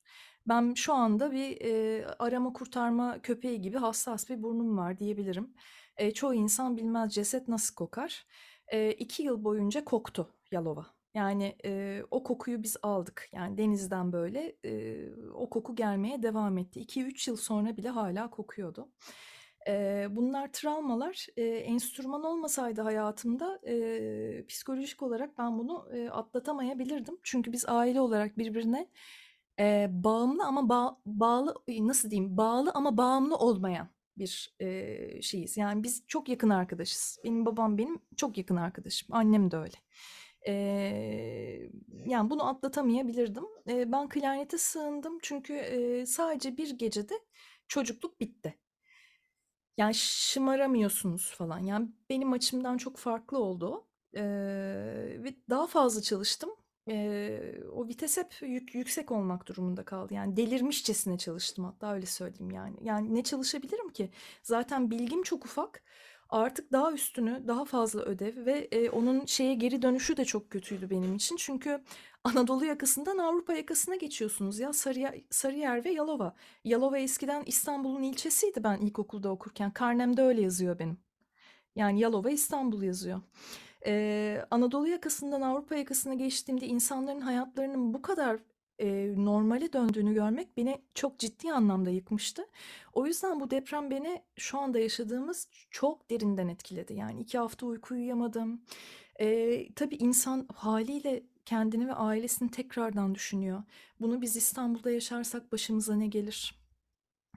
Ben 0.49 0.75
şu 0.75 0.93
anda 0.95 1.33
bir 1.33 1.51
eee, 1.61 2.07
arama 2.19 2.53
kurtarma 2.53 3.23
köpeği 3.23 3.61
gibi 3.61 3.77
hassas 3.79 4.31
bir 4.31 4.43
burnum 4.43 4.79
var 4.79 4.99
diyebilirim. 4.99 5.55
Eee, 6.01 6.15
çoğu 6.15 6.35
insan 6.35 6.77
bilmez 6.77 7.15
ceset 7.15 7.49
nasıl 7.49 7.75
kokar. 7.75 8.27
Eee, 8.73 8.93
iki 8.93 9.23
yıl 9.23 9.45
boyunca 9.45 9.85
koktu 9.85 10.35
Yalova. 10.51 10.87
Yani 11.15 11.57
eee, 11.65 12.05
o 12.11 12.23
kokuyu 12.23 12.63
biz 12.63 12.77
aldık. 12.83 13.29
Yani 13.33 13.59
denizden 13.59 14.13
böyle 14.13 14.57
eee, 14.65 15.11
o 15.35 15.51
koku 15.51 15.75
gelmeye 15.77 16.23
devam 16.23 16.59
etti. 16.59 16.81
2-3 16.81 17.29
yıl 17.29 17.37
sonra 17.37 17.77
bile 17.77 17.89
hala 17.89 18.31
kokuyordu. 18.31 18.89
Eee, 19.67 20.07
bunlar 20.11 20.53
travmalar. 20.53 21.27
Eee, 21.37 21.59
enstrüman 21.59 22.25
olmasaydı 22.25 22.81
hayatımda 22.83 23.61
eee, 23.67 24.45
psikolojik 24.49 25.03
olarak 25.03 25.39
ben 25.39 25.59
bunu 25.59 25.89
eee, 25.95 26.09
atlatamayabilirdim. 26.11 27.19
Çünkü 27.23 27.53
biz 27.53 27.65
aile 27.69 28.01
olarak 28.01 28.39
birbirine 28.39 28.89
eee, 29.59 29.89
bağımlı 29.93 30.45
ama 30.45 30.69
bağ, 30.69 30.99
bağlı 31.07 31.55
nasıl 31.69 32.11
diyeyim 32.11 32.37
bağlı 32.37 32.71
ama 32.75 32.97
bağımlı 32.97 33.37
olmayan 33.37 33.89
bir 34.19 34.55
eee, 34.61 35.19
şeyiz. 35.23 35.57
Yani 35.57 35.83
biz 35.83 36.05
çok 36.09 36.29
yakın 36.29 36.51
arkadaşız. 36.51 37.19
Benim 37.25 37.47
babam 37.47 37.79
benim 37.79 38.01
çok 38.17 38.39
yakın 38.39 38.57
arkadaşım. 38.57 39.09
Annem 39.13 39.51
de 39.51 39.57
öyle. 39.57 39.77
Eee, 40.47 41.71
yani 42.07 42.31
bunu 42.31 42.49
atlatamayabilirdim. 42.49 43.45
Eee, 43.69 43.93
ben 43.93 44.09
klarnete 44.09 44.59
sığındım 44.59 45.19
çünkü 45.23 45.53
eee, 45.55 46.07
sadece 46.07 46.57
bir 46.57 46.79
gecede 46.79 47.15
çocukluk 47.69 48.21
bitti. 48.21 48.59
Yani 49.77 49.95
şımaramıyorsunuz 49.95 51.31
falan. 51.31 51.59
Yani 51.59 51.89
benim 52.11 52.33
açımdan 52.33 52.77
çok 52.77 52.97
farklı 52.97 53.39
oldu 53.39 53.67
o. 53.69 53.87
Eee, 54.15 54.23
ve 55.25 55.35
daha 55.51 55.67
fazla 55.67 56.03
çalıştım. 56.03 56.51
Eee, 56.89 57.61
o 57.73 57.89
vites 57.89 58.17
hep 58.17 58.35
yük- 58.43 58.75
yüksek 58.75 59.11
olmak 59.13 59.47
durumunda 59.49 59.85
kaldı. 59.85 60.15
Yani 60.15 60.37
delirmişçesine 60.37 61.19
çalıştım 61.19 61.65
hatta 61.65 61.95
öyle 61.95 62.07
söyleyeyim 62.07 62.51
yani. 62.51 62.77
Yani 62.83 63.15
ne 63.15 63.23
çalışabilirim 63.23 63.89
ki? 63.89 64.11
Zaten 64.43 64.91
bilgim 64.91 65.23
çok 65.23 65.45
ufak. 65.45 65.83
Artık 66.31 66.73
daha 66.73 66.93
üstünü, 66.93 67.45
daha 67.49 67.65
fazla 67.65 68.01
ödev 68.03 68.47
ve 68.47 68.69
e, 68.73 68.91
onun 68.91 69.27
şeye 69.27 69.55
geri 69.55 69.83
dönüşü 69.83 70.17
de 70.17 70.25
çok 70.25 70.51
kötüydü 70.51 70.91
benim 70.91 71.15
için. 71.17 71.37
Çünkü 71.37 71.85
Anadolu 72.25 72.65
yakasından 72.65 73.19
Avrupa 73.19 73.53
yakasına 73.55 73.97
geçiyorsunuz 73.97 74.59
ya 74.59 74.73
Sarıyer, 74.73 75.21
Sarıyer 75.31 75.85
ve 75.85 75.91
Yalova. 75.91 76.35
Yalova 76.65 76.99
eskiden 76.99 77.43
İstanbul'un 77.47 78.03
ilçesiydi 78.03 78.65
ben 78.65 78.79
ilkokulda 78.79 79.29
okurken. 79.31 79.71
Karnemde 79.73 80.23
öyle 80.23 80.43
yazıyor 80.43 80.79
benim. 80.79 80.99
Yani 81.77 82.01
Yalova 82.01 82.31
İstanbul 82.31 82.83
yazıyor. 82.83 83.21
Ee, 83.87 84.45
Anadolu 84.51 84.89
yakasından 84.89 85.41
Avrupa 85.43 85.77
yakasına 85.77 86.15
geçtiğimde 86.15 86.67
insanların 86.67 87.21
hayatlarının 87.21 87.95
bu 87.95 88.03
kadar 88.03 88.41
e, 88.79 89.15
normale 89.17 89.73
döndüğünü 89.73 90.15
görmek 90.15 90.57
beni 90.57 90.83
çok 90.95 91.19
ciddi 91.19 91.53
anlamda 91.53 91.91
yıkmıştı. 91.91 92.43
O 92.93 93.07
yüzden 93.07 93.41
bu 93.41 93.51
deprem 93.51 93.91
beni 93.91 94.23
şu 94.37 94.59
anda 94.59 94.79
yaşadığımız 94.79 95.49
çok 95.71 96.11
derinden 96.11 96.49
etkiledi. 96.49 96.95
Yani 96.95 97.21
iki 97.21 97.39
hafta 97.39 97.67
uyku 97.67 97.95
uyuyamadım. 97.95 98.63
Ee, 99.21 99.69
tabii 99.75 99.97
insan 99.97 100.49
haliyle 100.55 101.23
kendini 101.45 101.89
ve 101.89 101.95
ailesini 101.95 102.51
tekrardan 102.51 103.15
düşünüyor. 103.15 103.63
Bunu 104.01 104.23
biz 104.23 104.37
İstanbul'da 104.37 104.91
yaşarsak 104.91 105.53
başımıza 105.53 105.97
ne 105.97 106.07
gelir? 106.07 106.55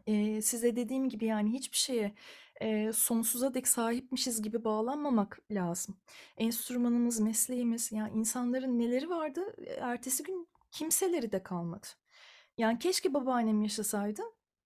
Ee, 0.08 0.42
size 0.42 0.76
dediğim 0.76 1.10
gibi 1.10 1.26
yani 1.26 1.54
hiçbir 1.54 1.78
şeye 1.78 2.14
e, 2.62 2.94
sonsuza 2.94 3.54
dek 3.54 3.68
sahipmişiz 3.68 4.42
gibi 4.42 4.64
bağlanmamak 4.64 5.40
lazım. 5.52 5.98
Enstrümanımız, 6.38 7.20
mesleğimiz, 7.20 7.92
yani 7.92 8.20
insanların 8.20 8.80
neleri 8.80 9.10
vardı, 9.10 9.42
ertesi 9.80 10.24
gün 10.24 10.48
kimseleri 10.72 11.32
de 11.32 11.44
kalmadı. 11.44 11.88
Yani 12.58 12.80
keşke 12.80 13.14
babaannem 13.14 13.62
yaşasaydı, 13.62 14.22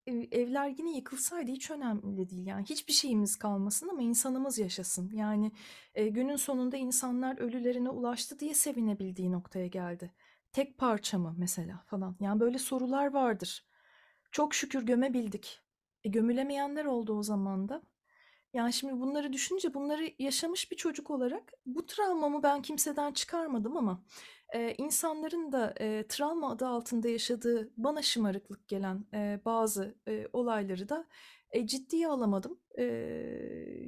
ev- 0.08 0.28
evler 0.32 0.76
yine 0.78 0.96
yıkılsaydı 0.96 1.52
hiç 1.52 1.72
önemli 1.72 2.30
değil. 2.30 2.46
Yani 2.48 2.66
hiçbir 2.66 2.94
şeyimiz 2.94 3.36
kalmasın 3.36 3.90
ama 3.90 4.02
insanımız 4.02 4.58
yaşasın. 4.60 5.12
Yani 5.14 5.52
e, 5.96 6.08
günün 6.08 6.36
sonunda 6.36 6.78
insanlar 6.78 7.38
ölülerine 7.38 7.90
ulaştı 7.90 8.40
diye 8.40 8.54
sevinebildiği 8.54 9.32
noktaya 9.32 9.68
geldi. 9.68 10.12
Tek 10.52 10.78
parça 10.78 11.18
mı 11.18 11.36
mesela 11.38 11.84
falan. 11.88 12.16
Yani 12.20 12.40
böyle 12.40 12.58
sorular 12.58 13.14
vardır. 13.14 13.66
Çok 14.32 14.56
şükür 14.56 14.84
gömebildik. 14.86 15.65
E, 16.06 16.10
gömülemeyenler 16.10 16.86
oldu 16.86 17.14
o 17.18 17.24
zaman 17.24 17.70
da. 17.70 17.84
Yani 18.54 18.74
şimdi 18.74 19.02
bunları 19.02 19.34
düşününce 19.34 19.74
bunları 19.74 20.12
yaşamış 20.20 20.72
bir 20.72 20.78
çocuk 20.78 21.12
olarak 21.12 21.54
bu 21.66 21.86
travmamı 21.86 22.44
ben 22.44 22.62
kimseden 22.62 23.14
çıkarmadım 23.14 23.78
ama 23.78 24.04
e, 24.56 24.76
insanların 24.78 25.52
da 25.52 25.74
e, 25.80 26.06
travma 26.10 26.52
adı 26.52 26.68
altında 26.68 27.10
yaşadığı 27.10 27.72
bana 27.78 28.02
şımarıklık 28.02 28.68
gelen 28.68 29.06
e, 29.14 29.42
bazı 29.46 29.96
e, 30.08 30.28
olayları 30.34 30.90
da 30.90 31.08
e, 31.52 31.68
ciddiye 31.68 32.08
alamadım. 32.08 32.60
E, 32.80 32.84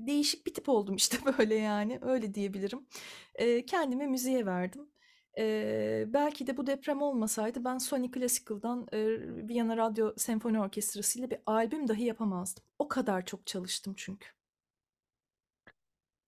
değişik 0.08 0.48
bir 0.48 0.54
tip 0.54 0.70
oldum 0.70 0.96
işte 0.96 1.18
böyle 1.40 1.56
yani 1.56 2.00
öyle 2.02 2.34
diyebilirim. 2.34 2.88
E, 3.36 3.66
kendimi 3.66 4.08
müziğe 4.08 4.46
verdim. 4.46 4.90
Eee, 5.38 6.06
belki 6.08 6.48
de 6.48 6.58
bu 6.58 6.68
deprem 6.68 7.02
olmasaydı 7.02 7.64
ben 7.66 7.78
Sony 7.78 8.12
Classical'dan 8.12 8.88
eee, 8.94 9.48
Viyana 9.48 9.78
Radyo 9.78 10.14
Senfoni 10.18 10.60
Orkestrası 10.62 11.20
ile 11.20 11.30
bir 11.32 11.40
albüm 11.46 11.88
dahi 11.88 12.04
yapamazdım. 12.04 12.64
O 12.80 12.88
kadar 12.88 13.26
çok 13.26 13.48
çalıştım 13.48 13.94
çünkü. 13.98 14.28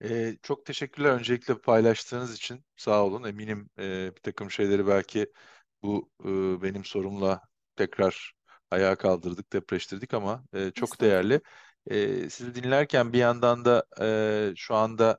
Ee, 0.04 0.36
çok 0.42 0.66
teşekkürler 0.66 1.10
öncelikle 1.10 1.58
paylaştığınız 1.60 2.34
için. 2.34 2.64
Sağ 2.76 3.04
olun. 3.04 3.24
Eminim 3.24 3.70
e, 3.78 4.12
bir 4.16 4.20
takım 4.22 4.50
şeyleri 4.50 4.86
belki 4.86 5.32
bu 5.82 6.10
e, 6.24 6.62
benim 6.62 6.84
sorumla 6.84 7.42
tekrar 7.76 8.32
ayağa 8.70 8.96
kaldırdık, 8.98 9.52
depreştirdik 9.52 10.14
ama 10.14 10.44
e, 10.54 10.70
çok 10.70 11.00
değerli. 11.00 11.40
E, 11.86 12.30
sizi 12.30 12.54
dinlerken 12.54 13.12
bir 13.12 13.18
yandan 13.18 13.64
da 13.64 13.86
e, 14.52 14.52
şu 14.56 14.74
anda 14.74 15.18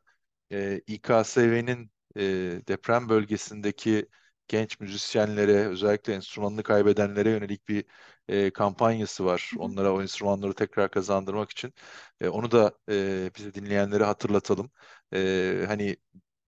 e, 0.51 0.81
İKSV'nin 0.87 1.91
e, 2.17 2.21
deprem 2.67 3.09
bölgesindeki 3.09 4.05
genç 4.47 4.79
müzisyenlere, 4.79 5.67
özellikle 5.67 6.13
enstrümanını 6.13 6.63
kaybedenlere 6.63 7.29
yönelik 7.29 7.67
bir 7.67 7.85
e, 8.27 8.51
kampanyası 8.53 9.25
var. 9.25 9.51
Onlara 9.57 9.93
o 9.93 10.01
enstrümanları 10.01 10.53
tekrar 10.53 10.91
kazandırmak 10.91 11.51
için. 11.51 11.73
E, 12.21 12.27
onu 12.29 12.51
da 12.51 12.73
e, 12.91 13.31
bize 13.37 13.53
dinleyenlere 13.53 14.03
hatırlatalım. 14.03 14.71
E, 15.13 15.63
hani 15.67 15.97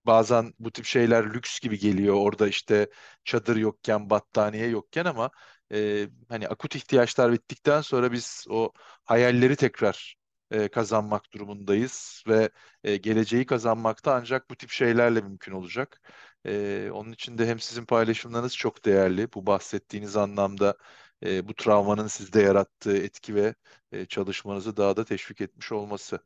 bazen 0.06 0.54
bu 0.60 0.72
tip 0.72 0.86
şeyler 0.86 1.34
lüks 1.34 1.60
gibi 1.60 1.80
geliyor. 1.80 2.16
Orada 2.16 2.48
işte 2.48 2.90
çadır 3.26 3.56
yokken, 3.56 4.10
battaniye 4.10 4.68
yokken 4.68 5.06
ama 5.06 5.32
e, 5.74 6.08
hani 6.30 6.48
akut 6.48 6.76
ihtiyaçlar 6.76 7.32
bittikten 7.32 7.82
sonra 7.82 8.12
biz 8.12 8.46
o 8.50 8.72
hayalleri 9.06 9.56
tekrar 9.56 10.16
e, 10.54 10.68
kazanmak 10.68 11.34
durumundayız 11.34 12.24
ve 12.28 12.50
e, 12.84 12.98
geleceği 12.98 13.46
kazanmakta 13.46 14.14
ancak 14.16 14.50
bu 14.50 14.56
tip 14.56 14.70
şeylerle 14.70 15.22
mümkün 15.22 15.52
olacak. 15.52 16.02
E, 16.46 16.90
onun 16.94 17.12
için 17.12 17.38
de 17.38 17.48
hem 17.48 17.60
sizin 17.60 17.86
paylaşımlarınız 17.86 18.56
çok 18.58 18.86
değerli. 18.86 19.34
Bu 19.34 19.46
bahsettiğiniz 19.46 20.18
anlamda 20.18 20.78
e, 21.26 21.48
bu 21.48 21.56
travmanın 21.56 22.08
sizde 22.08 22.42
yarattığı 22.42 22.98
etki 22.98 23.36
ve 23.36 23.56
e, 23.92 24.06
çalışmanızı 24.06 24.78
daha 24.78 24.98
da 24.98 25.06
teşvik 25.06 25.42
etmiş 25.42 25.72
olması. 25.72 26.20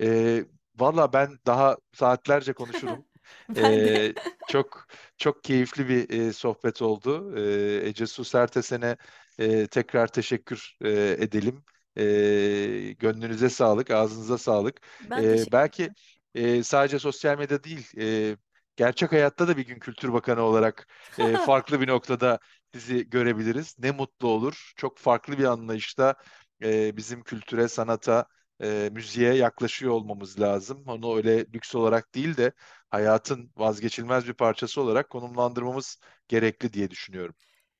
E, 0.00 0.40
valla 0.76 1.12
ben 1.12 1.38
daha 1.46 1.76
saatlerce 1.92 2.52
konuşurum. 2.52 3.06
Ben 3.48 3.84
de. 3.84 4.06
E, 4.06 4.14
çok 4.48 4.86
çok 5.18 5.44
keyifli 5.44 5.88
bir 5.88 6.10
e, 6.10 6.32
sohbet 6.32 6.82
oldu. 6.82 7.38
E, 7.38 7.88
Ece 7.88 8.06
Su 8.06 8.24
Sertesen'e 8.24 8.96
e, 9.38 9.66
tekrar 9.66 10.06
teşekkür 10.06 10.76
e, 10.84 10.90
edelim. 11.18 11.64
E, 11.98 12.92
gönlünüze 12.98 13.48
sağlık, 13.50 13.90
ağzınıza 13.90 14.38
sağlık. 14.38 14.80
Ben 15.00 15.24
E, 15.24 15.52
belki 15.52 15.92
e, 16.34 16.62
sadece 16.62 16.98
sosyal 16.98 17.38
medya 17.38 17.64
değil, 17.64 17.88
e, 18.32 18.36
gerçek 18.76 19.12
hayatta 19.12 19.48
da 19.48 19.56
bir 19.56 19.66
gün 19.66 19.78
Kültür 19.78 20.12
Bakanı 20.12 20.42
olarak 20.42 20.86
e, 21.18 21.38
farklı 21.38 21.80
bir 21.80 21.88
noktada 21.88 22.38
sizi 22.74 23.10
görebiliriz. 23.10 23.76
Ne 23.78 23.90
mutlu 23.90 24.28
olur. 24.28 24.72
Çok 24.76 24.98
farklı 24.98 25.38
bir 25.38 25.44
anlayışta 25.44 26.14
e, 26.62 26.96
bizim 26.96 27.22
kültüre, 27.22 27.68
sanata, 27.68 28.26
e, 28.62 28.90
müziğe 28.92 29.34
yaklaşıyor 29.34 29.92
olmamız 29.92 30.40
lazım. 30.40 30.84
Onu 30.86 31.16
öyle 31.16 31.38
lüks 31.54 31.74
olarak 31.74 32.14
değil 32.14 32.36
de 32.36 32.52
hayatın 32.90 33.52
vazgeçilmez 33.56 34.28
bir 34.28 34.32
parçası 34.34 34.80
olarak 34.80 35.10
konumlandırmamız 35.10 35.98
gerekli 36.28 36.72
diye 36.72 36.90
düşünüyorum. 36.90 37.34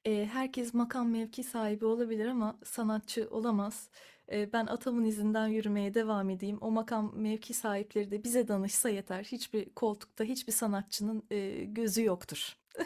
E, 0.05 0.27
herkes 0.27 0.75
makam 0.75 1.11
mevki 1.11 1.45
sahibi 1.45 1.85
olabilir 1.87 2.27
ama 2.27 2.59
sanatçı 2.65 3.29
olamaz. 3.31 3.91
E, 4.33 4.53
ben 4.53 4.67
atamın 4.67 5.05
izinden 5.05 5.47
yürümeye 5.49 5.95
devam 5.95 6.31
edeyim. 6.31 6.59
O 6.61 6.71
makam 6.71 7.13
mevki 7.17 7.55
sahipleri 7.55 8.11
de 8.11 8.25
bize 8.25 8.49
danışsa 8.49 8.89
yeter. 8.89 9.25
Hiçbir 9.25 9.75
koltukta 9.75 10.25
hiçbir 10.25 10.53
sanatçının 10.53 11.27
e, 11.31 11.65
gözü 11.65 12.05
yoktur. 12.05 12.55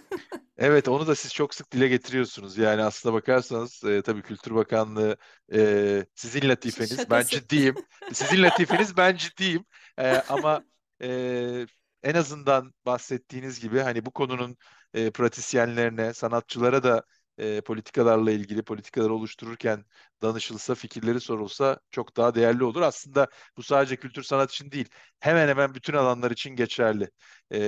Evet, 0.59 0.89
onu 0.89 1.07
da 1.07 1.15
siz 1.15 1.35
çok 1.35 1.55
sık 1.55 1.73
dile 1.73 1.89
getiriyorsunuz. 1.89 2.59
Yani 2.59 2.83
aslına 2.83 3.15
bakarsanız 3.15 3.85
e, 3.85 4.03
tabii 4.03 4.23
Kültür 4.23 4.55
Bakanlığı 4.55 5.17
e, 5.53 6.07
sizin 6.15 6.49
latifeniz, 6.49 7.11
ben 7.11 7.23
Şakası. 7.23 7.31
ciddiyim. 7.31 7.75
Sizin 8.13 8.43
latifeniz, 8.43 8.97
ben 8.97 9.17
ciddiyim. 9.17 9.65
E, 9.99 10.09
ama 10.29 10.65
e, 11.03 11.67
en 12.03 12.15
azından 12.15 12.75
bahsettiğiniz 12.87 13.61
gibi 13.61 13.81
hani 13.81 14.07
bu 14.07 14.11
konunun 14.11 14.57
e, 14.95 15.11
pratisyenlerine, 15.11 16.15
sanatçılara 16.15 16.83
da 16.83 17.03
e, 17.39 17.61
politikalarla 17.61 18.31
ilgili 18.31 18.63
politikalar 18.63 19.11
oluştururken 19.11 19.85
danışılsa, 20.23 20.75
fikirleri 20.75 21.21
sorulsa 21.21 21.81
çok 21.91 22.17
daha 22.17 22.35
değerli 22.35 22.65
olur. 22.65 22.83
Aslında 22.83 23.29
bu 23.57 23.63
sadece 23.63 23.97
kültür 23.97 24.23
sanat 24.23 24.53
için 24.53 24.71
değil, 24.71 24.89
hemen 25.21 25.49
hemen 25.49 25.75
bütün 25.75 25.93
alanlar 25.95 26.31
için 26.31 26.51
geçerli. 26.57 27.11
E, 27.53 27.59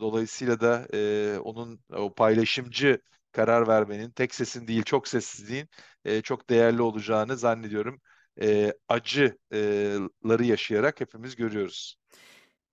dolayısıyla 0.00 0.60
da 0.60 0.86
e, 0.94 1.38
onun 1.38 1.80
o 1.92 2.14
paylaşımcı 2.14 3.00
karar 3.32 3.68
vermenin, 3.68 4.10
tek 4.10 4.34
sesin 4.34 4.66
değil 4.66 4.82
çok 4.82 5.08
sessizliğin 5.08 5.68
e, 6.04 6.22
çok 6.22 6.50
değerli 6.50 6.82
olacağını 6.82 7.36
zannediyorum. 7.36 8.00
E, 8.42 8.72
acıları 8.88 10.44
yaşayarak 10.44 11.00
hepimiz 11.00 11.36
görüyoruz. 11.36 11.96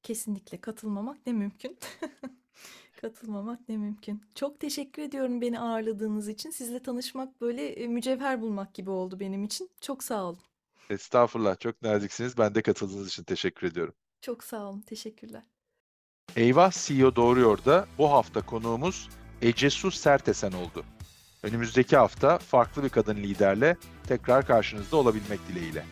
Kesinlikle 0.04 0.62
katılmamak 0.62 1.26
ne 1.26 1.34
mümkün. 1.34 1.80
Katılmamak 3.02 3.70
ne 3.70 3.78
mümkün. 3.78 4.24
Çok 4.36 4.60
teşekkür 4.60 5.02
ediyorum 5.02 5.42
beni 5.42 5.60
ağırladığınız 5.60 6.28
için. 6.28 6.50
Sizle 6.50 6.80
tanışmak 6.80 7.42
böyle 7.42 7.68
e, 7.68 7.88
mücevher 7.88 8.42
bulmak 8.42 8.74
gibi 8.74 8.90
oldu 8.90 9.20
benim 9.20 9.44
için. 9.44 9.70
Çok 9.82 10.04
sağ 10.04 10.24
olun. 10.24 10.40
Estağfurullah, 10.90 11.60
çok 11.60 11.82
naziksiniz. 11.82 12.38
Ben 12.38 12.56
de 12.56 12.62
katıldığınız 12.62 13.08
için 13.08 13.24
teşekkür 13.24 13.68
ediyorum. 13.68 13.94
Çok 14.22 14.44
sağ 14.44 14.70
olun. 14.70 14.82
Teşekkürler. 14.82 15.44
Eyvah 16.36 16.72
CEO 16.72 17.16
Doğruyor'da 17.16 17.88
bu 17.98 18.12
hafta 18.12 18.42
konuğumuz 18.42 19.10
Ecesu 19.42 19.92
Sertesen 19.92 20.52
oldu. 20.52 20.86
Önümüzdeki 21.44 21.98
hafta 21.98 22.38
farklı 22.38 22.84
bir 22.84 22.90
kadın 22.90 23.16
liderle 23.18 23.78
tekrar 24.08 24.48
karşınızda 24.48 24.98
olabilmek 24.98 25.40
dileğiyle. 25.48 25.86